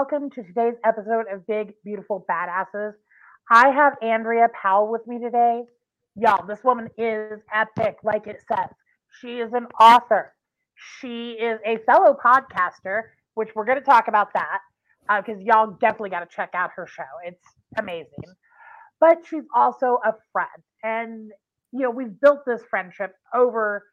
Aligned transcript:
welcome 0.00 0.30
to 0.30 0.42
today's 0.42 0.78
episode 0.82 1.26
of 1.30 1.46
Big 1.46 1.74
Beautiful 1.84 2.24
Badasses. 2.26 2.92
I 3.50 3.68
have 3.68 3.98
Andrea 4.00 4.46
Powell 4.62 4.90
with 4.90 5.06
me 5.06 5.18
today. 5.18 5.60
Y'all, 6.16 6.46
this 6.46 6.64
woman 6.64 6.88
is 6.96 7.38
epic, 7.52 7.96
like 8.02 8.26
it 8.26 8.38
says. 8.48 8.70
She 9.20 9.40
is 9.40 9.52
an 9.52 9.66
author. 9.78 10.32
She 10.74 11.32
is 11.32 11.60
a 11.66 11.76
fellow 11.84 12.16
podcaster, 12.24 13.00
which 13.34 13.50
we're 13.54 13.66
going 13.66 13.76
to 13.76 13.84
talk 13.84 14.08
about 14.08 14.32
that 14.32 14.60
because 15.18 15.38
uh, 15.38 15.44
y'all 15.44 15.76
definitely 15.78 16.08
got 16.08 16.20
to 16.20 16.34
check 16.34 16.48
out 16.54 16.70
her 16.76 16.86
show. 16.86 17.02
It's 17.26 17.44
amazing. 17.76 18.24
But 19.00 19.18
she's 19.28 19.44
also 19.54 19.98
a 20.02 20.14
friend. 20.32 20.48
And, 20.82 21.30
you 21.72 21.80
know, 21.80 21.90
we've 21.90 22.18
built 22.22 22.46
this 22.46 22.62
friendship 22.70 23.12
over 23.34 23.84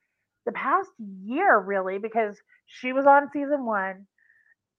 the 0.46 0.54
past 0.54 0.90
year, 1.26 1.60
really, 1.60 1.98
because 1.98 2.38
she 2.66 2.94
was 2.94 3.06
on 3.06 3.30
season 3.34 3.66
one 3.66 4.08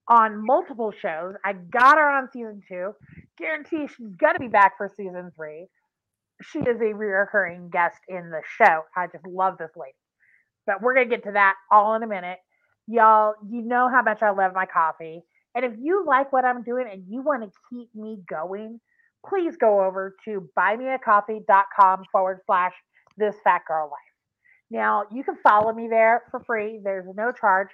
on 0.08 0.44
multiple 0.44 0.92
shows. 0.92 1.34
I 1.44 1.52
got 1.52 1.98
her 1.98 2.08
on 2.08 2.28
season 2.32 2.62
two. 2.66 2.92
Guarantee 3.36 3.86
she's 3.86 4.08
going 4.16 4.34
to 4.34 4.40
be 4.40 4.48
back 4.48 4.76
for 4.76 4.90
season 4.96 5.30
three. 5.36 5.66
She 6.42 6.60
is 6.60 6.80
a 6.80 6.94
recurring 6.94 7.68
guest 7.70 7.98
in 8.08 8.30
the 8.30 8.42
show. 8.56 8.82
I 8.96 9.06
just 9.06 9.26
love 9.26 9.58
this 9.58 9.70
lady. 9.76 9.94
But 10.66 10.82
we're 10.82 10.94
going 10.94 11.08
to 11.08 11.16
get 11.16 11.24
to 11.24 11.32
that 11.32 11.54
all 11.70 11.94
in 11.94 12.02
a 12.02 12.06
minute. 12.06 12.38
Y'all, 12.86 13.34
you 13.48 13.62
know 13.62 13.88
how 13.88 14.02
much 14.02 14.22
I 14.22 14.30
love 14.30 14.52
my 14.54 14.66
coffee. 14.66 15.22
And 15.54 15.64
if 15.64 15.72
you 15.78 16.04
like 16.06 16.32
what 16.32 16.44
I'm 16.44 16.62
doing 16.62 16.86
and 16.90 17.04
you 17.08 17.22
want 17.22 17.42
to 17.42 17.50
keep 17.70 17.88
me 17.94 18.18
going, 18.28 18.80
please 19.28 19.56
go 19.56 19.84
over 19.84 20.14
to 20.24 20.48
buymeacoffee.com 20.56 22.04
forward 22.12 22.40
slash 22.46 22.72
this 23.16 23.34
fat 23.42 23.62
girl 23.66 23.86
life. 23.86 23.98
Now, 24.70 25.04
you 25.10 25.24
can 25.24 25.36
follow 25.42 25.72
me 25.72 25.88
there 25.88 26.22
for 26.30 26.40
free. 26.40 26.80
There's 26.82 27.06
no 27.16 27.32
charge. 27.32 27.68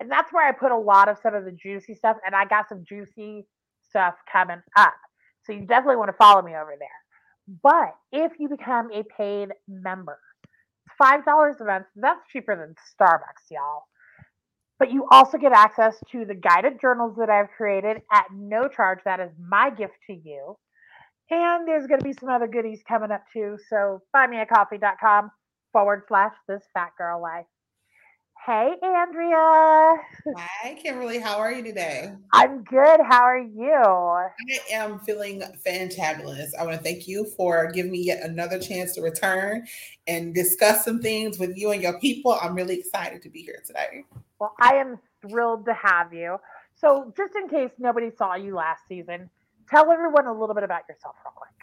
And 0.00 0.10
that's 0.10 0.32
where 0.32 0.46
I 0.46 0.52
put 0.52 0.72
a 0.72 0.76
lot 0.76 1.08
of 1.08 1.18
some 1.22 1.34
of 1.34 1.44
the 1.44 1.52
juicy 1.52 1.94
stuff. 1.94 2.16
And 2.24 2.34
I 2.34 2.44
got 2.44 2.68
some 2.68 2.84
juicy 2.88 3.46
stuff 3.88 4.14
coming 4.30 4.62
up. 4.76 4.94
So 5.44 5.52
you 5.52 5.66
definitely 5.66 5.96
want 5.96 6.10
to 6.10 6.16
follow 6.16 6.42
me 6.42 6.52
over 6.52 6.74
there. 6.78 6.88
But 7.62 7.94
if 8.12 8.32
you 8.38 8.48
become 8.48 8.90
a 8.92 9.02
paid 9.16 9.48
member, 9.66 10.18
it's 10.86 10.94
$5 11.00 11.60
a 11.60 11.64
month. 11.64 11.86
That's 11.96 12.20
cheaper 12.30 12.54
than 12.54 12.74
Starbucks, 13.00 13.50
y'all. 13.50 13.84
But 14.78 14.92
you 14.92 15.06
also 15.10 15.38
get 15.38 15.52
access 15.52 15.96
to 16.12 16.24
the 16.24 16.34
guided 16.34 16.80
journals 16.80 17.16
that 17.18 17.30
I've 17.30 17.50
created 17.56 18.02
at 18.12 18.26
no 18.32 18.68
charge. 18.68 19.00
That 19.04 19.18
is 19.18 19.30
my 19.40 19.70
gift 19.70 19.94
to 20.06 20.12
you. 20.12 20.56
And 21.30 21.66
there's 21.66 21.86
going 21.86 22.00
to 22.00 22.04
be 22.04 22.12
some 22.12 22.28
other 22.28 22.46
goodies 22.46 22.80
coming 22.86 23.10
up 23.10 23.24
too. 23.32 23.58
So 23.68 24.02
buymeacoffee.com 24.14 25.30
forward 25.72 26.02
slash 26.08 26.32
this 26.46 26.62
fat 26.72 26.90
girl 26.96 27.20
life. 27.20 27.46
Hey, 28.46 28.76
Andrea. 28.82 29.94
Hi, 30.36 30.74
Kimberly. 30.82 31.18
How 31.18 31.38
are 31.38 31.52
you 31.52 31.62
today? 31.62 32.12
I'm 32.32 32.62
good. 32.64 33.00
How 33.06 33.22
are 33.22 33.38
you? 33.38 33.74
I 33.74 34.72
am 34.72 35.00
feeling 35.00 35.42
fantabulous. 35.66 36.48
I 36.58 36.64
want 36.64 36.78
to 36.78 36.82
thank 36.82 37.06
you 37.06 37.26
for 37.36 37.70
giving 37.72 37.92
me 37.92 38.02
yet 38.02 38.22
another 38.22 38.58
chance 38.58 38.94
to 38.94 39.02
return 39.02 39.66
and 40.06 40.34
discuss 40.34 40.84
some 40.84 41.00
things 41.00 41.38
with 41.38 41.58
you 41.58 41.72
and 41.72 41.82
your 41.82 42.00
people. 42.00 42.38
I'm 42.40 42.54
really 42.54 42.78
excited 42.78 43.20
to 43.22 43.28
be 43.28 43.42
here 43.42 43.62
today. 43.66 44.04
Well, 44.40 44.54
I 44.60 44.76
am 44.76 44.98
thrilled 45.20 45.66
to 45.66 45.74
have 45.74 46.14
you. 46.14 46.38
So, 46.74 47.12
just 47.16 47.34
in 47.36 47.48
case 47.48 47.72
nobody 47.78 48.10
saw 48.16 48.34
you 48.34 48.54
last 48.54 48.82
season, 48.88 49.28
tell 49.68 49.90
everyone 49.92 50.26
a 50.26 50.32
little 50.32 50.54
bit 50.54 50.64
about 50.64 50.82
yourself, 50.88 51.16
real 51.24 51.32
quick. 51.34 51.57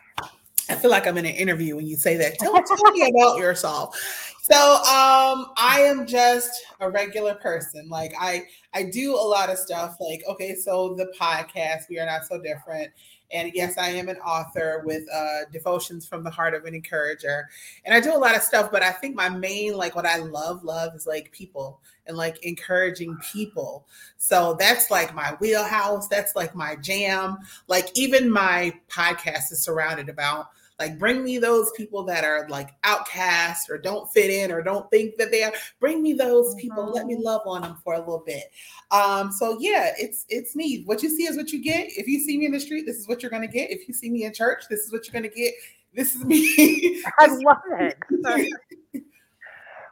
I 0.70 0.76
feel 0.76 0.92
like 0.92 1.08
I'm 1.08 1.18
in 1.18 1.26
an 1.26 1.36
interview 1.36 1.76
when 1.76 1.86
you 1.86 1.96
say 1.96 2.18
that. 2.18 2.40
Tell, 2.40 2.53
tell 2.53 2.92
me 2.92 3.09
about 3.09 3.38
yourself. 3.38 3.98
So 4.42 4.56
um, 4.56 5.48
I 5.58 5.81
am 5.88 6.06
just 6.06 6.52
a 6.80 6.90
regular 6.90 7.34
person. 7.34 7.90
Like 7.90 8.14
I 8.20 8.44
I 8.76 8.84
do 8.84 9.16
a 9.16 9.18
lot 9.18 9.50
of 9.50 9.58
stuff. 9.58 9.98
Like 10.00 10.22
okay, 10.28 10.56
so 10.56 10.94
the 10.96 11.12
podcast, 11.20 11.90
we 11.90 12.00
are 12.00 12.06
not 12.06 12.26
so 12.26 12.40
different. 12.40 12.92
And 13.35 13.51
yes, 13.53 13.78
I 13.78 13.90
am 13.90 14.07
an 14.07 14.18
author 14.18 14.81
with 14.85 15.03
uh, 15.13 15.41
devotions 15.51 16.06
from 16.07 16.23
the 16.23 16.29
heart 16.29 16.53
of 16.53 16.63
an 16.63 16.73
encourager. 16.73 17.50
And 17.84 17.94
I 17.94 18.00
do 18.00 18.16
a 18.16 18.18
lot 18.18 18.34
of 18.35 18.41
stuff, 18.41 18.72
but 18.72 18.81
I 18.81 18.91
think 18.91 19.13
my 19.13 19.28
main, 19.28 19.75
like 19.75 19.94
what 19.94 20.06
I 20.06 20.18
love, 20.18 20.63
love 20.63 20.96
is 20.96 21.06
like 21.06 21.34
people 21.34 21.81
and 22.07 22.16
like 22.16 22.44
encouraging 22.46 23.18
people. 23.18 23.85
So 24.18 24.56
that's 24.57 24.90
like 24.90 25.13
my 25.13 25.35
wheelhouse. 25.41 26.07
That's 26.07 26.34
like 26.34 26.56
my 26.56 26.78
jam. 26.78 27.38
Like 27.68 27.90
even 27.96 28.31
my 28.31 28.73
podcast 28.90 29.52
is 29.52 29.62
surrounded 29.62 30.07
about 30.07 30.47
like 30.80 31.00
bring 31.00 31.24
me 31.24 31.38
those 31.38 31.72
people 31.72 32.03
that 32.03 32.24
are 32.24 32.47
like 32.50 32.72
outcast 32.84 33.69
or 33.69 33.78
don't 33.78 34.12
fit 34.12 34.30
in 34.30 34.52
or 34.52 34.62
don't 34.62 34.90
think 34.91 35.16
that 35.18 35.31
they 35.31 35.44
are. 35.44 35.53
Bring 35.80 36.02
me 36.02 36.13
those 36.13 36.56
people. 36.56 36.91
Let 36.91 37.06
me 37.06 37.16
mm-hmm. 37.16 37.24
love 37.24 37.41
on 37.46 37.62
them 37.62 37.78
for 37.84 37.94
a 37.94 38.00
little 38.00 38.24
bit. 38.25 38.52
Um, 38.91 39.31
so 39.31 39.58
yeah, 39.59 39.91
it's 39.97 40.25
it's 40.30 40.56
me. 40.56 40.84
What 40.85 41.02
you 41.02 41.09
see 41.09 41.24
is 41.24 41.38
what 41.38 41.52
you 41.52 41.64
get. 41.64 41.88
If 41.97 42.08
you 42.08 42.19
see 42.19 42.38
me 42.38 42.46
in 42.46 42.52
the 42.52 42.59
street, 42.59 42.85
this 42.85 42.97
is 42.97 43.08
what 43.08 43.24
you're 43.24 43.31
gonna 43.31 43.47
get. 43.47 43.72
If 43.72 43.88
you 43.88 43.94
see 43.94 44.09
me 44.09 44.25
in 44.25 44.34
church, 44.34 44.64
this 44.69 44.81
is 44.81 44.91
what 44.91 45.08
you're 45.08 45.14
gonna 45.14 45.34
get. 45.34 45.53
This 45.94 46.16
is 46.16 46.25
me. 46.25 47.03
I 47.19 47.28
love 47.28 47.62
it. 47.80 49.03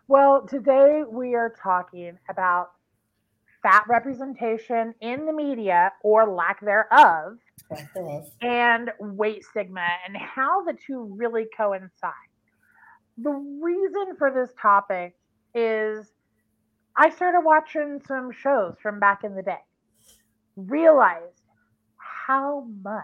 well, 0.08 0.46
today 0.46 1.04
we 1.10 1.34
are 1.36 1.54
talking 1.62 2.18
about 2.30 2.72
fat 3.62 3.86
representation 3.88 4.94
in 5.00 5.26
the 5.26 5.32
media 5.32 5.94
or 6.04 6.28
lack 6.28 6.60
thereof 6.60 7.38
and 8.42 8.92
weight 9.00 9.44
stigma 9.44 9.86
and 10.06 10.16
how 10.18 10.64
the 10.64 10.74
two 10.74 11.14
really 11.16 11.48
coincide. 11.56 12.12
The 13.18 13.32
reason 13.32 14.16
for 14.18 14.32
this 14.32 14.50
topic 14.60 15.16
is 15.54 16.12
I 16.96 17.10
started 17.10 17.42
watching 17.42 18.02
some 18.08 18.32
shows 18.32 18.76
from 18.82 19.00
back 19.00 19.24
in 19.24 19.36
the 19.36 19.42
day, 19.42 19.62
realized 20.56 21.42
how 21.98 22.68
much 22.84 23.04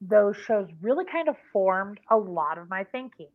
those 0.00 0.36
shows 0.36 0.68
really 0.80 1.04
kind 1.04 1.28
of 1.28 1.36
formed 1.52 1.98
a 2.10 2.16
lot 2.16 2.58
of 2.58 2.68
my 2.68 2.84
thinking. 2.84 3.28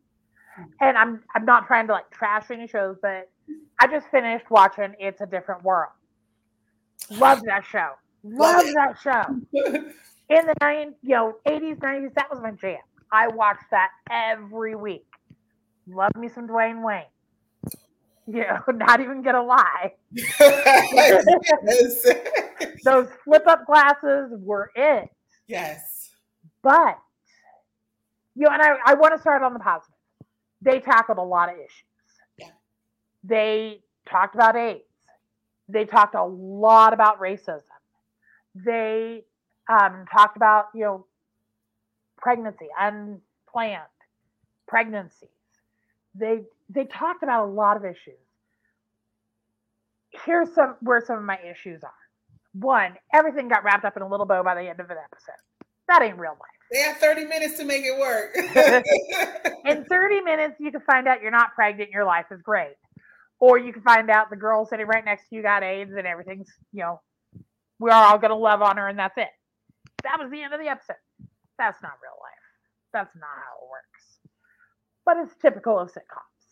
Hmm. 0.55 0.63
And 0.81 0.97
I'm 0.97 1.23
I'm 1.35 1.45
not 1.45 1.67
trying 1.67 1.87
to 1.87 1.93
like 1.93 2.09
trash 2.11 2.51
any 2.51 2.67
shows, 2.67 2.97
but 3.01 3.29
I 3.79 3.87
just 3.87 4.07
finished 4.09 4.49
watching 4.49 4.93
It's 4.99 5.21
a 5.21 5.25
Different 5.25 5.63
World. 5.63 5.91
Love 7.11 7.41
that 7.45 7.65
show. 7.65 7.91
Love 8.23 8.66
that 8.73 8.97
show. 9.01 9.23
In 10.29 10.47
the 10.47 10.56
90s, 10.61 10.94
you 11.01 11.16
know, 11.16 11.35
80s, 11.45 11.79
90s, 11.79 12.13
that 12.16 12.31
was 12.31 12.39
my 12.41 12.51
jam. 12.51 12.78
I 13.11 13.28
watched 13.28 13.69
that 13.72 13.89
every 14.09 14.75
week. 14.75 15.06
Love 15.88 16.16
me 16.16 16.29
some 16.29 16.47
Dwayne 16.47 16.83
Wayne. 16.83 17.03
You 18.25 18.41
know, 18.41 18.59
not 18.73 19.01
even 19.01 19.22
gonna 19.22 19.44
lie. 19.44 19.94
Those 22.85 23.09
flip 23.23 23.44
up 23.47 23.66
glasses 23.66 24.31
were 24.39 24.72
it. 24.75 25.09
Yes. 25.47 26.12
But 26.62 26.97
you 28.35 28.44
know, 28.44 28.51
and 28.51 28.62
I, 28.62 28.75
I 28.85 28.94
want 28.94 29.13
to 29.13 29.19
start 29.19 29.44
on 29.44 29.53
the 29.53 29.59
positive. 29.59 29.95
They 30.62 30.79
tackled 30.79 31.17
a 31.17 31.23
lot 31.23 31.50
of 31.50 31.56
issues. 31.56 31.83
Yeah. 32.38 32.47
They 33.23 33.81
talked 34.09 34.35
about 34.35 34.56
AIDS. 34.56 34.83
They 35.67 35.85
talked 35.85 36.16
a 36.16 36.23
lot 36.23 36.94
about 36.94 37.19
racism. 37.19 37.62
They 38.55 39.23
um, 39.69 40.05
talked 40.11 40.37
about, 40.37 40.67
you 40.73 40.81
know, 40.81 41.05
pregnancy, 42.17 42.67
unplanned 42.79 43.81
pregnancies. 44.67 45.29
They 46.15 46.44
they 46.69 46.85
talked 46.85 47.23
about 47.23 47.45
a 47.45 47.51
lot 47.51 47.77
of 47.77 47.85
issues. 47.85 48.19
Here's 50.25 50.53
some 50.53 50.75
where 50.81 51.03
some 51.05 51.17
of 51.17 51.23
my 51.23 51.39
issues 51.39 51.83
are. 51.83 51.91
One, 52.53 52.94
everything 53.13 53.47
got 53.47 53.63
wrapped 53.63 53.83
up 53.85 53.97
in 53.97 54.03
a 54.03 54.07
little 54.07 54.25
bow 54.25 54.44
by 54.44 54.56
the 54.56 54.61
end 54.61 54.79
of 54.79 54.89
an 54.89 54.97
episode. 55.03 55.41
That 55.88 56.01
ain't 56.01 56.17
real 56.17 56.31
life. 56.31 56.49
They 56.71 56.79
have 56.79 56.97
30 56.97 57.25
minutes 57.25 57.57
to 57.57 57.65
make 57.65 57.83
it 57.83 57.99
work. 57.99 58.35
in 59.65 59.85
30 59.85 60.21
minutes, 60.21 60.56
you 60.59 60.71
can 60.71 60.81
find 60.81 61.07
out 61.07 61.21
you're 61.21 61.31
not 61.31 61.53
pregnant, 61.56 61.91
your 61.91 62.06
life 62.06 62.25
is 62.31 62.41
great. 62.41 62.75
Or 63.39 63.57
you 63.57 63.73
can 63.73 63.81
find 63.81 64.09
out 64.09 64.29
the 64.29 64.35
girl 64.35 64.65
sitting 64.65 64.88
right 64.88 65.03
next 65.03 65.29
to 65.29 65.35
you 65.35 65.41
got 65.41 65.63
AIDS 65.63 65.91
and 65.97 66.07
everything's, 66.07 66.47
you 66.71 66.81
know, 66.81 67.01
we're 67.83 67.91
all 67.91 68.18
going 68.18 68.31
to 68.31 68.38
love 68.38 68.62
on 68.62 68.77
her 68.77 68.88
and 68.88 68.97
that's 68.97 69.18
it. 69.18 69.27
That 70.03 70.18
was 70.18 70.31
the 70.31 70.41
end 70.41 70.53
of 70.53 70.62
the 70.62 70.69
episode. 70.69 70.95
That's 71.57 71.83
not 71.83 71.91
real 72.01 72.18
life. 72.21 72.33
That's 72.94 73.13
not 73.15 73.35
how 73.35 73.65
it 73.65 73.69
works. 73.69 74.19
But 75.06 75.18
it's 75.18 75.35
typical 75.41 75.77
of 75.77 75.89
sitcoms. 75.89 76.45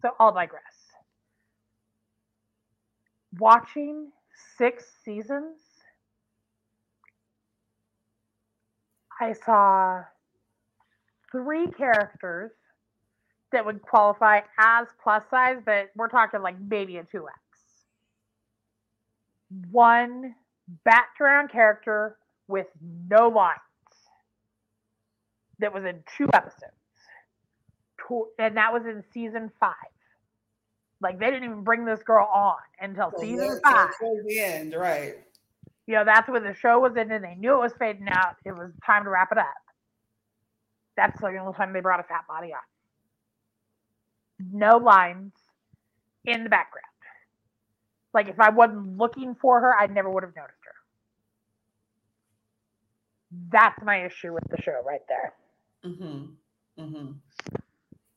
So 0.00 0.12
I'll 0.18 0.32
digress. 0.32 0.62
Watching 3.38 4.10
six 4.56 4.86
seasons, 5.04 5.58
I 9.20 9.34
saw 9.34 10.00
three 11.30 11.66
characters 11.76 12.52
that 13.52 13.66
would 13.66 13.82
qualify 13.82 14.40
as 14.58 14.86
plus 15.02 15.24
size, 15.30 15.58
but 15.66 15.90
we're 15.94 16.08
talking 16.08 16.40
like 16.40 16.56
maybe 16.58 16.96
a 16.96 17.02
2X. 17.02 17.49
One 19.70 20.34
background 20.84 21.50
character 21.50 22.16
with 22.48 22.66
no 23.08 23.28
lines 23.28 23.58
that 25.58 25.72
was 25.72 25.84
in 25.84 26.02
two 26.16 26.28
episodes. 26.32 26.72
And 28.38 28.56
that 28.56 28.72
was 28.72 28.82
in 28.86 29.04
season 29.12 29.50
five. 29.60 29.74
Like 31.00 31.18
they 31.18 31.26
didn't 31.26 31.44
even 31.44 31.62
bring 31.62 31.84
this 31.84 32.02
girl 32.02 32.28
on 32.32 32.56
until 32.80 33.12
oh, 33.14 33.20
season 33.20 33.60
five. 33.62 33.90
the 34.26 34.40
end, 34.40 34.74
right? 34.74 35.14
You 35.86 35.94
know, 35.94 36.04
that's 36.04 36.28
when 36.28 36.42
the 36.42 36.54
show 36.54 36.80
was 36.80 36.96
ending. 36.96 37.22
They 37.22 37.36
knew 37.36 37.54
it 37.54 37.60
was 37.60 37.72
fading 37.78 38.08
out. 38.08 38.36
It 38.44 38.52
was 38.52 38.70
time 38.84 39.04
to 39.04 39.10
wrap 39.10 39.32
it 39.32 39.38
up. 39.38 39.46
That's 40.96 41.18
the 41.20 41.28
only 41.38 41.54
time 41.54 41.72
they 41.72 41.80
brought 41.80 42.00
a 42.00 42.04
fat 42.04 42.26
body 42.28 42.52
on. 42.52 42.60
No 44.52 44.76
lines 44.76 45.32
in 46.24 46.44
the 46.44 46.50
background. 46.50 46.89
Like 48.12 48.28
if 48.28 48.40
I 48.40 48.50
wasn't 48.50 48.96
looking 48.98 49.34
for 49.34 49.60
her, 49.60 49.74
I 49.74 49.86
never 49.86 50.10
would 50.10 50.22
have 50.22 50.34
noticed 50.36 50.58
her. 50.64 50.74
That's 53.52 53.82
my 53.84 54.04
issue 54.04 54.32
with 54.32 54.44
the 54.50 54.60
show 54.60 54.82
right 54.84 55.02
there. 55.08 55.32
Mm-hmm. 55.84 56.82
Mm-hmm. 56.82 57.12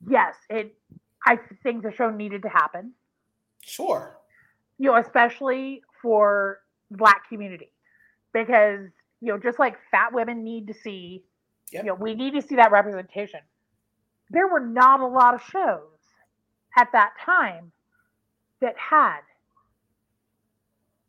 Yes, 0.09 0.35
it. 0.49 0.75
I 1.25 1.37
think 1.61 1.83
the 1.83 1.91
show 1.91 2.09
needed 2.09 2.41
to 2.41 2.49
happen. 2.49 2.93
Sure. 3.63 4.17
You 4.77 4.91
know, 4.91 4.97
especially 4.97 5.83
for 6.01 6.59
the 6.91 6.97
black 6.97 7.29
community, 7.29 7.71
because 8.33 8.89
you 9.21 9.31
know, 9.31 9.37
just 9.37 9.59
like 9.59 9.77
fat 9.91 10.13
women 10.13 10.43
need 10.43 10.67
to 10.67 10.73
see, 10.73 11.23
Yep. 11.71 11.83
you 11.83 11.89
know, 11.89 11.95
we 11.95 12.13
need 12.13 12.33
to 12.33 12.41
see 12.41 12.55
that 12.55 12.71
representation. 12.71 13.39
There 14.29 14.47
were 14.47 14.59
not 14.59 14.99
a 14.99 15.07
lot 15.07 15.33
of 15.33 15.41
shows 15.41 15.89
at 16.77 16.91
that 16.91 17.13
time 17.23 17.71
that 18.61 18.75
had 18.77 19.21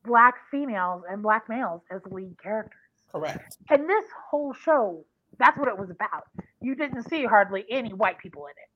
black 0.04 0.34
females 0.50 1.02
and 1.10 1.22
black 1.22 1.48
males 1.48 1.82
as 1.90 2.00
lead 2.10 2.36
characters. 2.42 2.78
Correct. 3.10 3.56
And 3.70 3.88
this 3.88 4.04
whole 4.30 4.52
show, 4.52 5.04
that's 5.38 5.58
what 5.58 5.68
it 5.68 5.78
was 5.78 5.90
about. 5.90 6.24
You 6.60 6.74
didn't 6.74 7.08
see 7.08 7.24
hardly 7.24 7.64
any 7.70 7.92
white 7.92 8.18
people 8.18 8.46
in 8.46 8.52
it. 8.52 8.68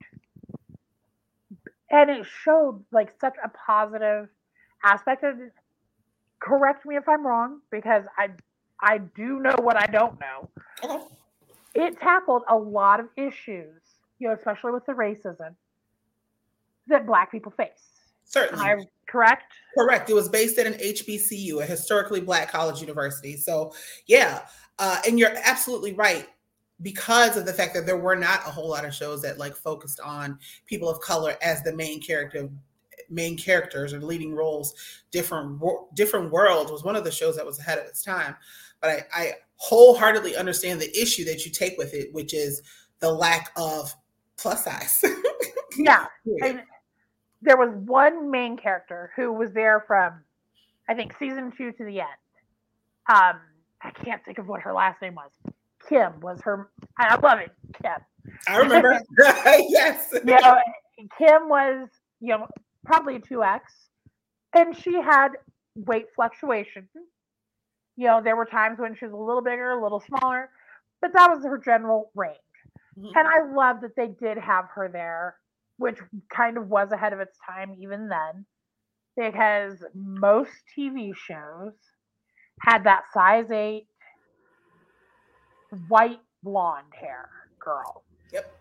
And 1.90 2.10
it 2.10 2.26
showed 2.44 2.84
like 2.92 3.12
such 3.20 3.34
a 3.42 3.48
positive 3.48 4.28
aspect 4.84 5.24
of 5.24 5.40
it. 5.40 5.52
Correct 6.40 6.86
me 6.86 6.96
if 6.96 7.08
I'm 7.08 7.26
wrong, 7.26 7.60
because 7.70 8.04
I 8.16 8.28
I 8.80 8.98
do 8.98 9.40
know 9.40 9.56
what 9.58 9.76
I 9.76 9.86
don't 9.86 10.20
know. 10.20 10.48
Okay. 10.84 11.04
It 11.74 12.00
tackled 12.00 12.42
a 12.48 12.56
lot 12.56 13.00
of 13.00 13.06
issues, 13.16 13.80
you 14.18 14.28
know, 14.28 14.34
especially 14.34 14.72
with 14.72 14.86
the 14.86 14.92
racism 14.92 15.54
that 16.86 17.06
black 17.06 17.32
people 17.32 17.52
face. 17.52 17.97
Certainly. 18.28 18.64
I 18.64 18.76
correct? 19.08 19.52
Correct. 19.76 20.10
It 20.10 20.14
was 20.14 20.28
based 20.28 20.58
at 20.58 20.66
an 20.66 20.74
HBCU, 20.74 21.62
a 21.62 21.66
historically 21.66 22.20
black 22.20 22.50
college 22.50 22.80
university. 22.80 23.36
So, 23.36 23.72
yeah. 24.06 24.42
Uh, 24.78 25.00
and 25.06 25.18
you're 25.18 25.34
absolutely 25.44 25.94
right 25.94 26.26
because 26.82 27.36
of 27.36 27.46
the 27.46 27.52
fact 27.52 27.74
that 27.74 27.86
there 27.86 27.96
were 27.96 28.14
not 28.14 28.40
a 28.46 28.50
whole 28.50 28.68
lot 28.68 28.84
of 28.84 28.94
shows 28.94 29.22
that 29.22 29.38
like 29.38 29.56
focused 29.56 29.98
on 30.00 30.38
people 30.66 30.88
of 30.88 31.00
color 31.00 31.36
as 31.42 31.62
the 31.62 31.74
main 31.74 32.00
character 32.00 32.48
main 33.10 33.38
characters 33.38 33.94
or 33.94 34.00
leading 34.00 34.34
roles 34.34 34.74
different 35.10 35.60
different 35.94 36.30
world 36.30 36.70
was 36.70 36.84
one 36.84 36.94
of 36.94 37.04
the 37.04 37.10
shows 37.10 37.34
that 37.34 37.46
was 37.46 37.58
ahead 37.58 37.78
of 37.78 37.86
its 37.86 38.02
time 38.02 38.36
but 38.82 38.90
I, 38.90 39.04
I 39.14 39.32
wholeheartedly 39.56 40.36
understand 40.36 40.78
the 40.78 41.00
issue 41.00 41.24
that 41.24 41.46
you 41.46 41.50
take 41.50 41.78
with 41.78 41.94
it 41.94 42.12
which 42.12 42.34
is 42.34 42.62
the 43.00 43.10
lack 43.10 43.50
of 43.56 43.92
plus 44.36 44.64
size 44.64 45.02
Yeah. 45.78 46.06
I, 46.42 46.62
there 47.42 47.56
was 47.56 47.70
one 47.74 48.30
main 48.30 48.56
character 48.56 49.12
who 49.16 49.32
was 49.32 49.52
there 49.52 49.84
from, 49.86 50.20
I 50.88 50.94
think, 50.94 51.14
season 51.18 51.52
two 51.56 51.72
to 51.72 51.84
the 51.84 52.00
end. 52.00 52.08
Um, 53.08 53.40
I 53.82 53.90
can't 53.90 54.24
think 54.24 54.38
of 54.38 54.48
what 54.48 54.60
her 54.62 54.72
last 54.72 55.00
name 55.00 55.14
was. 55.14 55.30
Kim 55.88 56.20
was 56.20 56.40
her. 56.42 56.68
I 56.98 57.16
love 57.16 57.38
it, 57.38 57.52
Kim. 57.80 57.92
i 58.48 58.56
remember 58.56 59.00
yes 59.18 60.08
You 60.12 60.22
know, 60.24 60.58
Kim 61.16 61.48
was, 61.48 61.88
you 62.20 62.28
know, 62.30 62.46
probably 62.84 63.16
a 63.16 63.20
two 63.20 63.42
X, 63.42 63.72
and 64.54 64.76
she 64.76 64.94
had 64.94 65.28
weight 65.74 66.06
fluctuation. 66.14 66.88
You 67.96 68.06
know, 68.06 68.20
there 68.22 68.36
were 68.36 68.44
times 68.44 68.78
when 68.78 68.94
she 68.96 69.04
was 69.06 69.14
a 69.14 69.16
little 69.16 69.42
bigger, 69.42 69.70
a 69.70 69.82
little 69.82 70.00
smaller, 70.00 70.50
but 71.00 71.12
that 71.14 71.30
was 71.30 71.44
her 71.44 71.58
general 71.58 72.10
range. 72.14 72.36
Mhm. 72.98 73.12
And 73.14 73.28
I 73.28 73.52
love 73.54 73.80
that 73.82 73.94
they 73.96 74.08
did 74.08 74.38
have 74.38 74.66
her 74.74 74.88
there, 74.88 75.36
which 75.78 75.98
kind 76.34 76.58
of 76.58 76.68
was 76.68 76.92
ahead 76.92 77.12
of 77.14 77.20
its 77.20 77.38
time 77.46 77.76
even 77.80 78.08
then, 78.08 78.46
because 79.16 79.84
most 79.94 80.50
TV 80.78 81.12
shows 81.16 81.74
had 82.62 82.84
that 82.84 83.04
size 83.14 83.50
eight 83.50 83.86
white 85.88 86.20
blonde 86.42 86.92
hair 87.00 87.28
girl. 87.60 88.04
Yep. 88.32 88.52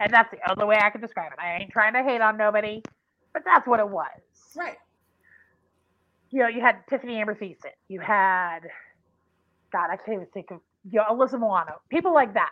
And 0.00 0.12
that's 0.12 0.30
the 0.30 0.38
only 0.50 0.66
way 0.66 0.78
I 0.82 0.90
can 0.90 1.00
describe 1.00 1.32
it. 1.32 1.40
I 1.40 1.58
ain't 1.60 1.72
trying 1.72 1.94
to 1.94 2.02
hate 2.02 2.20
on 2.20 2.36
nobody, 2.36 2.82
but 3.32 3.42
that's 3.44 3.66
what 3.66 3.80
it 3.80 3.88
was. 3.88 4.08
right 4.56 4.78
You 6.30 6.40
know, 6.40 6.48
you 6.48 6.60
had 6.60 6.76
Tiffani 6.90 7.20
Amber 7.20 7.34
Thiessen. 7.34 7.72
You 7.88 8.00
had, 8.00 8.60
God, 9.72 9.88
I 9.90 9.96
can't 9.96 10.14
even 10.14 10.26
think 10.34 10.50
of, 10.50 10.60
you 10.90 11.00
know, 11.00 11.06
Alyssa 11.10 11.40
Milano. 11.40 11.74
People 11.90 12.14
like 12.14 12.34
that 12.34 12.50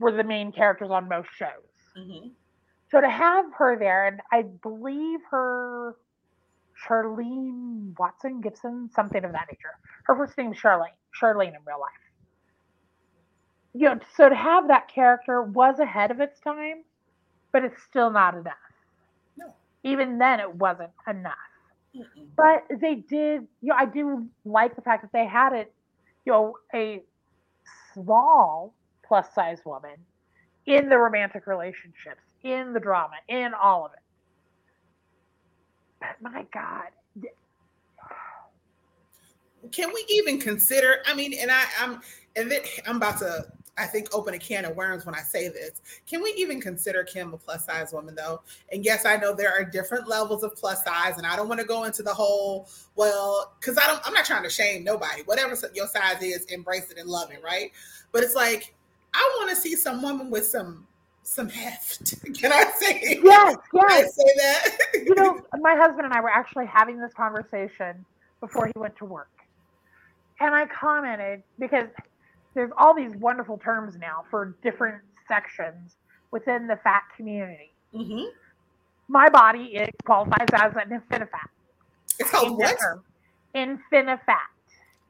were 0.00 0.12
the 0.12 0.24
main 0.24 0.52
characters 0.52 0.90
on 0.90 1.08
most 1.08 1.28
shows. 1.36 1.48
hmm 1.96 2.28
So 2.90 3.00
to 3.00 3.08
have 3.08 3.46
her 3.56 3.78
there, 3.78 4.06
and 4.06 4.20
I 4.32 4.42
believe 4.42 5.20
her 5.30 5.96
Charlene 6.86 7.94
Watson 7.98 8.40
Gibson, 8.40 8.90
something 8.94 9.24
of 9.24 9.32
that 9.32 9.46
nature. 9.50 9.76
Her 10.04 10.16
first 10.16 10.36
name 10.36 10.52
is 10.52 10.58
Charlene. 10.58 10.88
Charlene 11.20 11.48
in 11.48 11.60
real 11.66 11.80
life. 11.80 11.90
You 13.74 13.88
know, 13.88 14.00
so 14.16 14.28
to 14.28 14.34
have 14.34 14.68
that 14.68 14.88
character 14.88 15.42
was 15.42 15.78
ahead 15.78 16.10
of 16.10 16.20
its 16.20 16.40
time, 16.40 16.82
but 17.52 17.64
it's 17.64 17.80
still 17.82 18.10
not 18.10 18.34
enough. 18.34 18.54
No. 19.36 19.54
Even 19.84 20.18
then, 20.18 20.40
it 20.40 20.52
wasn't 20.54 20.90
enough. 21.08 21.34
Mm-mm. 21.94 22.26
But 22.36 22.64
they 22.80 22.96
did, 22.96 23.46
you 23.60 23.68
know, 23.68 23.74
I 23.76 23.86
do 23.86 24.26
like 24.44 24.74
the 24.74 24.82
fact 24.82 25.02
that 25.02 25.12
they 25.12 25.26
had 25.26 25.52
it, 25.52 25.72
you 26.24 26.32
know, 26.32 26.56
a 26.74 27.02
small 27.94 28.74
plus 29.06 29.32
size 29.34 29.60
woman 29.64 29.96
in 30.66 30.88
the 30.88 30.98
romantic 30.98 31.46
relationships, 31.46 32.22
in 32.42 32.72
the 32.72 32.80
drama, 32.80 33.14
in 33.28 33.52
all 33.54 33.86
of 33.86 33.92
it. 33.92 33.98
But 36.00 36.32
my 36.32 36.46
God, 36.52 36.88
can 39.72 39.92
we 39.92 40.04
even 40.08 40.40
consider 40.40 40.96
i 41.06 41.14
mean 41.14 41.34
and 41.38 41.50
i 41.50 41.64
i'm 41.80 42.00
and 42.36 42.50
then 42.50 42.60
i'm 42.86 42.96
about 42.96 43.18
to 43.18 43.44
i 43.78 43.84
think 43.84 44.08
open 44.14 44.34
a 44.34 44.38
can 44.38 44.64
of 44.64 44.76
worms 44.76 45.06
when 45.06 45.14
i 45.14 45.20
say 45.20 45.48
this. 45.48 45.80
Can 46.06 46.22
we 46.22 46.34
even 46.36 46.60
consider 46.60 47.04
kim 47.04 47.32
a 47.32 47.38
plus 47.38 47.64
size 47.66 47.92
woman 47.92 48.14
though? 48.14 48.42
And 48.72 48.84
yes 48.84 49.06
i 49.06 49.16
know 49.16 49.34
there 49.34 49.52
are 49.52 49.64
different 49.64 50.08
levels 50.08 50.42
of 50.42 50.54
plus 50.56 50.82
size 50.84 51.18
and 51.18 51.26
i 51.26 51.36
don't 51.36 51.48
want 51.48 51.60
to 51.60 51.66
go 51.66 51.84
into 51.84 52.02
the 52.02 52.12
whole 52.12 52.68
well 52.96 53.54
because 53.60 53.78
i 53.78 53.86
don't 53.86 54.00
i'm 54.06 54.14
not 54.14 54.24
trying 54.24 54.42
to 54.42 54.50
shame 54.50 54.84
nobody. 54.84 55.22
Whatever 55.24 55.56
your 55.74 55.86
size 55.86 56.22
is 56.22 56.44
embrace 56.46 56.90
it 56.90 56.98
and 56.98 57.08
love 57.08 57.30
it 57.30 57.42
right? 57.44 57.70
But 58.12 58.22
it's 58.22 58.34
like 58.34 58.74
i 59.14 59.36
want 59.38 59.50
to 59.50 59.56
see 59.56 59.76
some 59.76 60.02
woman 60.02 60.30
with 60.30 60.46
some 60.46 60.86
some 61.30 61.48
heft 61.48 62.14
can 62.40 62.52
i 62.52 62.64
say 62.76 63.20
yes, 63.22 63.22
yes. 63.22 63.56
can 63.70 63.84
i 63.88 64.02
say 64.02 64.32
that 64.36 64.68
You 65.06 65.14
know, 65.14 65.40
my 65.60 65.76
husband 65.76 66.04
and 66.04 66.12
I 66.12 66.20
were 66.20 66.28
actually 66.30 66.66
having 66.66 66.98
this 67.00 67.12
conversation 67.14 68.04
before 68.40 68.66
he 68.66 68.72
went 68.76 68.96
to 68.96 69.04
work. 69.04 69.30
And 70.40 70.54
I 70.54 70.66
commented 70.66 71.42
because 71.58 71.88
there's 72.54 72.70
all 72.76 72.94
these 72.94 73.14
wonderful 73.16 73.58
terms 73.58 73.96
now 73.96 74.24
for 74.30 74.56
different 74.62 75.02
sections 75.28 75.96
within 76.32 76.66
the 76.66 76.76
fat 76.82 77.02
community. 77.16 77.72
Mhm. 77.94 78.26
My 79.08 79.28
body 79.28 79.74
it 79.76 79.90
qualifies 80.04 80.48
as 80.52 80.72
an 80.76 80.90
infinifat. 80.90 81.48
it's 82.18 82.30
called 82.30 82.58
what 82.58 82.76
term. 82.78 83.04
Infinifat. 83.54 84.48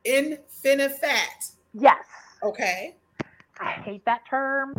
infinifat 0.07 1.53
Yes. 1.73 2.05
okay 2.43 2.97
I 3.59 3.71
hate 3.73 4.05
that 4.07 4.23
term, 4.29 4.75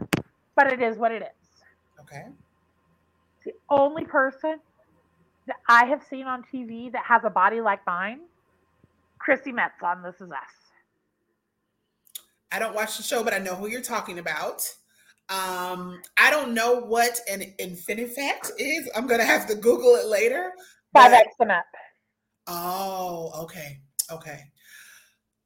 but 0.56 0.72
it 0.72 0.82
is 0.82 0.98
what 0.98 1.12
it 1.12 1.22
is. 1.22 1.64
okay 2.00 2.26
It's 3.38 3.46
the 3.46 3.54
only 3.70 4.06
person 4.06 4.60
that 5.48 5.58
I 5.68 5.86
have 5.86 6.04
seen 6.04 6.28
on 6.28 6.44
TV 6.44 6.92
that 6.92 7.04
has 7.06 7.24
a 7.24 7.30
body 7.30 7.62
like 7.62 7.86
mine, 7.86 8.22
Chrissy 9.20 9.52
Metz 9.52 9.82
on 9.84 10.04
This 10.04 10.16
Is 10.22 10.32
Us. 10.32 10.38
I 12.52 12.60
don't 12.60 12.76
watch 12.76 12.98
the 12.98 13.04
show, 13.04 13.24
but 13.24 13.34
I 13.34 13.38
know 13.38 13.56
who 13.56 13.68
you're 13.68 13.82
talking 13.82 14.20
about. 14.20 14.62
Um, 15.30 16.02
I 16.18 16.30
don't 16.30 16.54
know 16.54 16.82
what 16.82 17.20
an 17.32 17.54
infinifat 17.60 18.52
is. 18.60 18.90
I'm 18.94 19.08
gonna 19.08 19.24
have 19.24 19.48
to 19.48 19.56
Google 19.56 19.96
it 19.96 20.08
later. 20.08 20.52
Five 20.94 21.14
X 21.14 21.28
and 21.40 21.52
up. 21.52 21.66
Oh, 22.48 23.32
okay, 23.44 23.80
okay. 24.12 24.42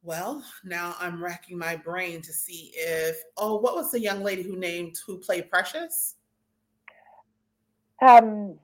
Well, 0.06 0.44
now 0.64 0.96
I'm 1.00 1.22
racking 1.22 1.58
my 1.58 1.76
brain 1.76 2.22
to 2.22 2.32
see 2.32 2.72
if 2.76 3.18
oh, 3.38 3.56
what 3.58 3.76
was 3.76 3.90
the 3.92 4.00
young 4.00 4.24
lady 4.24 4.44
who 4.44 4.56
named 4.56 5.00
who 5.06 5.18
played 5.18 5.50
Precious? 5.50 6.16
Um, 8.04 8.60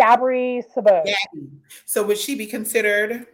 Gabourey 0.00 0.62
Sidibe. 0.74 1.04
Gabby. 1.04 1.48
So 1.84 2.02
would 2.06 2.16
she 2.16 2.34
be 2.34 2.46
considered 2.46 3.26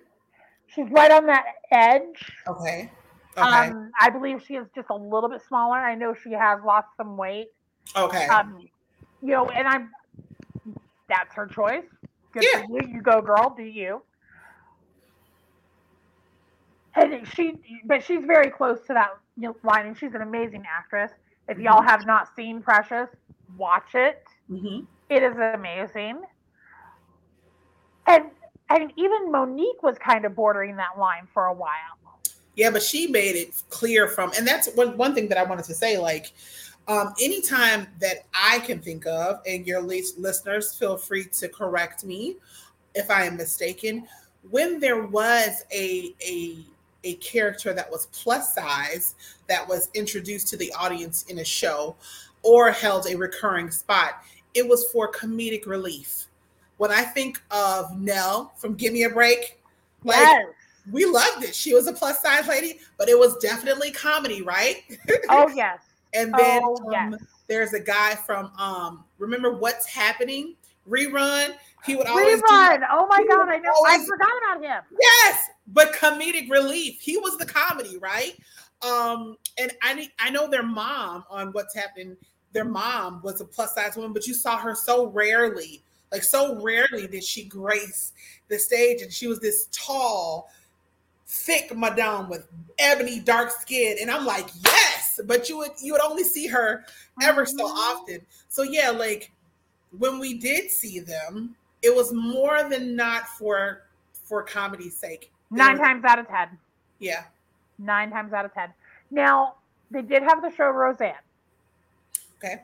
She's 0.66 0.90
right 0.90 1.12
on 1.12 1.26
that 1.26 1.44
edge. 1.70 2.32
okay? 2.48 2.90
Okay. 3.36 3.42
Um, 3.68 3.92
I 4.00 4.10
believe 4.10 4.42
she 4.44 4.54
is 4.54 4.66
just 4.74 4.88
a 4.90 4.96
little 4.96 5.28
bit 5.28 5.40
smaller. 5.46 5.76
I 5.76 5.94
know 5.94 6.14
she 6.14 6.32
has 6.32 6.58
lost 6.66 6.88
some 6.96 7.16
weight. 7.16 7.48
okay. 7.96 8.26
Um, 8.26 8.58
you 9.22 9.28
know, 9.30 9.48
and 9.50 9.68
I'm 9.68 9.90
that's 11.08 11.32
her 11.34 11.46
choice. 11.46 11.84
Good 12.32 12.42
Yeah. 12.42 12.66
for 12.66 12.82
you. 12.82 12.94
You 12.94 13.02
go, 13.02 13.20
girl. 13.20 13.54
Do 13.56 13.62
you? 13.62 14.02
And 16.96 17.26
she, 17.26 17.82
but 17.84 18.04
she's 18.04 18.24
very 18.24 18.50
close 18.50 18.80
to 18.86 18.94
that 18.94 19.10
line, 19.64 19.86
and 19.86 19.98
she's 19.98 20.14
an 20.14 20.22
amazing 20.22 20.64
actress. 20.70 21.10
If 21.48 21.58
y'all 21.58 21.82
Mhm. 21.82 21.88
have 21.88 22.06
not 22.06 22.34
seen 22.36 22.62
Precious, 22.62 23.08
watch 23.56 23.94
it. 23.94 24.24
Mhm. 24.50 24.86
It 25.08 25.22
is 25.22 25.36
amazing. 25.36 26.24
And 28.06 28.30
and 28.70 28.92
even 28.96 29.30
Mo'Nique 29.30 29.82
was 29.82 29.98
kind 29.98 30.24
of 30.24 30.34
bordering 30.34 30.76
that 30.76 30.98
line 30.98 31.26
for 31.34 31.46
a 31.46 31.52
while. 31.52 32.20
Yeah, 32.54 32.70
but 32.70 32.82
she 32.82 33.06
made 33.08 33.36
it 33.36 33.62
clear 33.68 34.08
from, 34.08 34.32
and 34.38 34.46
that's 34.46 34.68
one 34.74 34.96
one 34.96 35.14
thing 35.14 35.28
that 35.28 35.38
I 35.38 35.42
wanted 35.42 35.64
to 35.66 35.74
say. 35.74 35.98
Like, 35.98 36.32
um, 36.88 37.12
anytime 37.20 37.88
that 38.00 38.24
I 38.32 38.60
can 38.60 38.80
think 38.80 39.06
of, 39.06 39.40
and 39.46 39.66
your 39.66 39.82
lis- 39.82 40.16
listeners 40.16 40.74
feel 40.74 40.96
free 40.96 41.24
to 41.26 41.48
correct 41.48 42.04
me 42.04 42.36
if 42.94 43.10
I 43.10 43.24
am 43.24 43.36
mistaken. 43.36 44.08
When 44.50 44.78
there 44.80 45.02
was 45.06 45.64
a 45.72 46.14
a 46.26 46.64
a 47.04 47.14
character 47.14 47.72
that 47.72 47.90
was 47.90 48.06
plus 48.06 48.54
size 48.54 49.14
that 49.48 49.66
was 49.68 49.90
introduced 49.94 50.48
to 50.48 50.56
the 50.56 50.72
audience 50.72 51.24
in 51.24 51.38
a 51.38 51.44
show 51.44 51.94
or 52.42 52.70
held 52.70 53.06
a 53.06 53.16
recurring 53.16 53.70
spot, 53.70 54.24
it 54.54 54.66
was 54.66 54.90
for 54.92 55.10
comedic 55.12 55.66
relief. 55.66 56.26
When 56.78 56.90
I 56.90 57.02
think 57.02 57.40
of 57.50 57.96
Nell 57.98 58.52
from 58.56 58.74
Give 58.74 58.92
Me 58.92 59.04
a 59.04 59.10
Break, 59.10 59.60
like 60.02 60.18
yes. 60.18 60.46
we 60.90 61.04
loved 61.04 61.44
it. 61.44 61.54
She 61.54 61.72
was 61.74 61.86
a 61.86 61.92
plus 61.92 62.20
size 62.20 62.48
lady, 62.48 62.80
but 62.98 63.08
it 63.08 63.18
was 63.18 63.36
definitely 63.38 63.90
comedy, 63.90 64.42
right? 64.42 64.82
Oh 65.28 65.48
yes. 65.48 65.80
And 66.12 66.32
then 66.34 66.60
Oh 66.64 66.76
um, 66.86 66.92
yes. 67.12 67.22
there's 67.48 67.72
a 67.72 67.80
guy 67.80 68.14
from 68.14 68.50
um 68.58 69.04
remember 69.18 69.52
what's 69.52 69.86
happening 69.86 70.54
rerun. 70.88 71.54
He 71.84 71.96
would 71.96 72.06
always 72.06 72.40
do 72.40 72.54
Rerun. 72.54 72.80
Oh 72.90 73.06
my 73.06 73.24
god, 73.28 73.48
I 73.48 73.58
know. 73.58 73.72
I 73.86 73.98
forgot 74.06 74.28
about 74.58 74.64
him. 74.64 74.82
yes, 75.00 75.50
but 75.68 75.92
comedic 75.94 76.50
relief. 76.50 77.00
He 77.00 77.16
was 77.18 77.36
the 77.38 77.46
comedy, 77.46 77.98
right? 77.98 78.32
Um, 78.82 79.36
and 79.58 79.72
I 79.82 80.10
I 80.18 80.30
know 80.30 80.46
their 80.48 80.62
mom 80.62 81.24
on 81.30 81.52
what's 81.52 81.74
happening. 81.74 82.16
Their 82.52 82.64
mom 82.64 83.20
was 83.22 83.40
a 83.40 83.44
plus 83.44 83.74
size 83.74 83.96
woman, 83.96 84.12
but 84.12 84.26
you 84.26 84.34
saw 84.34 84.56
her 84.58 84.74
so 84.74 85.08
rarely. 85.08 85.82
Like 86.12 86.22
so 86.22 86.62
rarely 86.62 87.06
did 87.08 87.24
she 87.24 87.44
grace 87.44 88.12
the 88.48 88.58
stage, 88.58 89.02
and 89.02 89.12
she 89.12 89.26
was 89.26 89.40
this 89.40 89.68
tall, 89.72 90.48
thick 91.26 91.76
madame 91.76 92.28
with 92.28 92.46
ebony 92.78 93.20
dark 93.20 93.50
skin, 93.50 93.96
and 94.00 94.10
I'm 94.10 94.24
like, 94.24 94.46
yes, 94.64 95.20
but 95.26 95.48
you 95.48 95.58
would 95.58 95.72
you 95.82 95.92
would 95.92 96.02
only 96.02 96.24
see 96.24 96.46
her 96.46 96.84
ever 97.22 97.44
so 97.46 97.56
Mhm. 97.68 97.74
often. 97.76 98.26
So 98.48 98.62
yeah, 98.62 98.90
like 98.90 99.32
when 99.98 100.18
we 100.18 100.34
did 100.34 100.70
see 100.70 101.00
them, 101.00 101.54
it 101.82 101.94
was 101.94 102.12
more 102.12 102.68
than 102.68 102.96
not 102.96 103.28
for 103.28 103.82
for 104.24 104.42
comedy's 104.42 104.96
sake. 104.96 105.30
Nine 105.50 105.72
was- 105.72 105.80
times 105.80 106.04
out 106.04 106.18
of 106.18 106.28
ten. 106.28 106.48
Yeah. 106.98 107.24
Nine 107.78 108.10
times 108.10 108.32
out 108.32 108.44
of 108.44 108.54
ten. 108.54 108.70
Now 109.10 109.54
they 109.90 110.02
did 110.02 110.22
have 110.22 110.40
the 110.42 110.50
show 110.50 110.70
Roseanne. 110.70 111.14
Okay. 112.38 112.62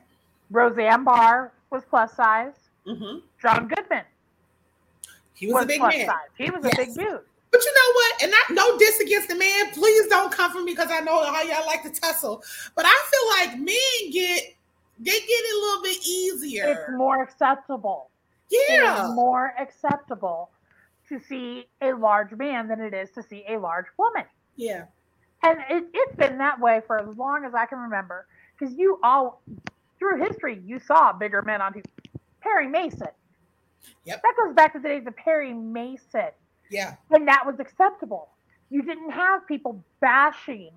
Roseanne 0.49 1.03
Barr 1.03 1.51
was 1.69 1.83
plus 1.89 2.13
size. 2.15 2.53
hmm 2.85 3.17
John 3.41 3.67
Goodman 3.67 4.03
He 5.33 5.47
was, 5.47 5.53
was 5.53 5.63
a 5.63 5.67
big 5.67 5.81
man. 5.81 6.05
size. 6.07 6.29
He 6.37 6.49
was 6.49 6.65
a 6.65 6.69
big 6.75 6.87
Yes. 6.87 6.95
dude. 6.95 7.19
But 7.51 7.63
you 7.65 7.73
know 7.73 7.93
what? 7.93 8.23
And 8.23 8.31
not 8.31 8.49
no 8.51 8.77
diss 8.79 8.99
against 9.01 9.27
the 9.27 9.35
man. 9.35 9.71
Please 9.71 10.07
don't 10.07 10.31
come 10.31 10.51
for 10.51 10.61
me 10.63 10.71
because 10.73 10.89
I 10.89 11.01
know 11.01 11.23
how 11.31 11.41
y'all 11.41 11.65
like 11.65 11.83
to 11.83 11.89
tussle. 11.89 12.43
But 12.75 12.85
I 12.87 13.05
feel 13.11 13.49
like 13.49 13.59
men 13.59 14.11
get 14.11 14.55
they 15.03 15.11
get 15.11 15.27
it 15.27 15.55
a 15.55 15.59
little 15.65 15.83
bit 15.83 16.07
easier. 16.07 16.65
It's 16.67 16.97
more 16.97 17.23
acceptable. 17.23 18.09
Yeah. 18.49 19.05
is 19.05 19.15
more 19.15 19.53
acceptable 19.57 20.49
to 21.09 21.19
see 21.19 21.67
a 21.81 21.93
large 21.93 22.31
man 22.33 22.67
than 22.67 22.81
it 22.81 22.93
is 22.93 23.09
to 23.11 23.23
see 23.23 23.43
a 23.49 23.57
large 23.57 23.85
woman. 23.97 24.25
Yeah. 24.55 24.85
And 25.43 25.59
it, 25.69 25.85
it's 25.93 26.15
been 26.15 26.37
that 26.37 26.59
way 26.59 26.81
for 26.85 26.99
as 26.99 27.17
long 27.17 27.45
as 27.45 27.53
I 27.53 27.65
can 27.65 27.79
remember. 27.79 28.27
Because 28.57 28.75
you 28.75 28.99
all, 29.01 29.41
through 29.97 30.23
history, 30.23 30.61
you 30.65 30.79
saw 30.79 31.13
bigger 31.13 31.41
men 31.41 31.61
on 31.61 31.73
TV. 31.73 31.83
Perry 32.41 32.67
Mason. 32.67 33.07
Yep. 34.05 34.21
That 34.21 34.33
goes 34.37 34.55
back 34.55 34.73
to 34.73 34.79
the 34.79 34.87
days 34.87 35.07
of 35.07 35.15
Perry 35.15 35.53
Mason. 35.53 36.29
Yeah. 36.69 36.95
And 37.09 37.27
that 37.27 37.45
was 37.45 37.59
acceptable. 37.59 38.29
You 38.69 38.83
didn't 38.83 39.11
have 39.11 39.47
people 39.47 39.83
bashing 39.99 40.71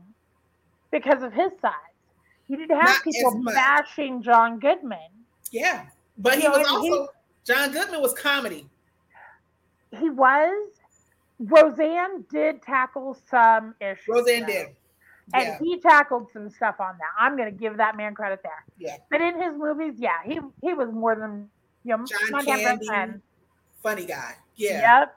because 0.90 1.22
of 1.22 1.32
his 1.32 1.50
size. 1.60 1.72
You 2.48 2.56
didn't 2.56 2.76
have 2.76 2.84
Not 2.88 3.02
people 3.04 3.42
bashing 3.44 4.22
John 4.22 4.58
Goodman. 4.58 4.98
Yeah. 5.50 5.86
But 6.18 6.34
he 6.36 6.42
You 6.44 6.50
know, 6.50 6.58
was 6.58 6.68
and 6.68 6.82
he- 6.84 6.90
also 6.90 7.08
John 7.44 7.72
Goodman 7.72 8.00
was 8.02 8.12
comedy. 8.14 8.68
He 9.98 10.10
was. 10.10 10.68
Roseanne 11.38 12.24
did 12.30 12.62
tackle 12.62 13.16
some 13.28 13.74
issues. 13.80 14.06
Roseanne 14.08 14.42
though. 14.42 14.46
did. 14.46 14.66
And 15.32 15.42
Yeah. 15.44 15.58
he 15.58 15.80
tackled 15.80 16.30
some 16.32 16.50
stuff 16.50 16.76
on 16.80 16.96
that. 16.98 17.10
I'm 17.18 17.36
going 17.36 17.50
to 17.50 17.58
give 17.58 17.76
that 17.78 17.96
man 17.96 18.14
credit 18.14 18.40
there. 18.42 18.64
Yeah. 18.78 18.96
But 19.10 19.20
in 19.20 19.40
his 19.40 19.54
movies, 19.54 19.94
yeah, 19.98 20.22
he 20.24 20.38
he 20.62 20.74
was 20.74 20.90
more 20.92 21.14
than 21.16 21.48
you 21.82 21.96
know. 21.96 22.04
John 22.04 22.44
Candy. 22.44 23.20
Funny 23.82 24.06
guy. 24.06 24.36
Yeah. 24.56 25.00
Yep. 25.00 25.16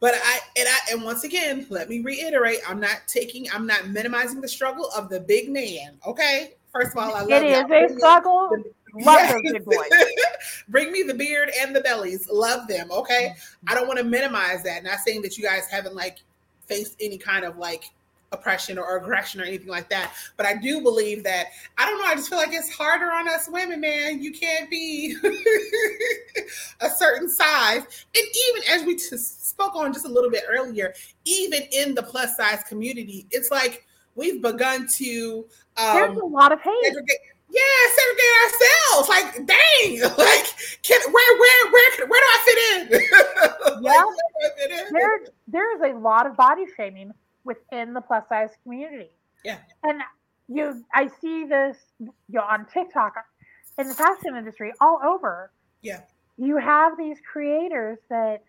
But 0.00 0.14
I 0.14 0.38
and 0.56 0.68
I 0.68 0.78
and 0.92 1.02
once 1.04 1.24
again, 1.24 1.66
let 1.68 1.88
me 1.88 2.00
reiterate, 2.00 2.60
I'm 2.66 2.80
not 2.80 3.02
taking, 3.06 3.50
I'm 3.52 3.66
not 3.66 3.88
minimizing 3.88 4.40
the 4.40 4.48
struggle 4.48 4.90
of 4.96 5.08
the 5.10 5.20
big 5.20 5.50
man. 5.50 5.98
Okay. 6.06 6.54
First 6.72 6.92
of 6.96 6.98
all, 6.98 7.14
I 7.14 7.20
love 7.22 7.42
It 7.42 7.44
is 7.44 7.92
a 7.92 7.98
struggle. 7.98 8.50
Love 8.94 9.18
Yes. 9.20 9.40
big 9.44 9.64
boys. 9.64 9.88
Bring 10.68 10.90
me 10.90 11.04
the 11.04 11.14
beard 11.14 11.48
and 11.60 11.74
the 11.76 11.80
bellies. 11.80 12.28
Love 12.28 12.66
them. 12.66 12.90
Okay. 12.90 13.36
I 13.68 13.74
don't 13.76 13.86
want 13.86 13.98
to 14.00 14.04
minimize 14.04 14.64
that. 14.64 14.82
Not 14.82 14.98
saying 14.98 15.22
that 15.22 15.38
you 15.38 15.44
guys 15.44 15.68
haven't 15.70 15.94
like 15.94 16.18
faced 16.66 16.96
any 17.00 17.16
kind 17.16 17.44
of 17.44 17.56
like 17.56 17.84
oppression 18.32 18.78
or 18.78 18.96
aggression 18.96 19.40
or 19.40 19.44
anything 19.44 19.68
like 19.68 19.88
that. 19.90 20.12
But 20.36 20.46
I 20.46 20.56
do 20.56 20.80
believe 20.80 21.22
that 21.24 21.46
I 21.78 21.86
don't 21.86 21.98
know. 22.00 22.06
I 22.06 22.14
just 22.16 22.28
feel 22.28 22.38
like 22.38 22.52
it's 22.52 22.70
harder 22.70 23.12
on 23.12 23.28
us 23.28 23.48
women, 23.48 23.80
man. 23.80 24.20
You 24.22 24.32
can't 24.32 24.68
be 24.68 25.16
a 26.80 26.90
certain 26.90 27.28
size. 27.28 27.82
And 27.82 28.24
even 28.48 28.62
as 28.70 28.84
we 28.84 28.98
spoke 28.98 29.76
on 29.76 29.92
just 29.92 30.04
a 30.04 30.08
little 30.08 30.30
bit 30.30 30.44
earlier, 30.48 30.94
even 31.24 31.62
in 31.72 31.94
the 31.94 32.02
plus 32.02 32.36
size 32.36 32.62
community, 32.68 33.26
it's 33.30 33.50
like 33.52 33.86
we've 34.14 34.42
begun 34.42 34.86
to 34.88 35.46
There's 35.76 36.16
a 36.18 36.22
um, 36.22 36.32
lot 36.32 36.52
of 36.52 36.60
hate. 36.60 36.84
segregate. 36.84 37.16
Yeah, 37.52 37.62
segregate 37.96 38.36
ourselves. 38.44 39.08
Like, 39.08 39.46
dang, 39.46 40.00
like, 40.18 40.46
can 40.82 41.00
where, 41.12 41.38
where, 41.38 41.72
where, 41.72 42.06
where 42.06 42.20
do 42.20 42.26
I 42.26 42.40
fit 42.44 42.92
in? 42.92 43.00
Yeah. 43.82 44.02
where 44.04 44.04
do 44.04 44.46
I 44.46 44.58
fit 44.58 44.70
in? 44.70 44.92
There, 44.92 45.20
there 45.48 45.76
is 45.76 45.94
a 45.94 45.98
lot 45.98 46.26
of 46.26 46.36
body 46.36 46.64
shaming 46.76 47.12
within 47.44 47.94
the 47.94 48.00
plus 48.00 48.28
size 48.28 48.50
community. 48.62 49.10
Yeah. 49.44 49.58
And 49.84 50.02
you, 50.48 50.84
I 50.94 51.08
see 51.20 51.44
this 51.44 51.76
you 51.98 52.12
know, 52.28 52.42
on 52.42 52.66
TikTok, 52.66 53.14
in 53.78 53.88
the 53.88 53.94
fashion 53.94 54.36
industry, 54.36 54.72
all 54.80 55.00
over. 55.02 55.50
Yeah. 55.82 56.00
You 56.36 56.58
have 56.58 56.98
these 56.98 57.18
creators 57.32 57.98
that, 58.10 58.42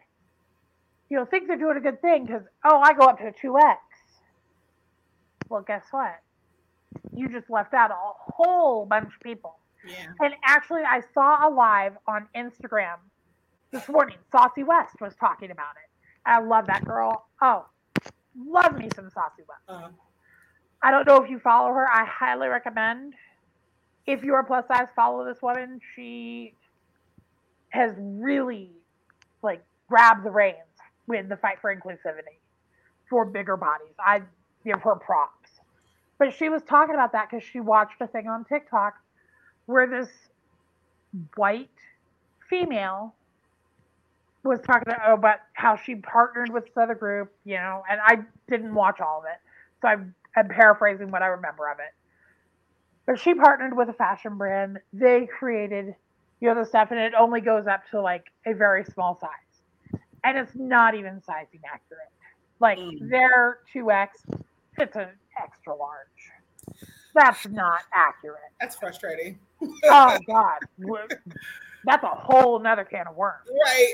you 1.10 1.18
know, 1.18 1.26
think 1.26 1.48
they're 1.48 1.58
doing 1.58 1.78
a 1.78 1.82
good 1.82 2.02
thing 2.02 2.26
because, 2.26 2.44
oh, 2.66 2.80
I 2.80 2.94
go 2.94 3.06
up 3.06 3.20
to 3.20 3.28
a 3.28 3.32
2X. 3.32 3.76
Well, 5.52 5.64
guess 5.68 5.84
what? 5.92 6.22
You 7.14 7.28
just 7.28 7.50
left 7.50 7.74
out 7.74 7.92
a 7.92 7.96
whole 7.96 8.86
bunch 8.86 9.08
of 9.14 9.20
people. 9.22 9.58
Yeah. 9.86 10.06
And 10.22 10.34
actually, 10.46 10.84
I 10.84 11.02
saw 11.14 11.46
a 11.46 11.50
live 11.50 11.98
on 12.08 12.28
Instagram 12.36 12.96
this 13.72 13.90
morning. 13.90 14.16
Saucye 14.34 14.66
West 14.66 15.02
was 15.02 15.14
talking 15.20 15.52
about 15.52 15.74
it. 15.84 15.90
I 16.26 16.40
love 16.40 16.68
that 16.68 16.86
girl. 16.86 17.26
Oh, 17.42 17.66
love 18.48 18.78
me 18.78 18.88
some 18.96 19.10
Saucye 19.10 19.46
West. 19.48 19.62
Uh, 19.68 19.90
I 20.82 20.90
don't 20.90 21.06
know 21.06 21.22
if 21.22 21.30
you 21.30 21.40
follow 21.40 21.74
her. 21.74 21.86
I 21.92 22.06
highly 22.06 22.48
recommend. 22.48 23.14
If 24.08 24.24
you're 24.24 24.40
a 24.40 24.46
plus 24.46 24.66
size, 24.68 24.88
follow 24.96 25.26
this 25.26 25.42
woman. 25.42 25.82
She 25.96 26.54
has 27.70 27.92
really 27.98 28.72
like 29.44 29.64
grabbed 29.90 30.26
the 30.26 30.32
reins 30.32 30.56
with 31.08 31.28
the 31.28 31.36
fight 31.36 31.58
for 31.60 31.76
inclusivity 31.76 32.40
for 33.10 33.26
bigger 33.26 33.58
bodies. 33.58 33.96
I 34.00 34.22
give 34.64 34.82
her 34.82 34.96
props. 34.96 35.41
But 36.22 36.36
she 36.36 36.50
was 36.50 36.62
talking 36.62 36.94
about 36.94 37.14
that 37.14 37.30
because 37.32 37.44
she 37.44 37.60
watched 37.60 38.00
a 38.00 38.06
thing 38.06 38.28
on 38.28 38.46
TikTok 38.46 38.94
where 39.66 39.88
this 39.88 40.08
white 41.36 41.72
female 42.48 43.16
was 44.44 44.60
talking 44.62 44.94
about 45.08 45.38
how 45.54 45.78
she 45.78 45.96
partnered 45.96 46.54
with 46.54 46.66
this 46.66 46.78
other 46.78 46.94
group, 46.94 47.32
you 47.44 47.56
know, 47.56 47.82
and 47.90 48.00
I 48.06 48.20
didn't 48.48 48.76
watch 48.76 49.02
all 49.02 49.22
of 49.22 49.26
it. 49.26 49.40
So 49.82 49.88
I'm, 49.88 50.14
I'm 50.38 50.48
paraphrasing 50.48 51.10
what 51.10 51.24
I 51.24 51.26
remember 51.26 51.68
of 51.72 51.80
it. 51.80 51.92
But 53.08 53.20
she 53.20 53.34
partnered 53.34 53.76
with 53.76 53.90
a 53.90 53.94
fashion 53.94 54.38
brand. 54.38 54.78
They 54.94 55.26
created, 55.26 55.96
you 56.40 56.50
know, 56.50 56.54
the 56.54 56.66
stuff, 56.68 56.90
and 56.92 57.00
it 57.00 57.14
only 57.20 57.42
goes 57.42 57.66
up 57.66 57.82
to 57.90 58.00
like 58.00 58.26
a 58.46 58.54
very 58.54 58.86
small 58.86 59.18
size. 59.20 60.02
And 60.24 60.38
it's 60.38 60.54
not 60.54 60.94
even 60.94 61.20
sizing 61.24 61.62
accurate. 61.66 62.12
Like 62.60 62.78
Mm. 62.78 63.10
their 63.10 63.58
2X, 63.74 64.10
it's 64.78 64.96
an 64.96 65.08
extra 65.42 65.76
large. 65.76 66.08
That's 67.14 67.48
not 67.48 67.82
accurate. 67.94 68.40
that's 68.60 68.76
frustrating. 68.76 69.40
Oh, 69.86 70.18
God. 70.28 70.60
That's 71.86 72.04
a 72.04 72.08
whole 72.08 72.60
nother 72.60 72.86
can 72.86 73.08
of 73.08 73.16
worms. 73.16 73.48
Right. 73.66 73.94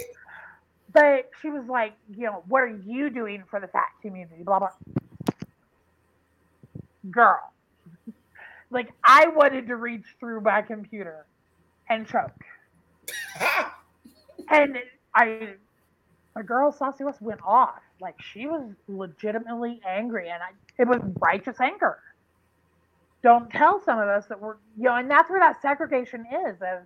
But 0.93 1.29
she 1.41 1.49
was 1.49 1.65
like, 1.67 1.93
you 2.15 2.25
know, 2.25 2.43
what 2.47 2.59
are 2.59 2.79
you 2.85 3.09
doing 3.09 3.43
for 3.49 3.59
the 3.59 3.67
fat 3.67 3.89
community? 4.01 4.43
Blah 4.43 4.59
blah. 4.59 4.69
girl. 7.11 7.53
like 8.71 8.89
I 9.03 9.27
wanted 9.27 9.67
to 9.67 9.75
reach 9.75 10.05
through 10.19 10.41
my 10.41 10.61
computer 10.61 11.25
and 11.89 12.07
choke. 12.07 12.31
and 14.49 14.77
I, 15.13 15.49
a 16.35 16.43
girl, 16.43 16.71
Saucye 16.71 17.05
West, 17.05 17.21
went 17.21 17.41
off. 17.45 17.81
Like 17.99 18.15
she 18.21 18.47
was 18.47 18.63
legitimately 18.87 19.81
angry, 19.87 20.29
and 20.29 20.41
I, 20.41 20.49
it 20.77 20.87
was 20.87 20.99
righteous 21.19 21.59
anger. 21.59 21.97
Don't 23.23 23.49
tell 23.49 23.81
some 23.83 23.99
of 23.99 24.07
us 24.07 24.27
that 24.27 24.39
we're, 24.39 24.55
you 24.77 24.83
know, 24.83 24.95
and 24.95 25.09
that's 25.09 25.29
where 25.29 25.39
that 25.39 25.61
segregation 25.61 26.25
is. 26.47 26.55
Of, 26.61 26.83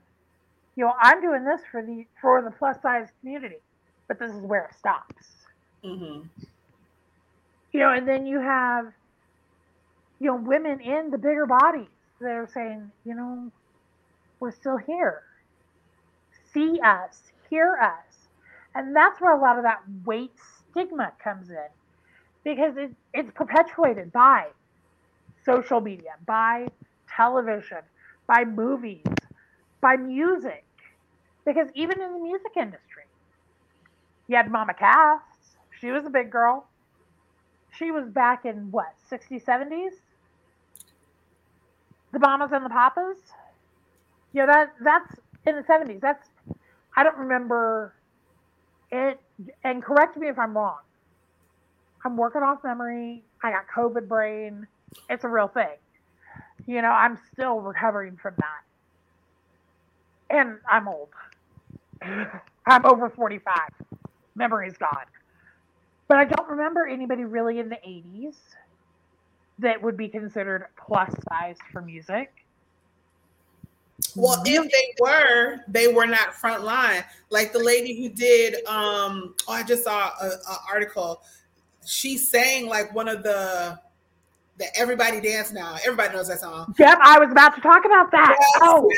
you 0.76 0.86
know, 0.86 0.94
I'm 1.02 1.22
doing 1.22 1.44
this 1.44 1.62
for 1.70 1.82
the 1.82 2.06
for 2.22 2.42
the 2.42 2.52
plus 2.52 2.82
size 2.82 3.10
community, 3.20 3.58
but 4.08 4.20
this 4.20 4.32
is 4.32 4.42
where 4.42 4.66
it 4.66 4.76
stops. 4.78 5.26
Mm-hmm. 5.84 6.28
You 7.74 7.80
know, 7.80 7.94
and 7.94 8.08
then 8.08 8.26
you 8.26 8.40
have, 8.40 8.92
you 10.20 10.28
know, 10.28 10.36
women 10.36 10.80
in 10.80 11.10
the 11.10 11.18
bigger 11.18 11.46
bodies 11.46 11.88
that 12.20 12.32
are 12.32 12.50
saying, 12.54 12.92
you 13.06 13.16
know, 13.16 13.52
we're 14.40 14.52
still 14.52 14.78
here. 14.78 15.24
See 16.54 16.80
us, 16.82 17.32
hear 17.50 17.78
us. 17.82 18.28
And 18.76 18.96
that's 18.96 19.20
where 19.20 19.34
a 19.36 19.42
lot 19.42 19.58
of 19.58 19.64
that 19.64 19.82
weight 20.06 20.32
stigma 20.72 21.14
comes 21.24 21.50
in 21.50 21.70
because 22.44 22.76
it, 22.78 22.92
it's 23.14 23.32
perpetuated 23.36 24.12
by 24.12 24.48
social 25.46 25.82
media, 25.82 26.12
by 26.26 26.68
television, 27.16 27.80
by 28.28 28.46
movies, 28.46 29.04
by 29.82 29.96
music. 29.98 30.66
Because 31.46 31.68
even 31.76 32.02
in 32.02 32.14
the 32.14 32.20
music 32.20 32.52
industry, 32.56 33.04
you 34.28 34.36
had 34.36 34.52
Mama 34.52 34.74
Cass. 34.74 35.22
She 35.80 35.90
was 35.92 36.06
a 36.06 36.10
big 36.10 36.32
girl. 36.32 36.68
She 37.72 37.92
was 37.92 38.08
back 38.10 38.46
in 38.46 38.72
what, 38.72 38.94
60s, 39.12 39.44
70s? 39.44 39.94
The 42.14 42.20
Mamas 42.20 42.52
and 42.52 42.66
the 42.66 42.70
Papas? 42.70 43.18
You 44.34 44.42
know, 44.42 44.48
that 44.48 44.74
that's 44.84 45.16
in 45.46 45.56
the 45.56 45.64
70s. 45.64 46.00
That's, 46.02 46.28
I 46.96 47.04
don't 47.04 47.18
remember 47.18 47.94
it. 48.92 49.20
And 49.64 49.84
correct 49.84 50.18
me 50.18 50.28
if 50.28 50.38
I'm 50.38 50.56
wrong. 50.56 50.80
I'm 52.04 52.18
working 52.18 52.42
off 52.42 52.64
memory. 52.64 53.24
I 53.44 53.52
got 53.52 53.66
COVID 53.68 54.08
brain. 54.08 54.68
It's 55.10 55.24
a 55.24 55.28
real 55.30 55.48
thing. 55.48 55.78
You 56.66 56.82
know, 56.82 56.90
I'm 56.90 57.18
still 57.34 57.60
recovering 57.60 58.18
from 58.18 58.36
that. 58.38 58.62
And 60.36 60.58
I'm 60.70 60.88
old. 60.88 61.10
I'm 62.66 62.86
over 62.86 63.10
45. 63.10 63.56
Memory's 64.36 64.78
gone. 64.78 65.06
But 66.08 66.18
I 66.18 66.26
don't 66.26 66.50
remember 66.50 66.88
anybody 66.88 67.26
really 67.26 67.60
in 67.60 67.70
the 67.70 67.78
80s 67.88 68.36
that 69.60 69.82
would 69.82 69.98
be 69.98 70.08
considered 70.08 70.66
plus 70.78 71.14
size 71.30 71.58
for 71.72 71.82
music. 71.82 72.34
Well, 74.16 74.42
if 74.46 74.72
they 74.72 74.94
were, 75.00 75.60
they 75.68 75.88
were 75.88 76.06
not 76.06 76.34
front 76.34 76.64
line. 76.64 77.04
Like 77.30 77.54
the 77.54 77.60
lady 77.60 78.02
who 78.02 78.10
did, 78.10 78.66
um, 78.66 79.36
oh, 79.48 79.54
I 79.54 79.64
just 79.64 79.84
saw 79.84 80.12
an 80.22 80.32
article. 80.70 81.22
She 81.86 82.18
sang 82.18 82.68
like 82.68 82.94
one 82.94 83.08
of 83.08 83.24
the 83.24 83.80
the 84.58 84.68
Everybody 84.78 85.20
Dance 85.20 85.52
Now. 85.52 85.78
Everybody 85.84 86.14
knows 86.14 86.28
that 86.28 86.40
song. 86.40 86.76
Yep, 86.78 87.00
I 87.02 87.20
was 87.20 87.32
about 87.32 87.56
to 87.56 87.62
talk 87.62 87.84
about 87.84 88.12
that. 88.12 88.38
Yes. 88.40 88.60
Oh, 88.62 88.90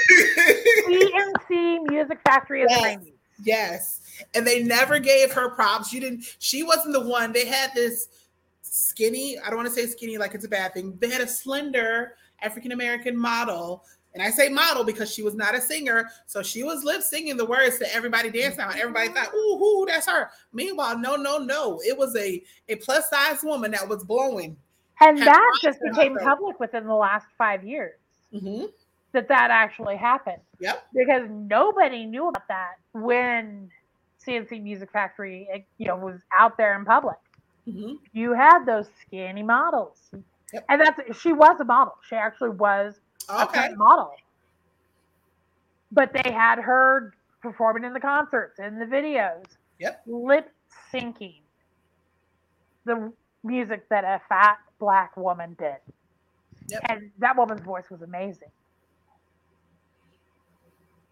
C+C 1.47 1.79
Music 1.87 2.19
Factory 2.25 2.63
is 2.63 2.67
yes. 2.69 2.99
Yes. 3.43 4.01
And 4.35 4.45
they 4.45 4.61
never 4.61 4.99
gave 4.99 5.31
her 5.31 5.49
props. 5.51 5.89
She 5.89 5.99
didn't, 5.99 6.35
she 6.39 6.63
wasn't 6.63 6.93
the 6.93 7.01
one. 7.01 7.31
They 7.31 7.45
had 7.45 7.71
this 7.73 8.09
skinny, 8.61 9.37
I 9.39 9.47
don't 9.47 9.55
want 9.55 9.67
to 9.69 9.73
say 9.73 9.87
skinny 9.87 10.17
like 10.17 10.33
it's 10.33 10.45
a 10.45 10.49
bad 10.49 10.73
thing. 10.73 10.97
They 10.99 11.09
had 11.09 11.21
a 11.21 11.27
slender 11.27 12.15
African 12.41 12.73
American 12.73 13.17
model 13.17 13.85
and 14.13 14.21
I 14.21 14.29
say 14.29 14.49
model 14.49 14.83
because 14.83 15.11
she 15.11 15.23
was 15.23 15.33
not 15.33 15.55
a 15.55 15.61
singer. 15.61 16.09
So 16.27 16.43
she 16.43 16.63
was 16.63 16.83
lip 16.83 17.01
singing 17.01 17.35
the 17.35 17.45
words 17.45 17.79
to 17.79 17.93
everybody 17.93 18.29
dance. 18.29 18.57
And 18.59 18.71
everybody 18.79 19.09
thought, 19.09 19.33
ooh, 19.33 19.59
ooh, 19.61 19.85
that's 19.87 20.07
her. 20.07 20.29
Meanwhile, 20.51 20.99
no, 20.99 21.15
no, 21.15 21.39
no. 21.39 21.79
It 21.83 21.97
was 21.97 22.15
a, 22.15 22.43
a 22.69 22.75
plus 22.75 23.09
size 23.09 23.43
woman 23.43 23.71
that 23.71 23.87
was 23.87 24.03
blowing. 24.03 24.55
And 25.01 25.17
that 25.17 25.59
just 25.61 25.79
became 25.81 26.15
public 26.17 26.59
within 26.59 26.85
the 26.85 26.93
last 26.93 27.25
five 27.37 27.63
years. 27.63 27.97
Mm-hmm. 28.33 28.65
That 29.13 29.27
that 29.27 29.51
actually 29.51 29.95
happened. 29.95 30.41
Yep. 30.59 30.87
Because 30.93 31.27
nobody 31.29 32.05
knew 32.05 32.29
about 32.29 32.47
that 32.47 32.75
when 32.93 33.69
C+C 34.17 34.59
Music 34.59 34.91
Factory, 34.91 35.47
eh, 35.53 35.59
you 35.77 35.87
know, 35.87 35.97
was 35.97 36.21
out 36.35 36.57
there 36.57 36.77
in 36.77 36.85
public. 36.85 37.17
Mm-hmm. 37.67 37.93
You 38.13 38.33
had 38.33 38.65
those 38.65 38.87
skinny 39.01 39.43
models, 39.43 40.09
yep. 40.51 40.65
and 40.67 40.81
that's 40.81 41.21
she 41.21 41.31
was 41.31 41.59
a 41.61 41.63
model. 41.63 41.95
She 42.09 42.15
actually 42.15 42.49
was 42.49 42.99
okay. 43.29 43.69
model. 43.75 44.13
But 45.91 46.11
they 46.13 46.31
had 46.31 46.59
her 46.59 47.13
performing 47.41 47.83
in 47.83 47.93
the 47.93 47.99
concerts, 47.99 48.59
in 48.59 48.79
the 48.79 48.85
videos, 48.85 49.43
yep. 49.79 50.01
lip 50.07 50.49
syncing 50.91 51.43
the 52.85 53.11
music 53.43 53.87
that 53.89 54.03
a 54.03 54.21
fat 54.27 54.57
black 54.79 55.15
woman 55.17 55.55
did. 55.59 55.77
Yep. 56.69 56.81
And 56.89 57.11
that 57.19 57.37
woman's 57.37 57.61
voice 57.61 57.85
was 57.89 58.01
amazing. 58.01 58.49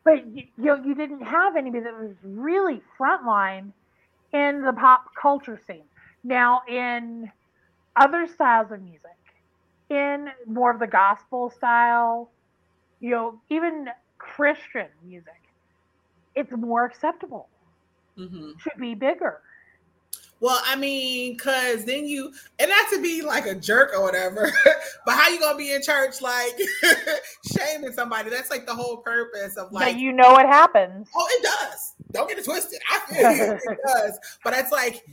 But 0.04 0.26
you, 0.34 0.44
you 0.58 0.78
you 0.84 0.96
didn't 0.96 1.22
have 1.22 1.56
anybody 1.56 1.84
that 1.84 1.94
was 1.94 2.16
really 2.24 2.82
frontline 3.00 3.72
in 4.34 4.64
the 4.64 4.74
pop 4.74 5.06
culture 5.20 5.60
scene. 5.68 5.84
Now, 6.24 6.62
in 6.68 7.32
other 7.96 8.28
styles 8.28 8.72
of 8.72 8.82
music, 8.82 9.18
in 9.92 10.30
more 10.48 10.72
of 10.72 10.80
the 10.80 10.88
gospel 10.88 11.52
style, 11.52 12.30
you 13.02 13.12
know, 13.12 13.42
even 13.50 13.88
Christian 14.18 14.88
music, 15.06 15.42
it's 16.34 16.52
more 16.52 16.86
acceptable. 16.86 17.50
Mm-hmm. 18.18 18.52
Should 18.58 18.80
be 18.80 18.96
bigger. 18.96 19.42
Well, 20.40 20.60
I 20.66 20.76
mean, 20.76 21.38
cause 21.38 21.86
then 21.86 22.06
you 22.06 22.34
and 22.58 22.70
not 22.70 22.90
to 22.90 23.02
be 23.02 23.22
like 23.22 23.46
a 23.46 23.54
jerk 23.54 23.92
or 23.94 24.02
whatever, 24.02 24.52
but 25.06 25.16
how 25.16 25.30
you 25.30 25.40
gonna 25.40 25.58
be 25.58 25.72
in 25.72 25.84
church 25.84 26.20
like 26.20 26.58
shaming 27.56 27.92
somebody? 27.92 28.32
That's 28.32 28.50
like 28.50 28.66
the 28.66 28.74
whole 28.74 28.98
purpose 28.98 29.56
of 29.58 29.72
like 29.72 29.98
you 29.98 30.14
know 30.14 30.32
what 30.32 30.48
happens. 30.48 31.10
Oh, 31.16 31.28
it 31.30 31.44
does. 31.44 31.94
Don't 32.12 32.28
get 32.28 32.40
it 32.40 32.46
twisted. 32.46 32.80
I 32.92 33.00
feel 33.02 33.52
it, 33.52 33.62
it 33.64 33.78
does, 33.86 34.20
but 34.44 34.54
it's 34.54 34.72
like 34.72 35.06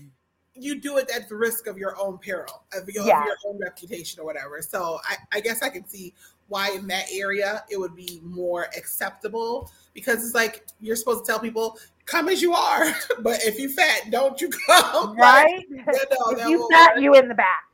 you 0.60 0.80
do 0.80 0.98
it 0.98 1.10
at 1.14 1.28
the 1.28 1.36
risk 1.36 1.66
of 1.66 1.78
your 1.78 1.96
own 1.98 2.18
peril, 2.18 2.64
of 2.72 2.88
your, 2.88 3.06
yeah. 3.06 3.20
of 3.20 3.26
your 3.26 3.36
own 3.46 3.58
reputation 3.58 4.20
or 4.20 4.24
whatever. 4.24 4.60
So 4.62 5.00
I, 5.04 5.16
I 5.32 5.40
guess 5.40 5.62
I 5.62 5.68
can 5.68 5.86
see 5.86 6.14
why 6.48 6.70
in 6.70 6.86
that 6.88 7.04
area 7.12 7.64
it 7.70 7.78
would 7.78 7.94
be 7.94 8.20
more 8.24 8.68
acceptable 8.76 9.70
because 9.94 10.24
it's 10.24 10.34
like 10.34 10.66
you're 10.80 10.96
supposed 10.96 11.24
to 11.24 11.30
tell 11.30 11.38
people 11.38 11.78
come 12.06 12.28
as 12.28 12.40
you 12.40 12.54
are, 12.54 12.86
but 13.20 13.42
if 13.44 13.58
you 13.58 13.68
fat, 13.68 14.10
don't 14.10 14.40
you 14.40 14.48
come. 14.48 15.16
Right? 15.16 15.44
Like, 15.46 15.66
you 15.70 15.76
know, 15.76 16.30
if 16.30 16.48
you 16.48 16.68
fat, 16.70 16.94
work. 16.94 17.02
you 17.02 17.14
in 17.14 17.28
the 17.28 17.34
back. 17.34 17.64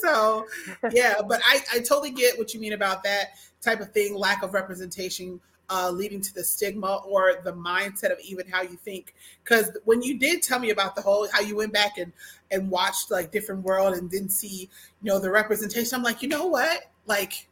so 0.00 0.46
yeah, 0.90 1.16
but 1.28 1.40
I, 1.44 1.60
I 1.74 1.78
totally 1.80 2.10
get 2.10 2.38
what 2.38 2.54
you 2.54 2.60
mean 2.60 2.72
about 2.72 3.02
that 3.04 3.30
type 3.60 3.80
of 3.80 3.92
thing, 3.92 4.14
lack 4.14 4.42
of 4.42 4.54
representation 4.54 5.40
uh, 5.70 5.90
leading 5.90 6.20
to 6.20 6.34
the 6.34 6.44
stigma 6.44 7.00
or 7.06 7.36
the 7.44 7.52
mindset 7.52 8.12
of 8.12 8.18
even 8.20 8.46
how 8.48 8.62
you 8.62 8.76
think. 8.76 9.14
Because 9.42 9.76
when 9.84 10.02
you 10.02 10.18
did 10.18 10.42
tell 10.42 10.58
me 10.58 10.70
about 10.70 10.94
the 10.94 11.02
whole 11.02 11.28
how 11.32 11.40
you 11.40 11.56
went 11.56 11.72
back 11.72 11.98
and 11.98 12.12
and 12.50 12.70
watched 12.70 13.10
like 13.10 13.30
different 13.30 13.62
world 13.62 13.94
and 13.94 14.10
didn't 14.10 14.30
see 14.30 14.68
you 15.02 15.10
know 15.10 15.18
the 15.18 15.30
representation, 15.30 15.96
I'm 15.96 16.02
like, 16.02 16.22
you 16.22 16.28
know 16.28 16.46
what, 16.46 16.82
like 17.06 17.48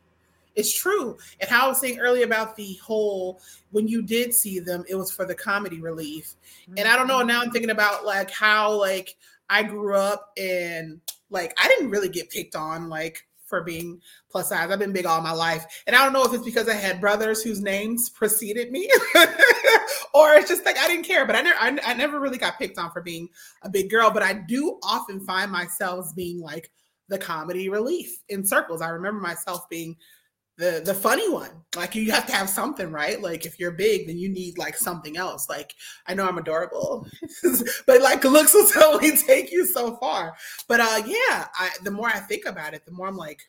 it's 0.55 0.72
true. 0.72 1.16
And 1.40 1.48
how 1.48 1.66
I 1.66 1.68
was 1.68 1.81
saying 1.81 1.98
earlier 1.98 2.25
about 2.25 2.57
the 2.57 2.75
whole 2.75 3.40
when 3.70 3.88
you 3.88 4.03
did 4.03 4.35
see 4.35 4.59
them, 4.59 4.85
it 4.88 4.94
was 4.94 5.11
for 5.11 5.25
the 5.25 5.35
comedy 5.35 5.81
relief. 5.81 6.35
Mm-hmm. 6.62 6.75
And 6.79 6.88
I 6.88 6.96
don't 6.96 7.09
know. 7.09 7.22
Now 7.22 7.40
I'm 7.40 7.51
thinking 7.51 7.70
about 7.70 8.05
like 8.05 8.31
how 8.31 8.72
like 8.72 9.16
I 9.48 9.62
grew 9.62 9.96
up 9.96 10.33
and 10.37 11.01
like 11.31 11.55
I 11.59 11.68
didn't 11.68 11.90
really 11.90 12.09
get 12.09 12.31
picked 12.31 12.55
on 12.55 12.88
like 12.88 13.27
for 13.52 13.62
being 13.62 14.00
plus 14.30 14.48
size. 14.48 14.70
I've 14.70 14.78
been 14.78 14.94
big 14.94 15.04
all 15.04 15.20
my 15.20 15.32
life. 15.32 15.82
And 15.86 15.94
I 15.94 16.02
don't 16.02 16.14
know 16.14 16.24
if 16.24 16.32
it's 16.32 16.42
because 16.42 16.70
I 16.70 16.74
had 16.74 17.02
brothers 17.02 17.42
whose 17.42 17.60
names 17.60 18.08
preceded 18.08 18.72
me 18.72 18.90
or 20.14 20.32
it's 20.32 20.48
just 20.48 20.64
like 20.64 20.78
I 20.78 20.88
didn't 20.88 21.04
care, 21.04 21.26
but 21.26 21.36
I 21.36 21.42
never 21.42 21.58
I, 21.60 21.78
I, 21.84 21.92
never 21.92 22.18
really 22.18 22.38
got 22.38 22.58
picked 22.58 22.78
on 22.78 22.90
for 22.92 23.02
being 23.02 23.28
a 23.60 23.68
big 23.68 23.90
girl, 23.90 24.10
but 24.10 24.22
I 24.22 24.32
do 24.32 24.78
often 24.82 25.20
find 25.20 25.52
myself 25.52 26.16
being 26.16 26.40
like 26.40 26.72
the 27.08 27.18
comedy 27.18 27.68
relief 27.68 28.22
in 28.30 28.42
circles. 28.42 28.80
I 28.80 28.88
remember 28.88 29.20
myself 29.20 29.68
being 29.68 29.96
the 30.58 30.82
the 30.84 30.94
funny 30.94 31.30
one. 31.30 31.50
Like 31.76 31.94
you 31.94 32.12
have 32.12 32.26
to 32.26 32.32
have 32.32 32.48
something, 32.48 32.90
right? 32.90 33.20
Like 33.20 33.46
if 33.46 33.58
you're 33.58 33.70
big, 33.70 34.06
then 34.06 34.18
you 34.18 34.28
need 34.28 34.58
like 34.58 34.76
something 34.76 35.16
else. 35.16 35.48
Like 35.48 35.74
I 36.06 36.14
know 36.14 36.26
I'm 36.26 36.38
adorable, 36.38 37.06
but 37.86 38.02
like 38.02 38.24
looks 38.24 38.54
will 38.54 38.68
only 38.84 39.16
take 39.16 39.50
you 39.50 39.66
so 39.66 39.96
far. 39.96 40.34
But 40.68 40.80
uh 40.80 41.02
yeah, 41.06 41.46
I 41.54 41.70
the 41.82 41.90
more 41.90 42.08
I 42.08 42.20
think 42.20 42.44
about 42.46 42.74
it, 42.74 42.84
the 42.84 42.92
more 42.92 43.08
I'm 43.08 43.16
like, 43.16 43.40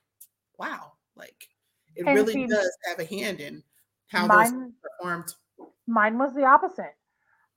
wow, 0.57 0.93
like 1.15 1.49
it 1.95 2.05
and 2.05 2.15
really 2.15 2.33
see, 2.33 2.47
does 2.47 2.77
have 2.87 2.99
a 2.99 3.05
hand 3.05 3.39
in 3.39 3.63
how 4.07 4.25
mine, 4.25 4.59
those 4.59 4.71
performed. 4.81 5.33
Mine 5.87 6.17
was 6.17 6.33
the 6.33 6.45
opposite. 6.45 6.95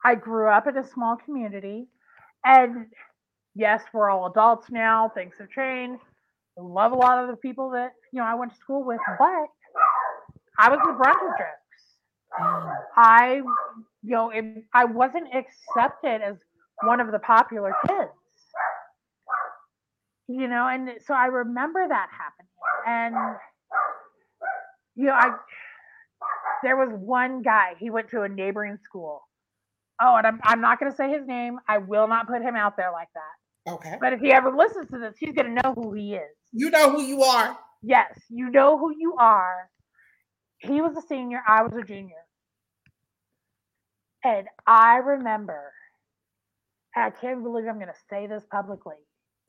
I 0.05 0.15
grew 0.15 0.49
up 0.49 0.67
in 0.67 0.77
a 0.77 0.87
small 0.87 1.17
community 1.17 1.87
and 2.45 2.87
yes, 3.55 3.83
we're 3.93 4.11
all 4.11 4.27
adults 4.27 4.71
now, 4.71 5.11
things 5.15 5.35
have 5.39 5.51
changed. 5.51 6.03
Love 6.59 6.93
a 6.93 6.97
lot 6.97 7.23
of 7.23 7.29
the 7.29 7.37
people 7.37 7.71
that 7.71 7.93
you 8.13 8.21
know 8.21 8.27
I 8.27 8.35
went 8.35 8.53
to 8.53 8.59
school 8.59 8.85
with, 8.85 9.01
but 9.19 9.49
I 10.59 10.71
was 10.71 10.79
the 10.85 10.93
brunt 10.93 11.19
of 11.23 11.39
jokes. 11.39 11.63
I, 12.97 13.43
you 14.03 14.11
know, 14.11 14.31
it, 14.31 14.65
I 14.75 14.85
wasn't 14.85 15.29
accepted 15.35 16.23
as 16.23 16.37
one 16.83 17.01
of 17.01 17.13
the 17.13 17.19
popular 17.19 17.73
kids. 17.87 18.11
You 20.29 20.49
know, 20.49 20.67
and 20.69 20.91
so 21.07 21.15
I 21.15 21.27
remember 21.27 21.87
that 21.89 22.09
happening. 22.11 22.51
And 22.87 23.37
you 24.97 25.07
know, 25.07 25.13
I 25.13 25.31
there 26.63 26.77
was 26.77 26.89
one 26.99 27.43
guy, 27.43 27.75
he 27.79 27.91
went 27.91 28.11
to 28.11 28.23
a 28.23 28.29
neighboring 28.29 28.79
school. 28.85 29.23
Oh, 30.01 30.17
and 30.17 30.27
I'm 30.27 30.41
I'm 30.43 30.61
not 30.61 30.81
gonna 30.81 30.95
say 30.95 31.11
his 31.11 31.27
name. 31.27 31.59
I 31.69 31.79
will 31.79 32.09
not 32.09 32.27
put 32.27 32.43
him 32.43 32.57
out 32.57 32.77
there 32.77 32.91
like 32.93 33.09
that. 33.15 33.46
Okay. 33.69 33.97
But 34.01 34.13
if 34.13 34.21
he 34.21 34.33
ever 34.33 34.51
listens 34.57 34.89
to 34.91 34.99
this, 34.99 35.17
he's 35.19 35.35
gonna 35.35 35.61
know 35.63 35.75
who 35.75 35.93
he 35.95 36.15
is. 36.15 36.37
You 36.53 36.71
know 36.71 36.91
who 36.91 37.03
you 37.03 37.23
are. 37.23 37.59
Yes, 37.83 38.13
you 38.31 38.51
know 38.51 38.79
who 38.79 38.93
you 38.97 39.17
are. 39.19 39.69
He 40.59 40.81
was 40.81 40.97
a 40.97 41.03
senior, 41.07 41.41
I 41.47 41.63
was 41.63 41.73
a 41.75 41.85
junior. 41.85 42.15
And 44.25 44.47
I 44.67 44.97
remember, 44.97 45.73
and 46.95 47.05
I 47.05 47.11
can't 47.11 47.43
believe 47.43 47.67
I'm 47.69 47.77
going 47.77 47.87
to 47.89 47.95
say 48.11 48.27
this 48.27 48.45
publicly, 48.51 48.97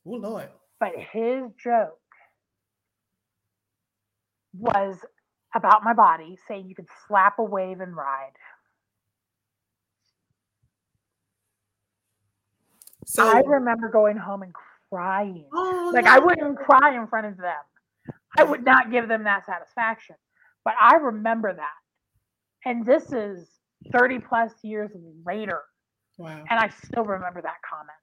Oh 0.06 0.12
Lord. 0.18 0.50
but 0.80 0.92
his 1.14 1.44
joke 1.64 1.98
was 4.54 4.98
about 5.56 5.84
my 5.84 5.94
body, 5.94 6.38
saying 6.48 6.68
you 6.68 6.76
could 6.76 6.88
slap 7.08 7.40
a 7.40 7.44
wave 7.44 7.80
and 7.80 7.96
ride. 7.96 8.34
So 13.10 13.26
I 13.28 13.40
remember 13.40 13.90
going 13.90 14.18
home 14.18 14.44
and 14.44 14.54
crying. 14.90 15.46
Oh, 15.54 15.92
Like 15.94 16.06
no. 16.06 16.12
I 16.12 16.20
wouldn't 16.20 16.58
cry 16.58 16.94
in 16.96 17.08
front 17.08 17.26
of 17.28 17.38
them. 17.38 18.14
I 18.38 18.44
would 18.44 18.66
not 18.66 18.92
give 18.92 19.08
them 19.08 19.24
that 19.24 19.46
satisfaction. 19.46 20.16
But 20.66 20.74
I 20.80 20.96
remember 20.96 21.54
that. 21.54 22.70
And 22.70 22.86
this 22.86 23.14
is 23.14 23.48
30 23.94 24.20
plus 24.20 24.52
years 24.62 24.92
later. 25.26 25.62
Wow. 26.18 26.44
And 26.50 26.60
I 26.60 26.68
still 26.84 27.06
remember 27.06 27.42
that 27.42 27.56
comment. 27.68 27.98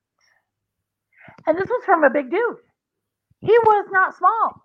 And 1.47 1.59
this 1.59 1.69
was 1.69 1.83
from 1.85 2.05
a 2.05 2.11
big 2.11 2.31
dude. 2.31 2.57
He 3.41 3.53
was 3.59 3.87
not 3.93 4.17
small. 4.17 4.63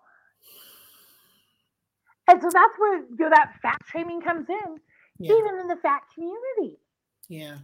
And 2.29 2.41
so 2.41 2.49
that's 2.53 2.73
where 2.77 2.97
you 2.99 3.15
know, 3.19 3.29
that 3.29 3.53
fat 3.61 3.79
shaming 3.91 4.21
comes 4.21 4.47
in, 4.47 4.77
Yeah. 5.17 5.33
even 5.33 5.59
in 5.59 5.67
the 5.67 5.75
fat 5.77 6.01
community. 6.13 6.79
Yeah. 7.27 7.57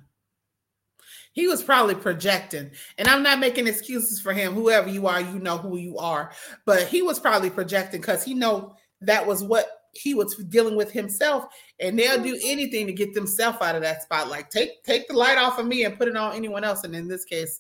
He 1.34 1.48
was 1.48 1.64
probably 1.64 1.96
projecting. 1.96 2.72
And 2.98 3.08
I'm 3.08 3.24
not 3.24 3.40
making 3.40 3.68
excuses 3.68 4.20
for 4.20 4.34
him. 4.34 4.54
Whoever 4.54 4.90
you 4.90 5.08
are, 5.08 5.22
you 5.22 5.40
know 5.40 5.58
who 5.58 5.78
you 5.78 5.98
are. 5.98 6.32
But 6.66 6.84
he 6.88 7.02
was 7.02 7.20
probably 7.20 7.50
projecting 7.50 8.02
because 8.02 8.24
he 8.24 8.34
know 8.34 8.76
that 9.02 9.26
was 9.26 9.44
what 9.44 9.68
he 9.94 10.14
was 10.14 10.36
dealing 10.36 10.76
with 10.76 10.92
himself. 10.92 11.46
And 11.80 11.98
they'll 11.98 12.22
do 12.22 12.38
anything 12.44 12.88
to 12.88 12.94
get 12.94 13.14
themselves 13.14 13.58
out 13.62 13.76
of 13.76 13.82
that 13.82 14.04
spot. 14.04 14.30
Like 14.30 14.50
take 14.50 14.84
take 14.84 15.08
the 15.08 15.14
light 15.16 15.38
off 15.38 15.60
of 15.60 15.66
me 15.68 15.84
and 15.86 15.98
put 15.98 16.08
it 16.08 16.18
on 16.18 16.36
anyone 16.36 16.64
else. 16.64 16.84
And 16.84 16.96
in 16.96 17.08
this 17.08 17.26
case, 17.26 17.60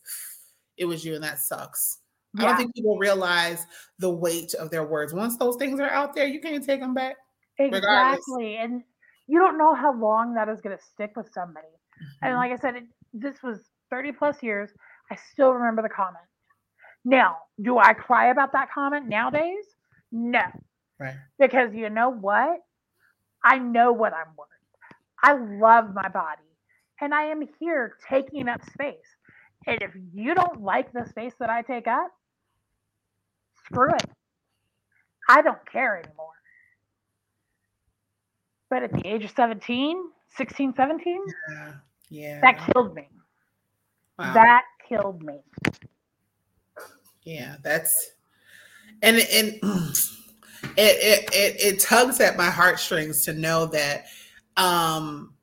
it 0.78 0.86
was 0.86 1.06
you, 1.06 1.16
and 1.16 1.24
that 1.24 1.40
sucks. 1.40 2.00
I 2.38 2.44
don't 2.44 2.58
think 2.58 2.76
people 2.76 2.98
realize 2.98 3.66
the 4.00 4.10
weight 4.10 4.54
of 4.56 4.70
their 4.70 4.84
words. 4.84 5.14
Once 5.14 5.38
those 5.38 5.56
things 5.56 5.80
are 5.80 5.90
out 5.90 6.14
there, 6.14 6.28
you 6.28 6.42
can't 6.42 6.64
take 6.66 6.82
them 6.82 6.94
back. 6.94 7.16
regardless. 7.58 8.18
Exactly. 8.18 8.58
And 8.58 8.84
you 9.28 9.40
don't 9.40 9.58
know 9.58 9.74
how 9.74 9.98
long 9.98 10.34
that 10.34 10.50
is 10.50 10.60
going 10.60 10.78
to 10.78 10.84
stick 10.84 11.14
with 11.16 11.32
somebody. 11.34 11.68
And 12.22 12.34
Mhm. 12.34 12.38
like 12.38 12.52
I 12.52 12.58
said, 12.58 12.76
it, 12.76 12.84
this 13.16 13.42
was 13.44 13.60
30 13.90 14.12
plus 14.14 14.44
years. 14.44 14.70
I 15.12 15.16
still 15.32 15.52
remember 15.54 15.82
the 15.82 15.90
comment. 15.90 16.24
Now, 17.04 17.38
do 17.62 17.78
I 17.78 17.94
cry 17.94 18.28
about 18.32 18.52
that 18.54 18.72
comment 18.72 19.08
nowadays? 19.08 19.66
No, 20.12 20.42
Right. 21.00 21.16
because 21.40 21.74
you 21.74 21.90
know 21.90 22.10
what? 22.10 22.60
I 23.44 23.60
know 23.60 23.92
what 23.92 24.14
I'm 24.14 24.36
worth. 24.38 24.48
I 25.22 25.34
love 25.34 25.94
my 25.94 26.10
body, 26.10 26.42
and 27.02 27.14
I 27.14 27.24
am 27.26 27.48
here 27.60 27.98
taking 28.10 28.48
up 28.50 28.64
space. 28.72 29.16
And 29.68 29.82
if 29.82 29.92
you 30.14 30.34
don't 30.36 30.62
like 30.62 30.92
the 30.92 31.06
space 31.10 31.34
that 31.40 31.50
I 31.50 31.62
take 31.62 31.88
up, 31.88 32.12
screw 33.66 33.90
it. 33.94 34.10
I 35.30 35.42
don't 35.42 35.64
care 35.72 35.98
anymore. 35.98 36.34
But 38.70 38.84
at 38.84 38.92
the 38.94 39.08
age 39.08 39.24
of 39.24 39.32
17, 39.32 40.12
16, 40.30 40.74
17, 40.76 41.24
Yeah. 41.52 41.74
Yeah. 42.16 42.40
that 42.40 42.72
killed 42.72 42.96
me. 42.96 43.10
Wow. 44.18 44.34
That 44.34 44.64
killed 44.88 45.22
me. 45.22 45.40
Yeah, 47.24 47.58
that's 47.62 48.12
and 49.02 49.18
and 49.18 49.48
it, 50.78 50.78
it 50.78 51.30
it 51.34 51.62
it 51.62 51.80
tugs 51.82 52.22
at 52.22 52.38
my 52.38 52.50
heartstrings 52.50 53.24
to 53.26 53.34
know 53.34 53.66
that 53.66 54.06
um 54.56 55.34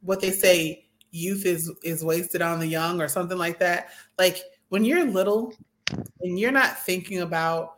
what 0.00 0.20
they 0.20 0.32
say 0.32 0.88
youth 1.12 1.46
is 1.46 1.72
is 1.84 2.04
wasted 2.04 2.42
on 2.42 2.58
the 2.58 2.66
young 2.66 3.00
or 3.00 3.06
something 3.06 3.38
like 3.38 3.60
that. 3.60 3.90
Like 4.18 4.42
when 4.70 4.84
you're 4.84 5.04
little 5.04 5.54
and 6.22 6.40
you're 6.40 6.50
not 6.50 6.80
thinking 6.80 7.20
about 7.20 7.76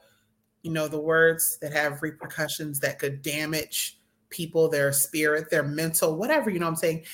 you 0.62 0.72
know 0.72 0.88
the 0.88 0.98
words 0.98 1.58
that 1.60 1.74
have 1.74 2.00
repercussions 2.00 2.80
that 2.80 2.98
could 2.98 3.20
damage 3.20 4.00
people, 4.30 4.68
their 4.68 4.92
spirit, 4.92 5.50
their 5.50 5.62
mental, 5.62 6.16
whatever, 6.16 6.50
you 6.50 6.58
know 6.58 6.66
what 6.66 6.70
I'm 6.70 6.76
saying? 6.76 7.04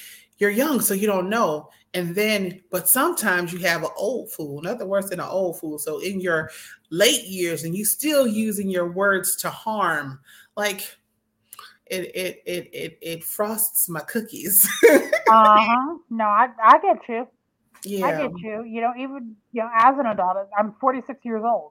You're 0.42 0.50
young, 0.50 0.81
so 0.81 0.92
you 0.92 1.07
don't 1.07 1.31
know. 1.31 1.70
And 1.94 2.16
then, 2.16 2.62
but 2.72 2.88
sometimes 2.88 3.52
you 3.52 3.61
have 3.61 3.85
an 3.85 3.90
old 3.96 4.33
fool, 4.33 4.61
nothing 4.61 4.88
worse 4.88 5.09
than 5.09 5.20
an 5.20 5.28
old 5.28 5.61
fool. 5.61 5.78
So 5.78 6.00
in 6.00 6.20
your 6.20 6.50
late 6.90 7.26
years, 7.26 7.62
and 7.62 7.76
you 7.76 7.85
still 7.85 8.26
using 8.26 8.68
your 8.68 8.90
words 8.90 9.37
to 9.37 9.50
harm, 9.50 10.18
like 10.57 10.96
it 11.87 12.11
it 12.16 12.42
it 12.44 12.70
it, 12.72 12.98
it 13.00 13.22
frosts 13.22 13.88
my 13.88 14.00
cookies. 14.00 14.68
Uh 15.31 15.61
huh. 15.61 15.98
No, 16.11 16.24
I, 16.24 16.48
I 16.61 16.81
get 16.81 17.09
you. 17.09 17.28
Yeah. 17.85 18.07
I 18.07 18.11
get 18.22 18.33
you. 18.40 18.64
You 18.64 18.81
know, 18.81 18.92
even 18.98 19.37
you 19.52 19.62
know, 19.62 19.70
as 19.72 19.96
an 19.96 20.07
adult, 20.07 20.48
I'm 20.59 20.74
46 20.81 21.24
years 21.24 21.44
old. 21.46 21.70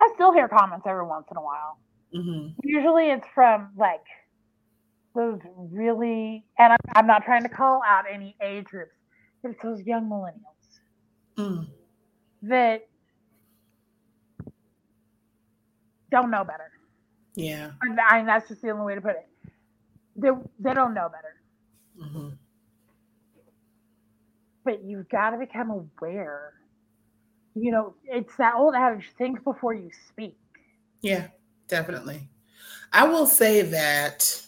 I 0.00 0.08
still 0.14 0.32
hear 0.32 0.48
comments 0.48 0.86
every 0.88 1.04
once 1.04 1.26
in 1.28 1.36
a 1.36 1.42
while. 1.42 1.80
Mhm. 2.14 2.54
Usually, 2.62 3.10
it's 3.10 3.26
from 3.34 3.72
like 3.76 4.04
those 5.14 5.40
really, 5.56 6.44
and 6.58 6.72
I'm, 6.72 6.78
I'm 6.94 7.06
not 7.06 7.24
trying 7.24 7.42
to 7.42 7.48
call 7.48 7.82
out 7.86 8.04
any 8.10 8.36
age 8.42 8.64
groups, 8.66 8.94
but 9.42 9.52
it's 9.52 9.62
those 9.62 9.82
young 9.82 10.08
millennials 10.08 10.44
Mm. 11.36 11.68
that 12.42 12.86
don't 16.10 16.30
know 16.30 16.44
better. 16.44 16.70
Yeah. 17.36 17.70
And 17.82 17.98
I 18.00 18.18
mean, 18.18 18.26
that's 18.26 18.48
just 18.48 18.62
the 18.62 18.70
only 18.70 18.84
way 18.84 18.94
to 18.96 19.00
put 19.00 19.12
it. 19.12 19.28
They 20.16 20.30
they 20.58 20.74
don't 20.74 20.92
know 20.94 21.08
better. 21.08 21.36
Mhm. 21.98 22.36
but 24.64 24.84
you've 24.84 25.08
got 25.08 25.30
to 25.30 25.38
become 25.38 25.70
aware. 25.70 26.52
You 27.54 27.72
know, 27.72 27.94
it's 28.04 28.36
that 28.36 28.54
old 28.56 28.74
adage 28.74 29.10
think 29.16 29.42
before 29.44 29.74
you 29.74 29.90
speak. 30.08 30.36
Yeah, 31.00 31.28
definitely. 31.68 32.28
I 32.92 33.04
will 33.08 33.26
say 33.26 33.62
that 33.62 34.42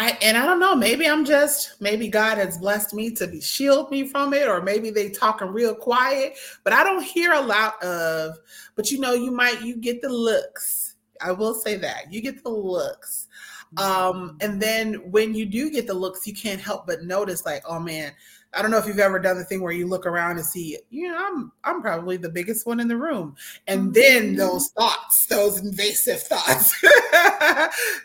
I 0.00 0.18
and 0.22 0.36
I 0.36 0.46
don't 0.46 0.60
know, 0.60 0.74
maybe 0.74 1.06
I'm 1.06 1.24
just 1.24 1.80
maybe 1.80 2.08
God 2.08 2.38
has 2.38 2.58
blessed 2.58 2.94
me 2.94 3.10
to 3.12 3.26
be 3.26 3.40
shield 3.40 3.90
me 3.90 4.08
from 4.08 4.32
it, 4.34 4.48
or 4.48 4.62
maybe 4.62 4.90
they 4.90 5.10
talking 5.10 5.48
real 5.48 5.74
quiet, 5.74 6.36
but 6.64 6.72
I 6.72 6.82
don't 6.84 7.02
hear 7.02 7.32
a 7.32 7.40
lot 7.40 7.82
of, 7.82 8.36
but 8.76 8.90
you 8.90 8.98
know, 9.00 9.12
you 9.14 9.30
might 9.30 9.62
you 9.62 9.76
get 9.76 10.00
the 10.02 10.08
looks. 10.08 10.96
I 11.20 11.32
will 11.32 11.54
say 11.54 11.76
that. 11.76 12.12
You 12.12 12.20
get 12.20 12.42
the 12.42 12.50
looks. 12.50 13.28
Um, 13.76 14.36
and 14.40 14.60
then 14.62 15.10
when 15.10 15.34
you 15.34 15.46
do 15.46 15.70
get 15.70 15.86
the 15.86 15.94
looks, 15.94 16.26
you 16.26 16.34
can't 16.34 16.60
help 16.60 16.86
but 16.86 17.02
notice, 17.02 17.44
like, 17.44 17.62
oh 17.68 17.80
man, 17.80 18.12
I 18.52 18.62
don't 18.62 18.70
know 18.70 18.78
if 18.78 18.86
you've 18.86 18.98
ever 19.00 19.18
done 19.18 19.36
the 19.36 19.44
thing 19.44 19.62
where 19.62 19.72
you 19.72 19.86
look 19.86 20.06
around 20.06 20.36
and 20.36 20.46
see, 20.46 20.78
you 20.90 21.08
know, 21.10 21.18
I'm 21.18 21.52
I'm 21.64 21.82
probably 21.82 22.16
the 22.16 22.28
biggest 22.28 22.66
one 22.66 22.78
in 22.80 22.88
the 22.88 22.96
room. 22.96 23.36
And 23.66 23.92
then 23.92 24.36
those 24.36 24.68
thoughts, 24.68 25.26
those 25.26 25.60
invasive 25.60 26.22
thoughts 26.22 26.74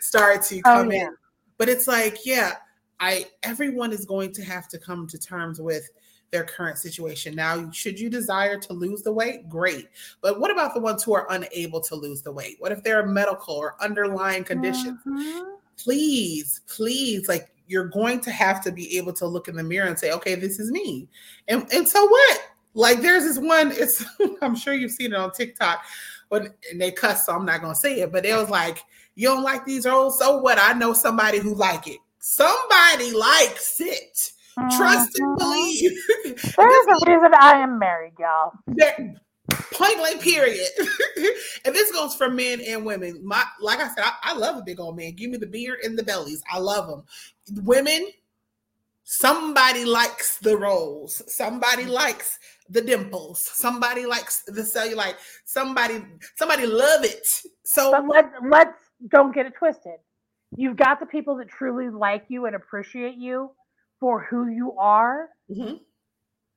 start 0.00 0.42
to 0.44 0.58
Oh, 0.58 0.62
come 0.74 0.92
yeah. 0.92 1.06
in. 1.06 1.16
But 1.60 1.68
it's 1.68 1.86
like, 1.86 2.24
yeah, 2.24 2.54
I 3.00 3.26
everyone 3.42 3.92
is 3.92 4.06
going 4.06 4.32
to 4.32 4.42
have 4.42 4.66
to 4.68 4.78
come 4.78 5.06
to 5.08 5.18
terms 5.18 5.60
with 5.60 5.90
their 6.30 6.42
current 6.42 6.78
situation. 6.78 7.34
Now, 7.34 7.70
should 7.70 8.00
you 8.00 8.08
desire 8.08 8.58
to 8.60 8.72
lose 8.72 9.02
the 9.02 9.12
weight? 9.12 9.46
Great. 9.46 9.90
But 10.22 10.40
what 10.40 10.50
about 10.50 10.72
the 10.72 10.80
ones 10.80 11.02
who 11.02 11.12
are 11.12 11.26
unable 11.28 11.82
to 11.82 11.94
lose 11.94 12.22
the 12.22 12.32
weight? 12.32 12.56
What 12.60 12.72
if 12.72 12.82
there 12.82 12.98
are 12.98 13.06
medical 13.06 13.56
or 13.56 13.76
underlying 13.78 14.42
conditions? 14.42 14.98
Mhm. 15.06 15.56
please, 15.76 16.62
please, 16.66 17.28
like 17.28 17.50
you're 17.66 17.88
going 17.88 18.20
to 18.20 18.30
have 18.30 18.62
to 18.64 18.72
be 18.72 18.96
able 18.96 19.12
to 19.12 19.26
look 19.26 19.46
in 19.46 19.54
the 19.54 19.62
mirror 19.62 19.86
and 19.86 19.98
say, 19.98 20.12
okay, 20.12 20.36
this 20.36 20.58
is 20.58 20.70
me. 20.70 21.08
And 21.48 21.66
and 21.74 21.86
so 21.86 22.06
what? 22.06 22.40
Like 22.72 23.02
there's 23.02 23.24
this 23.24 23.38
one, 23.38 23.70
it's 23.72 24.02
I'm 24.40 24.56
sure 24.56 24.72
you've 24.72 24.92
seen 24.92 25.12
it 25.12 25.16
on 25.16 25.30
TikTok, 25.32 25.84
but 26.30 26.54
and 26.70 26.80
they 26.80 26.92
cuss, 26.92 27.26
so 27.26 27.34
I'm 27.34 27.44
not 27.44 27.60
gonna 27.60 27.74
say 27.74 28.00
it, 28.00 28.12
but 28.12 28.24
it 28.24 28.34
was 28.34 28.48
like, 28.48 28.82
you 29.16 29.28
don't 29.28 29.42
like 29.42 29.66
these 29.66 29.84
rolls, 29.86 30.18
so 30.18 30.38
what? 30.38 30.58
I 30.58 30.72
know 30.72 30.94
somebody 30.94 31.38
who 31.38 31.54
like 31.54 31.86
it. 31.88 31.98
Somebody 32.20 33.12
likes 33.12 33.80
it. 33.80 34.32
Trust 34.70 35.18
and 35.18 35.36
Mhm. 35.36 35.38
believe. 35.38 35.98
There's 36.56 36.86
a 36.86 37.10
reason 37.10 37.34
I 37.34 37.56
am 37.62 37.78
married, 37.78 38.12
y'all. 38.18 38.52
Point 39.72 39.96
blank, 39.98 40.20
period. 40.20 40.68
and 41.64 41.74
this 41.74 41.90
goes 41.92 42.14
for 42.14 42.30
men 42.30 42.60
and 42.60 42.84
women. 42.84 43.20
My, 43.24 43.42
like 43.60 43.80
I 43.80 43.88
said, 43.88 44.04
I, 44.04 44.12
I 44.22 44.34
love 44.36 44.56
a 44.56 44.62
big 44.62 44.78
old 44.80 44.96
man. 44.96 45.12
Give 45.12 45.30
me 45.30 45.38
the 45.38 45.46
beard 45.46 45.80
and 45.82 45.98
the 45.98 46.02
bellies. 46.02 46.42
I 46.52 46.58
love 46.58 46.86
them. 46.88 47.64
Women, 47.64 48.08
somebody 49.10 49.84
likes 49.84 50.38
the 50.38 50.56
rolls. 50.56 51.20
Somebody 51.26 51.84
likes 51.84 52.38
the 52.68 52.80
dimples. 52.80 53.40
Somebody 53.40 54.06
likes 54.06 54.42
the 54.46 54.62
cellulite. 54.62 55.16
Somebody, 55.44 56.04
somebody 56.36 56.64
love 56.66 57.04
it. 57.04 57.26
So 57.64 57.90
but 57.90 58.06
let's 58.06 58.34
let's 58.48 58.78
don't 59.08 59.34
get 59.34 59.46
it 59.46 59.54
twisted. 59.58 59.98
You've 60.56 60.76
got 60.76 61.00
the 61.00 61.06
people 61.06 61.36
that 61.36 61.48
truly 61.48 61.90
like 61.90 62.24
you 62.28 62.46
and 62.46 62.54
appreciate 62.54 63.16
you 63.16 63.50
for 63.98 64.22
who 64.22 64.48
you 64.48 64.74
are. 64.78 65.28
mm-hmm. 65.50 65.74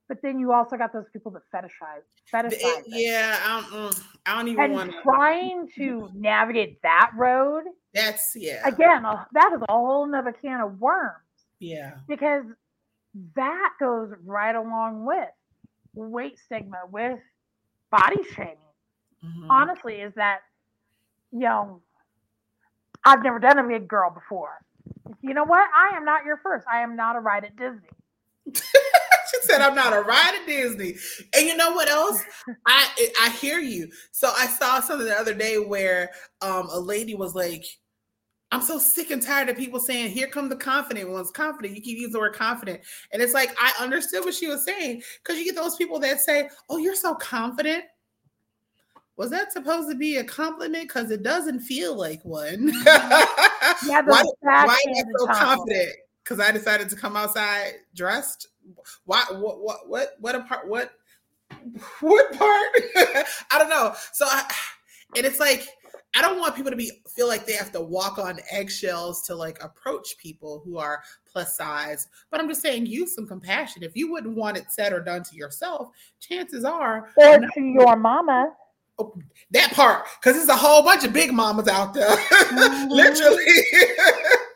But 0.09 0.17
then 0.21 0.37
you 0.37 0.51
also 0.51 0.75
got 0.77 0.93
those 0.93 1.05
people 1.11 1.31
that 1.31 1.41
fetishize, 1.53 2.03
fetishize. 2.31 2.53
It- 2.53 2.83
yeah, 2.87 3.39
I 3.43 3.61
don't, 3.61 3.91
mm, 3.91 4.03
I 4.25 4.35
don't 4.35 4.47
even 4.49 4.73
want 4.73 4.91
to. 4.91 5.01
trying 5.01 5.69
to 5.77 6.09
navigate 6.13 6.81
that 6.83 7.11
road 7.15 7.63
That's 7.93 8.33
yeah, 8.35 8.67
again, 8.67 9.03
that 9.03 9.53
is 9.55 9.61
a 9.67 9.71
whole 9.71 10.05
nother 10.05 10.33
can 10.33 10.59
of 10.59 10.79
worms 10.79 11.23
yeah. 11.63 11.95
because 12.07 12.43
that 13.35 13.69
goes 13.79 14.11
right 14.25 14.55
along 14.55 15.05
with 15.05 15.29
weight 15.93 16.37
stigma, 16.39 16.81
with 16.91 17.19
body 17.91 18.23
shaming. 18.35 18.57
mhm. 19.23 19.47
Honestly, 19.49 19.95
is 19.95 20.13
that 20.15 20.39
you 21.31 21.39
know, 21.39 21.81
I've 23.03 23.23
never 23.23 23.39
done 23.39 23.57
a 23.57 23.67
big 23.67 23.87
girl 23.87 24.11
before. 24.11 24.59
You 25.21 25.33
know 25.33 25.43
what? 25.43 25.67
I 25.75 25.97
am 25.97 26.05
not 26.05 26.25
your 26.25 26.37
first. 26.37 26.67
I 26.71 26.81
am 26.81 26.95
not 26.95 27.15
a 27.15 27.19
ride 27.19 27.43
at 27.43 27.55
Disney. 27.55 27.89
she 28.53 29.41
said, 29.41 29.61
"I'm 29.61 29.75
not 29.75 29.93
a 29.93 30.01
ride 30.01 30.35
at 30.39 30.45
Disney." 30.45 30.95
And 31.35 31.47
you 31.47 31.55
know 31.57 31.71
what 31.71 31.89
else? 31.89 32.21
I 32.67 32.87
I 33.21 33.29
hear 33.29 33.59
you. 33.59 33.89
So 34.11 34.31
I 34.35 34.47
saw 34.47 34.79
something 34.79 35.07
the 35.07 35.17
other 35.17 35.33
day 35.33 35.57
where 35.57 36.11
um 36.41 36.67
a 36.71 36.79
lady 36.79 37.15
was 37.15 37.33
like, 37.35 37.65
"I'm 38.53 38.61
so 38.61 38.77
sick 38.77 39.09
and 39.09 39.21
tired 39.21 39.49
of 39.49 39.57
people 39.57 39.79
saying, 39.79 40.11
here 40.11 40.27
come 40.27 40.47
the 40.47 40.55
confident 40.55 41.09
ones. 41.09 41.31
Confident. 41.31 41.75
You 41.75 41.81
keep 41.81 41.97
using 41.97 42.13
the 42.13 42.19
word 42.19 42.35
confident, 42.35 42.81
and 43.11 43.21
it's 43.21 43.33
like 43.33 43.55
I 43.59 43.73
understood 43.79 44.23
what 44.23 44.35
she 44.35 44.47
was 44.47 44.63
saying 44.63 45.01
because 45.23 45.39
you 45.39 45.45
get 45.45 45.55
those 45.55 45.75
people 45.75 45.99
that 45.99 46.21
say, 46.21 46.49
"Oh, 46.69 46.77
you're 46.77 46.95
so 46.95 47.15
confident." 47.15 47.85
Was 49.15 49.29
that 49.29 49.51
supposed 49.51 49.89
to 49.89 49.95
be 49.95 50.17
a 50.17 50.23
compliment? 50.23 50.87
Because 50.87 51.11
it 51.11 51.23
doesn't 51.23 51.61
feel 51.61 51.95
like 51.95 52.23
one. 52.23 52.71
Yeah, 53.87 54.01
why, 54.01 54.23
why 54.41 54.61
am 54.61 54.69
I 54.69 55.03
so 55.17 55.25
confident? 55.27 55.95
Because 56.23 56.39
I 56.39 56.51
decided 56.51 56.89
to 56.89 56.95
come 56.95 57.15
outside 57.15 57.75
dressed. 57.95 58.49
Why? 59.05 59.23
What? 59.31 59.61
What? 59.61 59.89
What? 59.89 60.09
What 60.19 60.35
a 60.35 60.41
part? 60.41 60.67
What? 60.67 60.91
What 62.01 62.33
part? 62.33 62.69
I 63.51 63.57
don't 63.57 63.69
know. 63.69 63.93
So, 64.11 64.25
I, 64.25 64.51
and 65.15 65.25
it's 65.25 65.39
like 65.39 65.65
I 66.15 66.21
don't 66.21 66.39
want 66.39 66.55
people 66.55 66.69
to 66.71 66.77
be 66.77 66.91
feel 67.15 67.27
like 67.27 67.45
they 67.45 67.53
have 67.53 67.71
to 67.71 67.81
walk 67.81 68.17
on 68.19 68.39
eggshells 68.51 69.23
to 69.23 69.35
like 69.35 69.63
approach 69.63 70.15
people 70.17 70.61
who 70.63 70.77
are 70.77 71.01
plus 71.25 71.57
size. 71.57 72.07
But 72.29 72.39
I'm 72.39 72.47
just 72.47 72.61
saying, 72.61 72.85
use 72.85 73.15
some 73.15 73.27
compassion. 73.27 73.83
If 73.83 73.95
you 73.95 74.11
wouldn't 74.11 74.35
want 74.35 74.57
it 74.57 74.71
said 74.71 74.93
or 74.93 74.99
done 74.99 75.23
to 75.23 75.35
yourself, 75.35 75.89
chances 76.19 76.63
are 76.63 77.09
Or 77.17 77.39
to 77.39 77.61
your 77.61 77.95
mama. 77.95 78.53
that 79.51 79.71
part 79.73 80.05
because 80.21 80.37
there's 80.37 80.49
a 80.49 80.55
whole 80.55 80.83
bunch 80.83 81.03
of 81.03 81.13
big 81.13 81.31
mamas 81.33 81.67
out 81.67 81.93
there, 81.95 82.07
Mhm. 82.17 82.89
literally. 82.89 83.63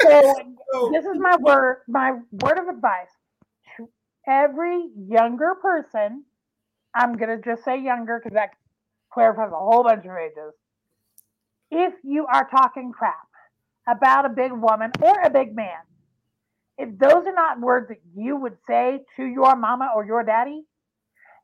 So 0.03 0.33
So- 0.73 0.91
this 0.91 1.05
is 1.05 1.17
my 1.17 1.35
word, 1.39 1.77
my 1.87 2.11
word 2.43 2.59
of 2.59 2.67
advice 2.67 3.09
to 3.77 3.89
every 4.27 4.89
younger 4.95 5.55
person. 5.61 6.23
I'm 6.93 7.13
gonna 7.17 7.37
just 7.43 7.63
say 7.63 7.79
younger 7.81 8.19
because 8.23 8.35
that 8.35 8.49
clarifies 9.11 9.51
a 9.51 9.55
whole 9.55 9.83
bunch 9.83 10.05
of 10.05 10.11
ages. 10.15 10.53
If 11.71 11.93
you 12.03 12.25
are 12.31 12.47
talking 12.49 12.91
crap 12.91 13.27
about 13.87 14.25
a 14.25 14.29
big 14.29 14.51
woman 14.51 14.91
or 15.01 15.21
a 15.21 15.29
big 15.29 15.55
man, 15.55 15.79
if 16.77 16.97
those 16.99 17.25
are 17.25 17.33
not 17.33 17.59
words 17.59 17.87
that 17.89 18.01
you 18.15 18.35
would 18.37 18.57
say 18.67 18.99
to 19.17 19.25
your 19.25 19.55
mama 19.55 19.91
or 19.95 20.05
your 20.05 20.23
daddy, 20.23 20.63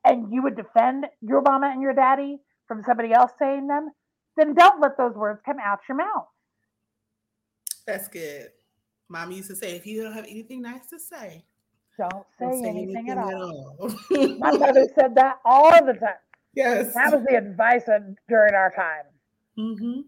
and 0.06 0.32
you 0.32 0.44
would 0.44 0.56
defend 0.56 1.06
your 1.22 1.42
mama 1.42 1.70
and 1.72 1.82
your 1.82 1.94
daddy 1.94 2.38
from 2.68 2.84
somebody 2.84 3.14
else 3.14 3.32
saying 3.40 3.68
them, 3.68 3.90
then 4.38 4.54
don't 4.54 4.82
let 4.82 4.98
those 4.98 5.14
words 5.16 5.40
come 5.46 5.58
out 5.64 5.80
your 5.88 5.98
mouth. 5.98 6.28
That's 7.86 8.08
good. 8.08 8.50
Mom 9.10 9.32
used 9.32 9.50
to 9.50 9.56
say, 9.56 9.76
if 9.76 9.86
you 9.86 10.04
don't 10.04 10.14
have 10.14 10.26
anything 10.26 10.62
nice 10.62 10.88
to 10.90 11.00
say, 11.00 11.46
Don't 11.98 12.26
say, 12.40 12.46
don't 12.46 12.64
say 12.64 12.70
anything, 12.70 13.10
at 13.10 13.18
all. 13.18 13.78
all. 13.80 13.90
My 14.40 14.52
mother 14.52 14.88
said 14.98 15.16
that 15.16 15.40
all 15.46 15.72
the 15.72 15.94
time. 15.94 16.16
yes. 16.54 16.94
That 16.94 17.12
was 17.12 17.24
the 17.28 17.36
advice 17.38 17.84
of, 17.88 18.04
during 18.28 18.54
our 18.54 18.74
time. 18.76 19.06
hmm 19.56 20.02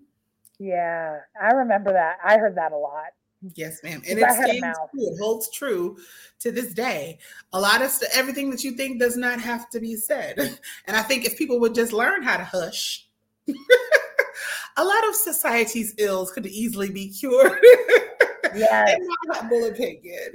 Yeah, 0.60 1.20
I 1.42 1.48
remember 1.52 1.92
that. 1.94 2.18
I 2.24 2.38
heard 2.38 2.56
that 2.56 2.72
a 2.72 2.78
lot. 2.78 3.08
Yes, 3.54 3.84
ma'am. 3.84 4.02
And 4.10 4.18
it 4.18 4.24
I 4.24 4.34
had 4.34 4.50
a 4.50 4.58
stands 4.58 4.62
mouth. 4.80 4.90
true. 4.92 5.08
It 5.08 5.20
holds 5.20 5.52
true 5.52 5.98
to 6.40 6.52
this 6.52 6.74
day. 6.74 7.20
A 7.54 7.60
lot 7.60 7.82
of 7.82 7.92
st- 7.92 8.10
everything 8.16 8.50
that 8.50 8.64
you 8.64 8.72
think 8.72 9.00
does 9.00 9.18
not 9.18 9.40
have 9.40 9.70
to 9.72 9.80
be 9.80 9.96
said. 9.96 10.38
And 10.88 10.96
I 10.98 11.02
think 11.02 11.26
if 11.26 11.38
people 11.38 11.60
would 11.60 11.76
just 11.76 11.94
learn 11.94 12.24
how 12.24 12.38
to 12.38 12.44
hush, 12.44 13.08
a 13.48 14.84
lot 14.84 15.08
of 15.08 15.16
society's 15.16 15.94
ills 15.98 16.32
could 16.32 16.46
easily 16.48 16.90
be 16.90 17.10
cured. 17.10 17.60
Yes. 18.56 18.96
In 18.98 19.06
my 19.06 19.38
humble 19.38 19.66
opinion. 19.66 20.30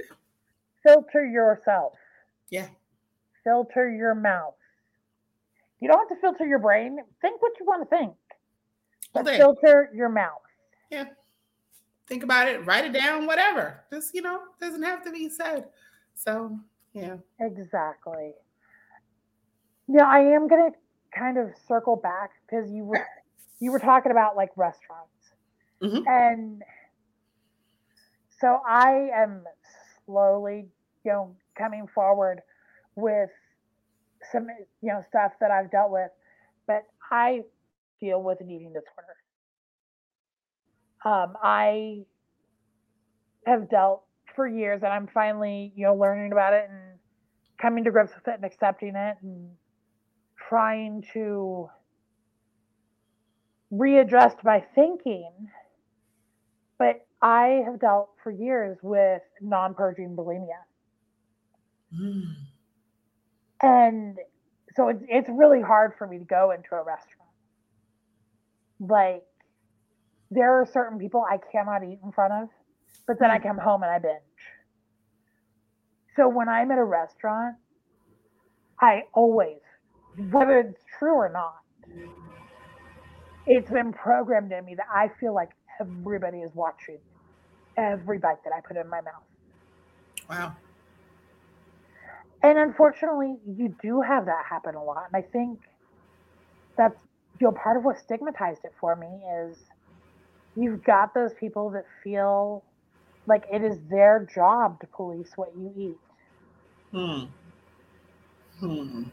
Filter 0.83 1.25
yourself. 1.25 1.93
Yeah. 2.51 2.67
Filter 3.43 3.89
your 3.89 4.13
mouth. 4.13 4.53
You 5.79 5.87
don't 5.87 5.97
have 5.97 6.09
to 6.15 6.21
filter 6.21 6.45
your 6.45 6.59
brain. 6.59 6.99
Think 7.19 7.41
what 7.41 7.53
you 7.59 7.65
want 7.65 7.89
to 7.89 7.97
think. 7.97 8.13
But 9.13 9.27
Okay. 9.27 9.37
filter 9.37 9.89
your 9.93 10.09
mouth. 10.09 10.41
Yeah. 10.89 11.05
Think 12.07 12.23
about 12.23 12.47
it, 12.47 12.65
write 12.65 12.85
it 12.85 12.93
down, 12.93 13.25
whatever. 13.25 13.83
Just, 13.91 14.13
you 14.13 14.21
know, 14.21 14.41
doesn't 14.59 14.83
have 14.83 15.03
to 15.03 15.11
be 15.11 15.29
said. 15.29 15.69
So, 16.15 16.59
yeah. 16.93 17.17
Exactly. 17.39 18.33
Now 19.87 20.09
I 20.09 20.19
am 20.19 20.47
gonna 20.47 20.71
kind 21.13 21.37
of 21.37 21.55
circle 21.67 21.95
back 21.95 22.31
because 22.45 22.71
you 22.71 22.83
were 22.85 23.05
you 23.59 23.71
were 23.71 23.79
talking 23.79 24.11
about 24.11 24.35
like 24.35 24.49
restaurants. 24.55 25.33
Mhm. 25.81 26.07
And 26.07 26.63
so 28.39 28.61
I 28.65 29.09
am 29.13 29.45
slowly, 30.05 30.69
you 31.03 31.11
know, 31.11 31.35
coming 31.55 31.87
forward 31.87 32.41
with 32.95 33.29
some 34.31 34.47
you 34.81 34.93
know 34.93 35.01
stuff 35.07 35.33
that 35.39 35.51
I've 35.51 35.71
dealt 35.71 35.91
with, 35.91 36.11
but 36.67 36.85
I 37.09 37.43
deal 38.01 38.21
with 38.21 38.41
an 38.41 38.49
eating 38.49 38.73
disorder. 38.73 39.15
Um, 41.05 41.35
I 41.41 42.05
have 43.45 43.69
dealt 43.69 44.03
for 44.35 44.47
years, 44.47 44.81
and 44.83 44.91
I'm 44.91 45.07
finally, 45.07 45.71
you 45.75 45.85
know, 45.85 45.95
learning 45.95 46.31
about 46.31 46.53
it 46.53 46.67
and 46.69 46.99
coming 47.59 47.83
to 47.83 47.91
grips 47.91 48.13
with 48.15 48.27
it 48.27 48.35
and 48.35 48.45
accepting 48.45 48.95
it 48.95 49.17
and 49.21 49.49
trying 50.49 51.03
to 51.13 51.69
readjust 53.69 54.37
my 54.43 54.63
thinking. 54.75 55.31
But 56.77 57.05
I 57.21 57.63
have 57.65 57.79
dealt 57.79 58.09
for 58.23 58.31
years 58.31 58.77
with 58.81 59.21
non 59.41 59.73
purging 59.73 60.15
bulimia. 60.15 60.61
Mm. 61.93 62.21
And 63.61 64.17
so 64.75 64.89
it's, 64.89 65.03
it's 65.07 65.29
really 65.29 65.61
hard 65.61 65.93
for 65.97 66.07
me 66.07 66.17
to 66.17 66.25
go 66.25 66.51
into 66.51 66.73
a 66.73 66.83
restaurant. 66.83 67.30
Like, 68.81 69.23
there 70.31 70.59
are 70.59 70.65
certain 70.65 70.97
people 70.97 71.25
I 71.29 71.37
cannot 71.51 71.83
eat 71.83 71.99
in 72.03 72.11
front 72.11 72.33
of, 72.33 72.49
but 73.07 73.19
then 73.19 73.29
I 73.29 73.37
hmm. 73.37 73.47
come 73.47 73.57
home 73.57 73.83
and 73.83 73.91
I 73.91 73.99
binge. 73.99 74.19
So 76.15 76.27
when 76.27 76.49
I'm 76.49 76.71
at 76.71 76.77
a 76.77 76.83
restaurant, 76.83 77.55
I 78.79 79.03
always, 79.13 79.59
whether 80.31 80.59
it's 80.59 80.81
true 80.97 81.13
or 81.13 81.29
not, 81.29 81.57
it's 83.45 83.69
been 83.69 83.93
programmed 83.93 84.51
in 84.51 84.65
me 84.65 84.75
that 84.75 84.87
I 84.93 85.09
feel 85.19 85.33
like 85.33 85.51
everybody 85.79 86.39
is 86.39 86.51
watching 86.53 86.97
every 87.77 88.17
bite 88.17 88.43
that 88.43 88.53
I 88.55 88.61
put 88.61 88.77
in 88.77 88.89
my 88.89 89.01
mouth. 89.01 89.23
Wow. 90.29 90.55
And 92.43 92.57
unfortunately, 92.57 93.37
you 93.45 93.75
do 93.81 94.01
have 94.01 94.25
that 94.25 94.45
happen 94.49 94.75
a 94.75 94.83
lot. 94.83 95.05
And 95.13 95.23
I 95.23 95.27
think 95.27 95.59
that's 96.75 96.97
you 97.41 97.47
know 97.47 97.51
part 97.51 97.75
of 97.75 97.83
what 97.83 97.97
stigmatized 97.97 98.63
it 98.63 98.71
for 98.79 98.95
me 98.95 99.07
is 99.39 99.57
you've 100.55 100.83
got 100.83 101.13
those 101.13 101.33
people 101.33 101.71
that 101.71 101.85
feel 102.03 102.63
like 103.25 103.45
it 103.51 103.63
is 103.63 103.77
their 103.89 104.27
job 104.33 104.79
to 104.79 104.87
police 104.87 105.31
what 105.35 105.51
you 105.57 105.73
eat. 105.75 105.97
Hmm. 106.91 107.23
Hmm. 108.59 109.03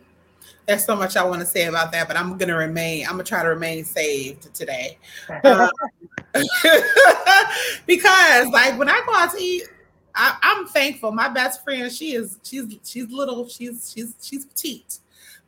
There's 0.67 0.85
so 0.85 0.95
much 0.95 1.17
I 1.17 1.25
want 1.25 1.41
to 1.41 1.47
say 1.47 1.65
about 1.65 1.91
that, 1.93 2.07
but 2.07 2.17
I'm 2.17 2.37
gonna 2.37 2.57
remain. 2.57 3.07
I'm 3.07 3.13
gonna 3.13 3.25
try 3.25 3.43
to 3.43 3.49
remain 3.49 3.85
saved 3.85 4.55
today, 4.55 4.99
Uh, 5.45 5.69
because 7.87 8.49
like 8.49 8.79
when 8.79 8.89
I 8.89 9.03
go 9.07 9.15
out 9.15 9.33
to 9.33 9.43
eat, 9.43 9.65
I, 10.15 10.37
I'm 10.43 10.67
thankful. 10.67 11.13
My 11.13 11.29
best 11.29 11.65
friend, 11.65 11.91
she 11.91 12.15
is 12.15 12.39
she's 12.43 12.65
she's 12.85 13.11
little, 13.11 13.49
she's 13.49 13.93
she's 13.95 14.15
she's 14.21 14.45
petite, 14.45 14.99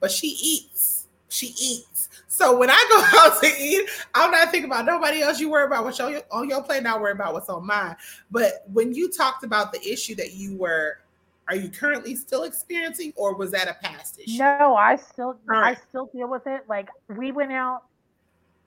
but 0.00 0.10
she 0.10 0.28
eats 0.28 1.00
she 1.30 1.54
eats. 1.60 2.08
So 2.32 2.56
when 2.56 2.70
I 2.70 2.86
go 2.88 3.18
out 3.20 3.42
to 3.42 3.48
eat, 3.60 3.90
I'm 4.14 4.30
not 4.30 4.52
thinking 4.52 4.70
about 4.70 4.86
nobody 4.86 5.20
else. 5.20 5.40
You 5.40 5.50
worry 5.50 5.66
about 5.66 5.84
what's 5.84 5.98
on 5.98 6.12
your, 6.12 6.22
on 6.30 6.48
your 6.48 6.62
plate, 6.62 6.84
not 6.84 7.00
worry 7.00 7.10
about 7.10 7.34
what's 7.34 7.48
on 7.48 7.66
mine. 7.66 7.96
But 8.30 8.64
when 8.72 8.94
you 8.94 9.10
talked 9.10 9.42
about 9.42 9.72
the 9.72 9.82
issue 9.82 10.14
that 10.14 10.32
you 10.34 10.56
were, 10.56 11.00
are 11.48 11.56
you 11.56 11.68
currently 11.68 12.14
still 12.14 12.44
experiencing, 12.44 13.12
or 13.16 13.34
was 13.34 13.50
that 13.50 13.66
a 13.66 13.74
past 13.82 14.20
issue? 14.20 14.38
No, 14.38 14.76
I 14.76 14.94
still 14.94 15.40
right. 15.44 15.76
I 15.76 15.80
still 15.88 16.08
deal 16.14 16.30
with 16.30 16.46
it. 16.46 16.62
Like 16.68 16.88
we 17.08 17.32
went 17.32 17.50
out 17.50 17.82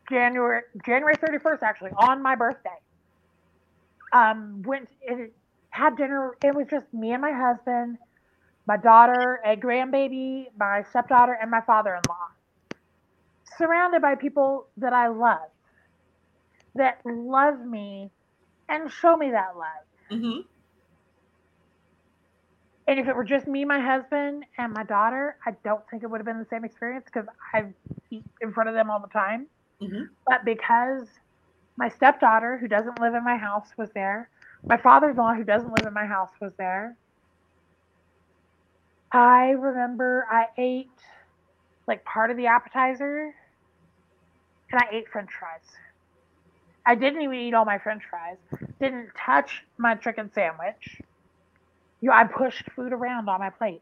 January 0.10 0.64
January 0.86 1.16
31st, 1.16 1.64
actually 1.64 1.92
on 1.92 2.22
my 2.22 2.36
birthday. 2.36 2.70
Um, 4.12 4.62
went 4.64 4.90
it 5.02 5.34
had 5.70 5.96
dinner. 5.96 6.36
It 6.44 6.54
was 6.54 6.68
just 6.70 6.94
me 6.94 7.14
and 7.14 7.22
my 7.22 7.32
husband, 7.32 7.98
my 8.68 8.76
daughter, 8.76 9.40
a 9.46 9.56
grandbaby, 9.56 10.48
my 10.60 10.84
stepdaughter, 10.90 11.38
and 11.42 11.50
my 11.50 11.62
father-in-law 11.62 12.33
surrounded 13.58 14.02
by 14.02 14.16
people 14.16 14.68
that 14.78 14.94
I 14.94 15.08
love, 15.08 15.50
that 16.76 17.00
love 17.06 17.60
me 17.66 18.10
and 18.70 18.92
show 18.92 19.16
me 19.16 19.32
that 19.32 19.56
love. 19.58 19.86
Mm-hmm. 20.12 20.42
And 22.88 23.00
if 23.00 23.08
it 23.08 23.16
were 23.16 23.24
just 23.24 23.48
me, 23.48 23.64
my 23.64 23.80
husband, 23.80 24.44
and 24.58 24.74
my 24.74 24.84
daughter, 24.84 25.38
I 25.46 25.52
don't 25.64 25.82
think 25.90 26.04
it 26.04 26.10
would 26.10 26.20
have 26.20 26.26
been 26.26 26.40
the 26.40 26.48
same 26.50 26.66
experience 26.66 27.06
because 27.06 27.28
I 27.54 27.66
eat 28.10 28.26
in 28.42 28.52
front 28.52 28.70
of 28.70 28.76
them 28.76 28.90
all 28.90 29.00
the 29.00 29.08
time. 29.08 29.48
Mm-hmm. 29.82 30.04
But 30.28 30.44
because 30.44 31.08
my 31.78 31.88
stepdaughter, 31.90 32.58
who 32.58 32.68
doesn't 32.68 33.00
live 33.00 33.14
in 33.14 33.24
my 33.24 33.38
house, 33.38 33.70
was 33.78 33.90
there, 33.94 34.30
my 34.66 34.78
father 34.78 35.12
in 35.12 35.16
law, 35.16 35.34
who 35.34 35.44
doesn't 35.44 35.70
live 35.70 35.88
in 35.88 35.94
my 35.94 36.06
house, 36.06 36.30
was 36.42 36.52
there. 36.58 36.96
I 39.12 39.52
remember 39.52 40.28
I 40.30 40.48
ate 40.58 40.90
like 41.88 42.04
part 42.04 42.32
of 42.32 42.38
the 42.38 42.48
appetizer 42.48 43.34
and 44.74 44.82
I 44.82 44.96
ate 44.96 45.08
french 45.08 45.30
fries. 45.40 45.62
I 46.86 46.96
didn't 46.96 47.22
even 47.22 47.36
eat 47.36 47.54
all 47.54 47.64
my 47.64 47.78
french 47.78 48.04
fries, 48.10 48.38
didn't 48.80 49.10
touch 49.16 49.64
my 49.78 49.96
chicken 49.96 50.30
sandwich. 50.34 51.02
You 52.02 52.10
know, 52.10 52.16
I 52.16 52.26
pushed 52.26 52.70
food 52.72 52.92
around 52.92 53.30
on 53.30 53.40
my 53.40 53.52
plate. 53.52 53.82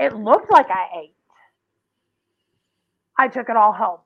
It 0.00 0.14
looked 0.14 0.50
like 0.50 0.70
I 0.70 0.86
ate. 1.02 1.14
I 3.18 3.28
took 3.28 3.50
it 3.50 3.56
all 3.56 3.72
home. 3.72 3.98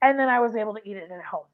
And 0.00 0.18
then 0.18 0.28
I 0.28 0.40
was 0.40 0.56
able 0.56 0.74
to 0.74 0.80
eat 0.88 0.96
it 0.96 1.10
at 1.10 1.24
home. 1.24 1.44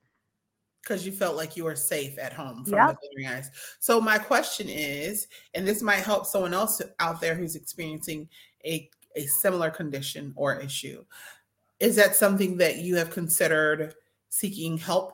Because 0.82 1.04
you 1.04 1.10
felt 1.10 1.36
like 1.36 1.56
you 1.56 1.64
were 1.64 1.74
safe 1.74 2.18
at 2.18 2.32
home 2.32 2.64
from 2.64 2.74
yep. 2.74 2.98
the 3.00 3.08
glaring 3.16 3.36
eyes. 3.36 3.50
So 3.80 4.00
my 4.00 4.18
question 4.18 4.68
is, 4.68 5.26
and 5.54 5.66
this 5.66 5.82
might 5.82 6.04
help 6.04 6.26
someone 6.26 6.54
else 6.54 6.80
out 7.00 7.20
there 7.20 7.34
who's 7.34 7.56
experiencing 7.56 8.28
a, 8.64 8.88
a 9.16 9.26
similar 9.26 9.70
condition 9.70 10.32
or 10.36 10.60
issue 10.60 11.04
is 11.80 11.96
that 11.96 12.16
something 12.16 12.56
that 12.58 12.76
you 12.76 12.96
have 12.96 13.10
considered 13.10 13.94
seeking 14.28 14.78
help 14.78 15.12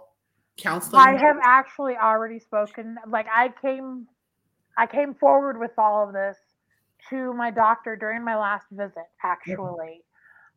counseling? 0.57 1.03
I 1.03 1.13
have 1.13 1.37
actually 1.43 1.97
already 1.97 2.39
spoken 2.39 2.97
like 3.09 3.27
i 3.35 3.53
came 3.61 4.07
i 4.79 4.87
came 4.87 5.15
forward 5.15 5.59
with 5.59 5.73
all 5.79 6.07
of 6.07 6.13
this 6.13 6.37
to 7.11 7.33
my 7.35 7.51
doctor 7.51 7.97
during 7.97 8.25
my 8.25 8.37
last 8.37 8.67
visit 8.71 9.05
actually. 9.23 10.03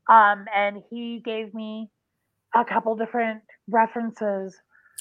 Um, 0.09 0.45
and 0.55 0.81
he 0.89 1.21
gave 1.25 1.53
me 1.53 1.89
a 2.55 2.63
couple 2.63 2.95
different 2.95 3.41
references 3.67 4.55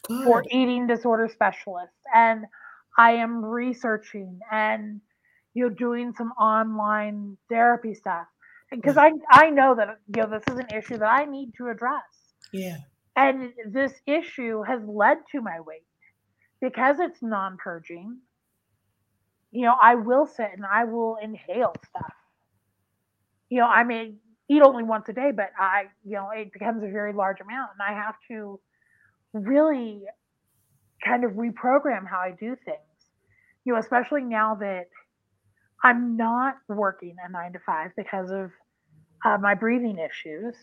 Good. 0.09 0.25
for 0.25 0.45
eating 0.51 0.89
disorder 0.89 1.29
specialists. 1.33 1.95
And 2.15 2.45
i 2.99 3.13
am 3.13 3.45
researching 3.45 4.41
and 4.51 5.01
you 5.55 5.69
know 5.69 5.75
doing 5.75 6.13
some 6.17 6.33
online 6.33 7.37
therapy 7.49 7.95
stuff 7.95 8.27
because 8.71 8.97
I 8.97 9.13
I 9.31 9.51
know 9.51 9.75
that 9.75 9.99
you 10.15 10.23
know 10.23 10.29
this 10.29 10.43
is 10.51 10.59
an 10.59 10.67
issue 10.77 10.99
that 10.99 11.09
I 11.09 11.25
need 11.25 11.53
to 11.59 11.69
address. 11.69 12.03
Yeah. 12.53 12.79
And 13.17 13.53
this 13.71 13.93
issue 14.07 14.63
has 14.63 14.81
led 14.87 15.19
to 15.33 15.41
my 15.41 15.61
weight 15.61 15.83
because 16.61 16.97
it's 17.01 17.23
non-purging. 17.23 18.19
You 19.53 19.63
know, 19.63 19.75
I 19.81 19.95
will 19.95 20.27
sit 20.27 20.51
and 20.55 20.67
I 20.67 20.85
will 20.85 21.17
inhale 21.23 21.75
stuff. 21.89 22.13
You 23.49 23.61
know, 23.61 23.67
I 23.67 23.85
may 23.85 24.15
eat 24.51 24.63
only 24.63 24.83
once 24.83 25.09
a 25.09 25.15
day, 25.15 25.33
but 25.35 25.51
I, 25.59 25.85
you 26.05 26.13
know, 26.13 26.29
it 26.35 26.53
becomes 26.53 26.83
a 26.83 26.89
very 26.89 27.13
large 27.13 27.41
amount, 27.41 27.71
and 27.73 27.83
I 27.83 27.99
have 27.99 28.17
to 28.29 28.61
really 29.33 30.03
kind 31.05 31.25
of 31.25 31.33
reprogram 31.33 32.07
how 32.07 32.19
I 32.19 32.31
do 32.39 32.57
things. 32.65 32.79
You 33.65 33.73
know, 33.73 33.79
especially 33.79 34.23
now 34.23 34.57
that 34.57 34.89
I'm 35.87 36.17
not 36.17 36.57
working 36.67 37.15
a 37.25 37.31
nine 37.31 37.53
to 37.53 37.61
five 37.61 37.93
because 37.97 38.33
of 38.33 38.51
uh, 39.25 39.39
my 39.41 39.55
breathing 39.55 39.99
issues. 39.99 40.57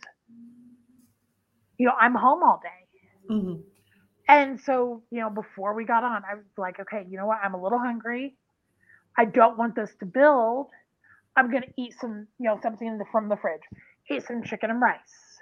You 1.78 1.86
know, 1.86 1.94
I'm 1.98 2.14
home 2.14 2.44
all 2.44 2.62
day. 2.62 3.34
Mm-hmm. 3.34 3.62
And 4.28 4.60
so, 4.60 5.02
you 5.12 5.22
know, 5.22 5.30
before 5.30 5.76
we 5.76 5.86
got 5.86 6.04
on, 6.04 6.24
I 6.30 6.36
was 6.36 6.44
like, 6.58 6.78
okay, 6.82 7.06
you 7.10 7.18
know 7.18 7.26
what? 7.26 7.38
I'm 7.42 7.54
a 7.54 7.62
little 7.62 7.80
hungry. 7.80 8.36
I 9.18 9.24
don't 9.24 9.58
want 9.58 9.76
this 9.76 9.92
to 10.02 10.06
build. 10.06 10.68
I'm 11.38 11.50
going 11.50 11.64
to 11.64 11.74
eat 11.82 11.94
some, 12.02 12.28
you 12.38 12.50
know, 12.50 12.60
something 12.62 12.98
the, 12.98 13.06
from 13.10 13.30
the 13.30 13.38
fridge. 13.38 13.62
Eat 14.12 14.28
some 14.28 14.44
chicken 14.44 14.72
and 14.72 14.82
rice 14.82 15.40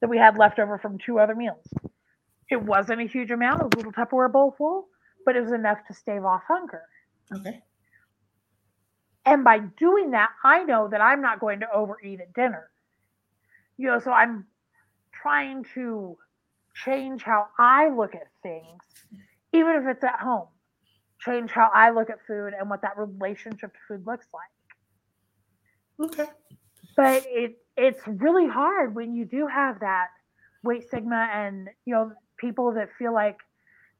that 0.00 0.08
we 0.08 0.18
had 0.18 0.38
left 0.38 0.60
over 0.60 0.78
from 0.78 0.98
two 0.98 1.18
other 1.18 1.34
meals. 1.34 1.66
It 2.48 2.62
wasn't 2.62 3.00
a 3.00 3.08
huge 3.08 3.32
amount, 3.32 3.60
it 3.60 3.64
was 3.64 3.72
a 3.74 3.76
little 3.78 3.92
Tupperware 3.92 4.30
bowl 4.30 4.54
full, 4.56 4.86
but 5.24 5.34
it 5.34 5.42
was 5.42 5.50
enough 5.50 5.78
to 5.88 5.94
stave 5.94 6.24
off 6.24 6.42
hunger. 6.46 6.82
Okay. 7.34 7.60
And 9.26 9.42
by 9.42 9.58
doing 9.58 10.12
that, 10.12 10.30
I 10.44 10.62
know 10.62 10.88
that 10.88 11.00
I'm 11.00 11.20
not 11.20 11.40
going 11.40 11.60
to 11.60 11.70
overeat 11.72 12.20
at 12.20 12.32
dinner. 12.32 12.70
You 13.76 13.88
know, 13.88 13.98
so 13.98 14.12
I'm 14.12 14.46
trying 15.12 15.64
to 15.74 16.16
change 16.74 17.22
how 17.22 17.48
I 17.58 17.88
look 17.88 18.14
at 18.14 18.28
things, 18.42 18.82
even 19.52 19.74
if 19.74 19.86
it's 19.88 20.04
at 20.04 20.20
home. 20.20 20.46
Change 21.18 21.50
how 21.50 21.70
I 21.74 21.90
look 21.90 22.08
at 22.08 22.24
food 22.26 22.52
and 22.58 22.70
what 22.70 22.82
that 22.82 22.96
relationship 22.96 23.72
to 23.72 23.78
food 23.88 24.06
looks 24.06 24.26
like. 24.32 26.10
Okay. 26.12 26.30
But 26.96 27.24
it 27.26 27.58
it's 27.76 28.00
really 28.06 28.46
hard 28.46 28.94
when 28.94 29.14
you 29.14 29.24
do 29.24 29.46
have 29.46 29.80
that 29.80 30.08
weight 30.62 30.86
stigma 30.86 31.28
and 31.32 31.68
you 31.84 31.94
know 31.94 32.12
people 32.38 32.72
that 32.74 32.90
feel 32.98 33.12
like 33.12 33.38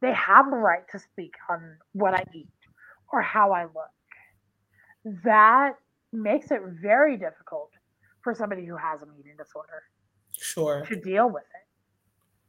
they 0.00 0.12
have 0.12 0.50
the 0.50 0.56
right 0.56 0.84
to 0.92 0.98
speak 0.98 1.34
on 1.50 1.76
what 1.92 2.14
I 2.14 2.24
eat 2.34 2.48
or 3.12 3.22
how 3.22 3.52
I 3.52 3.64
look 3.64 3.95
that 5.24 5.74
makes 6.12 6.50
it 6.50 6.60
very 6.80 7.16
difficult 7.16 7.70
for 8.22 8.34
somebody 8.34 8.64
who 8.64 8.76
has 8.76 9.02
an 9.02 9.08
eating 9.18 9.36
disorder. 9.38 9.84
Sure. 10.36 10.84
To 10.86 10.96
deal 10.96 11.28
with 11.30 11.44
it. 11.44 11.66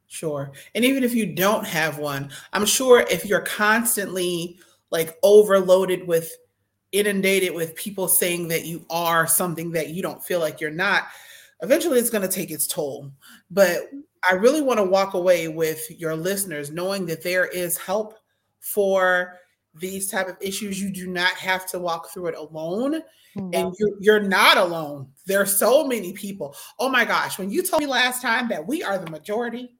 Sure. 0.07 0.51
And 0.73 0.83
even 0.85 1.03
if 1.03 1.13
you 1.13 1.25
don't 1.35 1.65
have 1.65 1.99
one, 1.99 2.31
I'm 2.53 2.65
sure 2.65 3.01
if 3.11 3.25
you're 3.25 3.41
constantly 3.41 4.57
like 4.89 5.17
overloaded 5.21 6.07
with 6.07 6.35
inundated 6.93 7.53
with 7.53 7.75
people 7.75 8.07
saying 8.07 8.47
that 8.47 8.65
you 8.65 8.85
are 8.89 9.27
something 9.27 9.71
that 9.71 9.89
you 9.89 10.01
don't 10.01 10.23
feel 10.23 10.39
like 10.39 10.61
you're 10.61 10.71
not, 10.71 11.03
eventually 11.61 11.99
it's 11.99 12.09
going 12.09 12.21
to 12.21 12.33
take 12.33 12.49
its 12.49 12.65
toll. 12.65 13.11
But 13.51 13.81
I 14.27 14.33
really 14.35 14.61
want 14.61 14.79
to 14.79 14.85
walk 14.85 15.13
away 15.13 15.49
with 15.49 15.91
your 15.91 16.15
listeners 16.15 16.71
knowing 16.71 17.05
that 17.07 17.23
there 17.23 17.45
is 17.45 17.77
help 17.77 18.15
for 18.59 19.35
these 19.79 20.09
type 20.09 20.27
of 20.27 20.37
issues 20.41 20.81
you 20.81 20.91
do 20.91 21.07
not 21.07 21.33
have 21.33 21.65
to 21.67 21.79
walk 21.79 22.11
through 22.11 22.27
it 22.27 22.35
alone. 22.35 23.01
No. 23.35 23.51
and 23.53 23.75
you're, 23.77 23.91
you're 23.99 24.27
not 24.27 24.57
alone. 24.57 25.09
There 25.27 25.39
are 25.39 25.45
so 25.45 25.85
many 25.85 26.11
people. 26.13 26.55
Oh 26.79 26.89
my 26.89 27.05
gosh 27.05 27.37
when 27.37 27.51
you 27.51 27.61
told 27.61 27.81
me 27.81 27.87
last 27.87 28.21
time 28.21 28.49
that 28.49 28.65
we 28.65 28.81
are 28.81 28.97
the 28.97 29.11
majority 29.11 29.77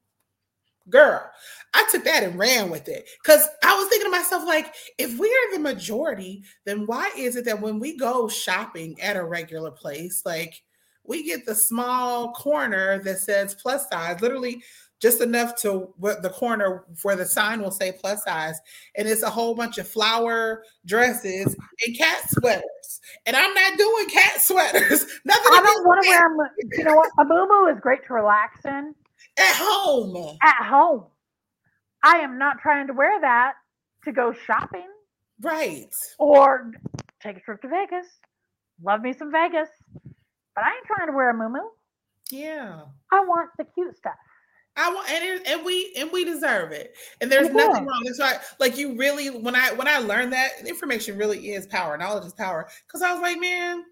girl 0.90 1.30
i 1.74 1.86
took 1.92 2.04
that 2.04 2.24
and 2.24 2.38
ran 2.38 2.70
with 2.70 2.88
it. 2.88 3.08
Because 3.22 3.48
i 3.64 3.76
was 3.76 3.88
thinking 3.90 4.10
to 4.10 4.18
myself 4.18 4.46
like 4.46 4.74
if 4.98 5.18
we 5.20 5.28
are 5.28 5.54
the 5.54 5.60
majority 5.60 6.44
then 6.66 6.86
why 6.86 7.12
is 7.18 7.36
it 7.36 7.46
that 7.46 7.60
when 7.60 7.80
we 7.80 7.98
go 7.98 8.28
shopping 8.28 9.00
at 9.02 9.18
a 9.18 9.24
regular 9.24 9.72
place 9.72 10.22
like 10.26 10.62
we 11.04 11.24
get 11.24 11.46
the 11.46 11.56
small 11.56 12.34
corner 12.34 13.02
that 13.04 13.20
says 13.20 13.56
plus 13.56 13.90
size 13.90 14.22
literally 14.22 14.62
just 15.00 15.22
enough 15.22 15.56
to 15.62 15.94
what 15.98 16.22
the 16.22 16.30
corner 16.30 16.86
where 17.04 17.16
the 17.16 17.26
sign 17.26 17.62
will 17.62 17.72
say 17.72 17.92
plus 17.92 18.24
size, 18.24 18.60
and 18.96 19.08
it's 19.08 19.24
a 19.24 19.30
whole 19.30 19.54
bunch 19.56 19.78
of 19.78 19.88
flower 19.88 20.64
dresses 20.86 21.56
and 21.86 21.98
cat 21.98 22.30
sweaters. 22.30 23.02
And 23.26 23.36
I'm 23.36 23.54
not 23.54 23.78
doing 23.78 24.10
cat 24.10 24.42
sweaters. 24.42 25.06
Nothing. 25.26 25.52
I 25.54 25.62
don't 25.64 25.86
want 25.86 26.04
to 26.04 26.10
wear. 26.10 26.20
them. 26.20 26.70
You 26.74 26.84
know 26.84 26.96
what? 26.96 27.12
A 27.20 27.26
boo 27.26 27.68
is 27.74 27.80
great 27.80 28.06
to 28.08 28.14
relax 28.14 28.66
in. 28.66 28.94
At 29.38 29.56
home. 29.56 30.38
At 30.44 30.66
home. 30.66 31.06
I 32.04 32.18
am 32.20 32.38
not 32.38 32.60
trying 32.60 32.88
to 32.88 32.94
wear 32.94 33.20
that 33.22 33.54
to 34.06 34.12
go 34.12 34.34
shopping. 34.34 34.88
Right. 35.42 35.94
Or 36.18 36.72
take 37.22 37.38
a 37.38 37.40
trip 37.42 37.62
to 37.62 37.68
Vegas. 37.68 38.08
Love 38.84 39.02
me 39.02 39.14
some 39.14 39.32
Vegas. 39.32 39.70
But 40.56 40.64
I 40.64 40.70
ain't 40.70 40.86
trying 40.88 41.08
to 41.08 41.14
wear 41.14 41.30
a 41.30 41.34
moo 41.34 41.60
Yeah. 42.32 42.82
I 43.12 43.20
want 43.22 43.50
the 43.58 43.66
cute 43.66 43.96
stuff. 43.98 44.16
I 44.78 44.94
want 44.94 45.10
and, 45.10 45.24
it, 45.24 45.48
and 45.48 45.66
we 45.66 45.94
and 45.98 46.12
we 46.12 46.24
deserve 46.24 46.72
it. 46.72 46.96
And 47.20 47.32
there's 47.32 47.48
yeah. 47.48 47.54
nothing 47.54 47.86
wrong. 47.86 48.04
That's 48.06 48.20
why, 48.20 48.38
like 48.60 48.78
you 48.78 48.96
really 48.96 49.30
when 49.30 49.56
I 49.56 49.74
when 49.74 49.88
I 49.88 49.98
learned 49.98 50.32
that 50.34 50.66
information 50.66 51.18
really 51.18 51.52
is 51.52 51.66
power. 51.68 51.98
Knowledge 51.98 52.26
is 52.26 52.34
power. 52.34 52.70
Because 52.86 53.02
I 53.02 53.12
was 53.12 53.22
like, 53.22 53.40
man, 53.40 53.84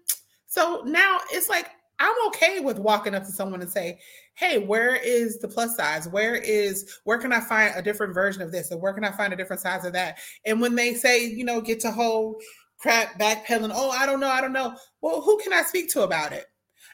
so 0.46 0.82
now 0.86 1.18
it's 1.32 1.48
like 1.48 1.70
I'm 1.98 2.14
okay 2.28 2.60
with 2.60 2.78
walking 2.78 3.14
up 3.14 3.24
to 3.24 3.32
someone 3.32 3.62
and 3.62 3.70
say, 3.70 3.98
"Hey, 4.34 4.58
where 4.58 4.96
is 4.96 5.38
the 5.38 5.48
plus 5.48 5.76
size? 5.76 6.08
Where 6.08 6.34
is 6.34 6.98
where 7.04 7.18
can 7.18 7.32
I 7.32 7.40
find 7.40 7.74
a 7.74 7.82
different 7.82 8.14
version 8.14 8.42
of 8.42 8.52
this, 8.52 8.70
or 8.70 8.78
where 8.78 8.92
can 8.92 9.04
I 9.04 9.12
find 9.12 9.32
a 9.32 9.36
different 9.36 9.62
size 9.62 9.84
of 9.84 9.92
that?" 9.94 10.18
And 10.44 10.60
when 10.60 10.74
they 10.74 10.94
say, 10.94 11.24
you 11.24 11.44
know, 11.44 11.60
get 11.60 11.80
to 11.80 11.90
whole 11.90 12.38
crap 12.78 13.18
backpedaling, 13.18 13.72
oh, 13.74 13.90
I 13.90 14.06
don't 14.06 14.20
know, 14.20 14.28
I 14.28 14.40
don't 14.40 14.52
know. 14.52 14.76
Well, 15.00 15.22
who 15.22 15.38
can 15.38 15.52
I 15.52 15.62
speak 15.62 15.90
to 15.92 16.02
about 16.02 16.32
it? 16.32 16.44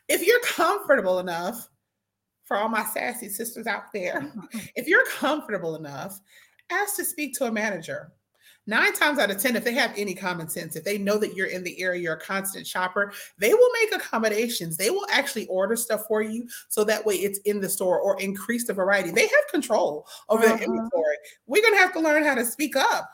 If 0.08 0.26
you're 0.26 0.40
comfortable 0.40 1.18
enough, 1.18 1.68
for 2.52 2.58
all 2.58 2.68
my 2.68 2.84
sassy 2.84 3.30
sisters 3.30 3.66
out 3.66 3.92
there, 3.94 4.30
if 4.76 4.86
you're 4.86 5.06
comfortable 5.06 5.74
enough, 5.76 6.20
ask 6.68 6.96
to 6.96 7.04
speak 7.04 7.34
to 7.38 7.46
a 7.46 7.50
manager 7.50 8.12
nine 8.66 8.92
times 8.92 9.18
out 9.18 9.30
of 9.30 9.38
10, 9.38 9.56
if 9.56 9.64
they 9.64 9.72
have 9.72 9.94
any 9.96 10.14
common 10.14 10.48
sense, 10.48 10.76
if 10.76 10.84
they 10.84 10.98
know 10.98 11.16
that 11.18 11.34
you're 11.34 11.46
in 11.46 11.64
the 11.64 11.82
area, 11.82 12.02
you're 12.02 12.14
a 12.14 12.20
constant 12.20 12.66
shopper, 12.66 13.10
they 13.38 13.54
will 13.54 13.70
make 13.80 13.94
accommodations. 13.94 14.76
They 14.76 14.90
will 14.90 15.06
actually 15.10 15.46
order 15.46 15.76
stuff 15.76 16.02
for 16.06 16.22
you 16.22 16.46
so 16.68 16.84
that 16.84 17.04
way 17.04 17.14
it's 17.14 17.38
in 17.40 17.58
the 17.60 17.68
store 17.68 18.00
or 18.00 18.20
increase 18.20 18.66
the 18.66 18.74
variety. 18.74 19.10
They 19.10 19.22
have 19.22 19.48
control 19.50 20.06
over 20.28 20.44
uh-huh. 20.44 20.56
the 20.56 20.64
inventory. 20.64 21.16
We're 21.46 21.62
going 21.62 21.74
to 21.74 21.80
have 21.80 21.92
to 21.94 22.00
learn 22.00 22.22
how 22.22 22.34
to 22.34 22.44
speak 22.44 22.76
up. 22.76 23.10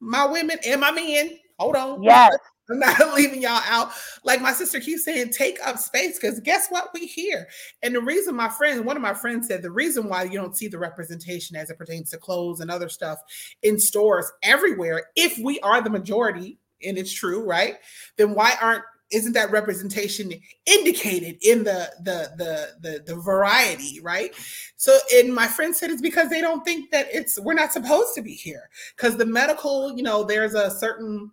My 0.00 0.26
women 0.26 0.58
and 0.66 0.80
my 0.80 0.90
men, 0.90 1.38
hold 1.58 1.76
on. 1.76 2.02
Yes. 2.02 2.36
I'm 2.70 2.78
not 2.80 3.14
leaving 3.14 3.42
y'all 3.42 3.62
out. 3.68 3.92
Like 4.24 4.40
my 4.40 4.52
sister 4.52 4.80
keeps 4.80 5.04
saying, 5.04 5.30
take 5.30 5.58
up 5.64 5.78
space 5.78 6.18
because 6.18 6.40
guess 6.40 6.68
what? 6.68 6.90
We 6.92 7.06
here. 7.06 7.46
And 7.82 7.94
the 7.94 8.00
reason 8.00 8.34
my 8.34 8.48
friend, 8.48 8.84
one 8.84 8.96
of 8.96 9.02
my 9.02 9.14
friends 9.14 9.46
said, 9.46 9.62
the 9.62 9.70
reason 9.70 10.08
why 10.08 10.24
you 10.24 10.38
don't 10.38 10.56
see 10.56 10.68
the 10.68 10.78
representation 10.78 11.56
as 11.56 11.70
it 11.70 11.78
pertains 11.78 12.10
to 12.10 12.18
clothes 12.18 12.60
and 12.60 12.70
other 12.70 12.88
stuff 12.88 13.18
in 13.62 13.78
stores 13.78 14.30
everywhere, 14.42 15.04
if 15.14 15.38
we 15.38 15.60
are 15.60 15.80
the 15.80 15.90
majority, 15.90 16.58
and 16.84 16.98
it's 16.98 17.12
true, 17.12 17.44
right? 17.44 17.76
Then 18.16 18.34
why 18.34 18.54
aren't 18.60 18.82
isn't 19.12 19.34
that 19.34 19.52
representation 19.52 20.32
indicated 20.66 21.36
in 21.42 21.62
the 21.62 21.90
the 22.02 22.32
the 22.36 22.72
the, 22.80 23.02
the 23.06 23.14
variety 23.14 24.00
right 24.00 24.32
so 24.76 24.98
and 25.14 25.32
my 25.32 25.46
friend 25.46 25.76
said 25.76 25.90
it's 25.90 26.02
because 26.02 26.28
they 26.28 26.40
don't 26.40 26.64
think 26.64 26.90
that 26.90 27.06
it's 27.12 27.38
we're 27.40 27.54
not 27.54 27.72
supposed 27.72 28.14
to 28.16 28.20
be 28.20 28.32
here 28.32 28.68
because 28.96 29.16
the 29.16 29.24
medical 29.24 29.96
you 29.96 30.02
know 30.02 30.24
there's 30.24 30.54
a 30.54 30.72
certain 30.72 31.30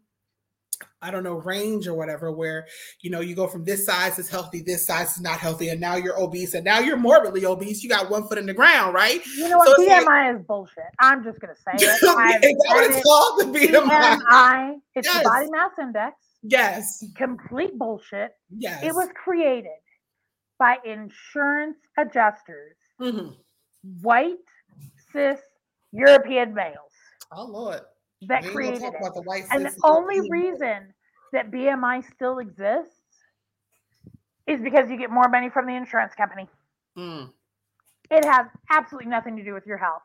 I 1.03 1.11
don't 1.11 1.23
know, 1.23 1.35
range 1.35 1.87
or 1.87 1.93
whatever, 1.93 2.31
where 2.31 2.65
you 3.01 3.09
know 3.09 3.19
you 3.19 3.35
go 3.35 3.47
from 3.47 3.65
this 3.65 3.85
size 3.85 4.17
is 4.17 4.29
healthy, 4.29 4.61
this 4.61 4.87
size 4.87 5.17
is 5.17 5.21
not 5.21 5.37
healthy, 5.37 5.69
and 5.69 5.81
now 5.81 5.95
you're 5.95 6.17
obese, 6.19 6.53
and 6.53 6.63
now 6.63 6.79
you're 6.79 6.97
morbidly 6.97 7.45
obese. 7.45 7.83
You 7.83 7.89
got 7.89 8.09
one 8.09 8.25
foot 8.27 8.37
in 8.37 8.45
the 8.45 8.53
ground, 8.53 8.93
right? 8.93 9.21
You 9.35 9.49
know 9.49 9.57
what? 9.57 9.75
So 9.75 9.83
BMI 9.83 10.05
like, 10.05 10.35
is 10.35 10.45
bullshit. 10.45 10.83
I'm 10.99 11.23
just 11.23 11.39
gonna 11.39 11.55
say 11.55 11.71
it. 11.75 11.81
is 11.83 11.99
that 11.99 12.55
what 12.67 12.91
it's 12.91 13.03
called? 13.03 13.39
The 13.41 13.59
BMI. 13.59 14.19
BMI. 14.21 14.75
It's 14.95 15.07
yes. 15.07 15.17
the 15.17 15.29
body 15.29 15.51
mass 15.51 15.71
index. 15.79 16.15
Yes. 16.41 17.05
Complete 17.15 17.77
bullshit. 17.77 18.31
Yes. 18.49 18.83
It 18.83 18.95
was 18.95 19.09
created 19.21 19.71
by 20.57 20.77
insurance 20.85 21.77
adjusters, 21.97 22.75
mm-hmm. 23.01 23.31
white, 24.01 24.37
cis, 25.11 25.39
European 25.91 26.53
males. 26.53 26.77
Oh 27.31 27.45
Lord 27.45 27.81
that 28.27 28.45
created 28.45 28.81
it. 28.81 28.93
The 29.01 29.47
and 29.51 29.65
the 29.65 29.75
only 29.83 30.29
reason 30.29 30.93
that 31.31 31.51
BMI 31.51 32.03
still 32.13 32.39
exists 32.39 33.03
is 34.47 34.61
because 34.61 34.89
you 34.89 34.97
get 34.97 35.09
more 35.09 35.29
money 35.29 35.49
from 35.49 35.65
the 35.65 35.75
insurance 35.75 36.13
company. 36.15 36.47
Mm. 36.97 37.31
It 38.11 38.25
has 38.25 38.47
absolutely 38.69 39.09
nothing 39.09 39.35
to 39.37 39.43
do 39.43 39.53
with 39.53 39.65
your 39.65 39.77
health. 39.77 40.01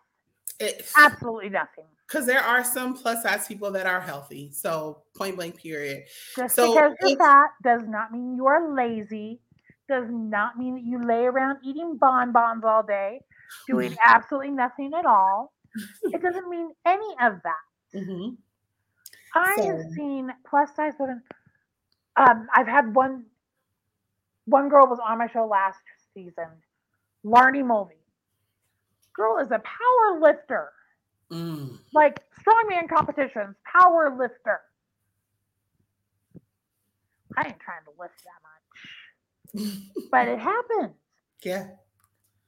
It's, 0.61 0.93
absolutely 0.97 1.51
nothing. 1.51 1.85
Because 2.07 2.27
there 2.27 2.41
are 2.41 2.65
some 2.65 2.95
plus 2.95 3.23
size 3.23 3.47
people 3.47 3.71
that 3.73 3.87
are 3.87 4.01
healthy. 4.01 4.51
So 4.53 5.03
point 5.17 5.37
blank, 5.37 5.57
period. 5.57 6.05
Just 6.37 6.57
so 6.57 6.73
because 6.73 6.93
you're 7.03 7.19
fat 7.19 7.51
does 7.63 7.83
not 7.87 8.13
mean 8.13 8.35
you 8.35 8.47
are 8.47 8.75
lazy. 8.75 9.41
Does 9.89 10.07
not 10.11 10.59
mean 10.59 10.75
that 10.75 10.85
you 10.85 11.05
lay 11.07 11.25
around 11.25 11.59
eating 11.65 11.97
bonbons 11.99 12.65
all 12.65 12.83
day, 12.83 13.21
doing 13.67 13.97
absolutely 14.05 14.51
nothing 14.51 14.93
at 14.99 15.07
all. 15.07 15.53
It 16.03 16.23
doesn't 16.23 16.49
mean 16.49 16.71
any 16.87 17.11
of 17.21 17.35
that. 17.45 17.68
Mm-hmm. 17.95 18.35
I 19.35 19.57
so. 19.57 19.67
have 19.67 19.81
seen 19.95 20.31
plus 20.49 20.71
size 20.75 20.95
women. 20.99 21.23
Um, 22.17 22.49
I've 22.55 22.67
had 22.67 22.95
one. 22.95 23.25
One 24.47 24.71
girl 24.71 24.87
was 24.87 24.99
on 25.07 25.19
my 25.19 25.29
show 25.29 25.47
last 25.47 25.79
season, 26.15 26.49
Larnie 27.25 27.65
Mulvey. 27.65 27.97
Girl 29.15 29.39
is 29.39 29.49
a 29.51 29.61
power 29.61 30.21
lifter, 30.21 30.71
mm. 31.31 31.79
like 31.93 32.21
strongman 32.41 32.89
competitions, 32.89 33.57
power 33.65 34.17
lifter. 34.19 34.61
I 37.37 37.49
ain't 37.49 37.61
trying 37.61 37.85
to 37.85 37.91
lift 38.01 38.15
that 38.25 39.63
much, 39.63 39.79
but 40.11 40.29
it 40.29 40.39
happens. 40.39 40.95
Yeah. 41.43 41.67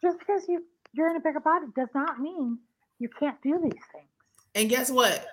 Just 0.01 0.19
because 0.19 0.49
you 0.49 0.65
you're 0.93 1.11
in 1.11 1.17
a 1.17 1.21
bigger 1.21 1.41
body 1.41 1.67
does 1.77 1.91
not 1.95 2.19
mean 2.19 2.59
you 2.99 3.09
can't 3.09 3.41
do 3.43 3.59
these 3.63 3.83
things. 3.93 4.09
And 4.55 4.69
guess 4.69 4.91
what? 4.91 5.27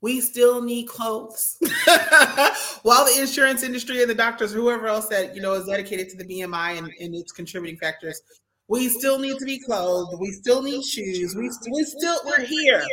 We 0.00 0.20
still 0.20 0.62
need 0.62 0.88
clothes. 0.88 1.56
While 2.82 3.06
the 3.06 3.16
insurance 3.18 3.62
industry 3.62 4.00
and 4.02 4.10
the 4.10 4.14
doctors, 4.14 4.52
whoever 4.52 4.86
else 4.86 5.08
that 5.08 5.34
you 5.34 5.40
know 5.40 5.54
is 5.54 5.66
dedicated 5.66 6.08
to 6.10 6.16
the 6.16 6.24
BMI 6.24 6.78
and, 6.78 6.90
and 7.00 7.14
its 7.14 7.32
contributing 7.32 7.78
factors, 7.78 8.20
we 8.68 8.88
still 8.88 9.18
need 9.18 9.38
to 9.38 9.44
be 9.44 9.58
clothed. 9.58 10.20
We 10.20 10.30
still 10.32 10.62
need 10.62 10.84
shoes. 10.84 11.34
We, 11.34 11.50
we 11.72 11.84
still 11.84 12.20
we're 12.24 12.44
here. 12.44 12.84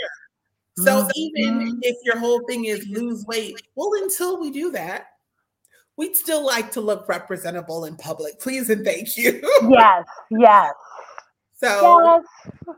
So 0.78 1.07
even 1.16 1.59
mm-hmm. 1.59 1.80
if 1.82 1.97
your 2.03 2.18
whole 2.18 2.41
thing 2.47 2.66
is 2.66 2.88
lose 2.88 3.26
weight, 3.28 3.61
well, 3.76 3.91
until 4.01 4.39
we 4.39 4.49
do 4.49 4.72
that, 4.72 5.07
we'd 5.97 6.16
still 6.16 6.43
like 6.43 6.72
to 6.72 6.82
look 6.82 7.07
representable 7.07 7.86
in 7.86 7.95
public. 7.95 8.39
Please 8.39 8.70
and 8.70 8.84
thank 8.84 9.16
you. 9.18 9.39
yes, 9.70 10.05
yes. 10.32 10.74
So 11.55 12.22
yes. 12.68 12.78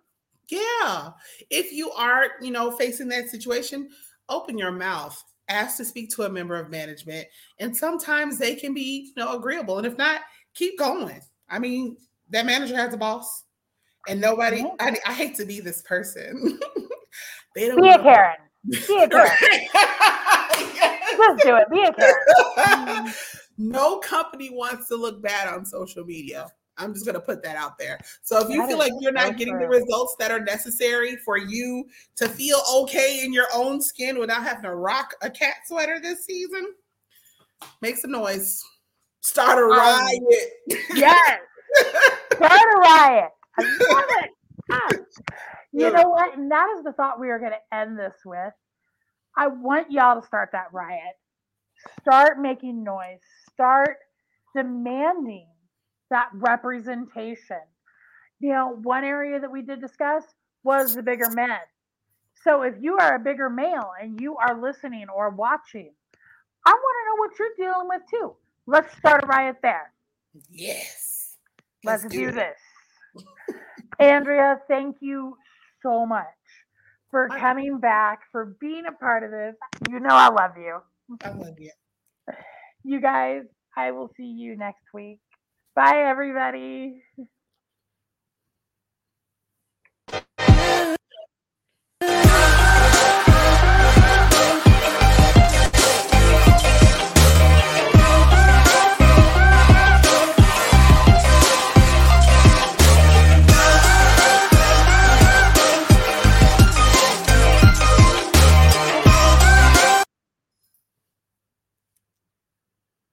Yeah. 0.49 1.11
If 1.49 1.71
you 1.71 1.91
are, 1.91 2.25
you 2.41 2.51
know, 2.51 2.71
facing 2.71 3.07
that 3.09 3.29
situation, 3.29 3.89
open 4.29 4.57
your 4.57 4.71
mouth, 4.71 5.21
ask 5.47 5.77
to 5.77 5.85
speak 5.85 6.09
to 6.11 6.23
a 6.23 6.29
member 6.29 6.55
of 6.55 6.69
management, 6.69 7.27
and 7.59 7.75
sometimes 7.75 8.37
they 8.37 8.55
can 8.55 8.73
be, 8.73 9.11
you 9.15 9.23
know, 9.23 9.35
agreeable. 9.35 9.77
And 9.77 9.87
if 9.87 9.97
not, 9.97 10.21
keep 10.53 10.77
going. 10.77 11.21
I 11.49 11.59
mean, 11.59 11.97
that 12.29 12.45
manager 12.45 12.75
has 12.75 12.93
a 12.93 12.97
boss, 12.97 13.43
and 14.07 14.19
nobody. 14.19 14.65
I, 14.79 14.97
I 15.05 15.13
hate 15.13 15.35
to 15.35 15.45
be 15.45 15.59
this 15.59 15.81
person. 15.83 16.59
they 17.55 17.67
don't 17.67 17.81
be 17.81 17.89
a 17.89 17.99
Karen. 17.99 18.37
Be 18.69 19.03
a 19.03 19.09
Karen. 19.09 19.67
Let's 21.17 21.43
do 21.43 21.55
it. 21.55 21.69
Be 21.69 21.81
a 21.81 21.93
Karen. 21.93 23.13
no 23.57 23.99
company 23.99 24.49
wants 24.51 24.87
to 24.89 24.95
look 24.95 25.21
bad 25.21 25.47
on 25.47 25.65
social 25.65 26.03
media. 26.03 26.47
I'm 26.77 26.93
just 26.93 27.05
going 27.05 27.15
to 27.15 27.21
put 27.21 27.43
that 27.43 27.55
out 27.55 27.77
there. 27.77 27.99
So 28.21 28.39
if 28.39 28.49
you 28.49 28.61
that 28.61 28.69
feel 28.69 28.77
like 28.77 28.91
you're 28.99 29.11
not 29.11 29.37
getting 29.37 29.57
the 29.57 29.67
results 29.67 30.15
that 30.19 30.31
are 30.31 30.39
necessary 30.39 31.15
for 31.17 31.37
you 31.37 31.85
to 32.17 32.27
feel 32.27 32.59
okay 32.75 33.21
in 33.23 33.33
your 33.33 33.47
own 33.53 33.81
skin 33.81 34.19
without 34.19 34.43
having 34.43 34.63
to 34.63 34.75
rock 34.75 35.13
a 35.21 35.29
cat 35.29 35.55
sweater 35.65 35.99
this 36.01 36.25
season, 36.25 36.73
make 37.81 37.97
some 37.97 38.11
noise. 38.11 38.61
Start 39.21 39.57
a 39.57 39.63
um, 39.63 39.69
riot. 39.71 40.21
Yes. 40.93 41.39
Start 42.33 42.61
a 42.61 42.77
riot. 42.77 43.31
I 43.57 43.63
love 43.63 44.05
it. 44.09 44.29
Ah. 44.71 44.89
You 45.77 45.91
know 45.91 46.07
what? 46.07 46.37
And 46.37 46.49
that 46.51 46.73
is 46.77 46.85
the 46.85 46.93
thought 46.93 47.19
we 47.19 47.29
are 47.29 47.37
going 47.37 47.51
to 47.51 47.77
end 47.77 47.99
this 47.99 48.13
with. 48.23 48.53
I 49.37 49.47
want 49.47 49.91
y'all 49.91 50.21
to 50.21 50.25
start 50.25 50.51
that 50.53 50.71
riot. 50.71 51.15
Start 51.99 52.39
making 52.39 52.81
noise. 52.81 53.19
Start 53.51 53.97
demanding 54.55 55.47
that 56.09 56.29
representation. 56.33 57.61
You 58.39 58.53
know, 58.53 58.79
one 58.83 59.03
area 59.03 59.39
that 59.39 59.51
we 59.51 59.61
did 59.61 59.81
discuss 59.81 60.23
was 60.63 60.95
the 60.95 61.03
bigger 61.03 61.29
men. 61.31 61.57
So 62.43 62.61
if 62.63 62.75
you 62.79 62.97
are 62.97 63.15
a 63.15 63.19
bigger 63.19 63.49
male 63.49 63.91
and 63.99 64.19
you 64.19 64.35
are 64.37 64.59
listening 64.59 65.07
or 65.13 65.29
watching, 65.29 65.91
I 66.65 66.71
want 66.71 66.95
to 66.99 67.09
know 67.09 67.15
what 67.17 67.39
you're 67.39 67.71
dealing 67.71 67.87
with 67.87 68.01
too. 68.09 68.35
Let's 68.67 68.95
start 68.97 69.23
a 69.23 69.27
riot 69.27 69.57
there. 69.61 69.91
Yes. 70.51 71.37
Let's, 71.83 72.03
Let's 72.03 72.15
do, 72.15 72.25
do 72.27 72.31
this. 72.31 73.25
Andrea, 73.99 74.59
thank 74.67 74.97
you 74.99 75.37
so 75.81 76.05
much 76.05 76.25
for 77.11 77.29
coming 77.29 77.79
back, 77.79 78.21
for 78.31 78.57
being 78.59 78.83
a 78.87 78.91
part 78.91 79.23
of 79.23 79.31
this. 79.31 79.55
You 79.89 79.99
know 79.99 80.09
I 80.09 80.29
love 80.29 80.57
you. 80.57 80.79
I 81.23 81.29
love 81.29 81.55
you. 81.59 81.71
You 82.83 82.99
guys, 82.99 83.43
I 83.77 83.91
will 83.91 84.11
see 84.17 84.23
you 84.23 84.57
next 84.57 84.83
week. 84.93 85.19
Bye, 85.75 86.05
everybody. 86.07 87.03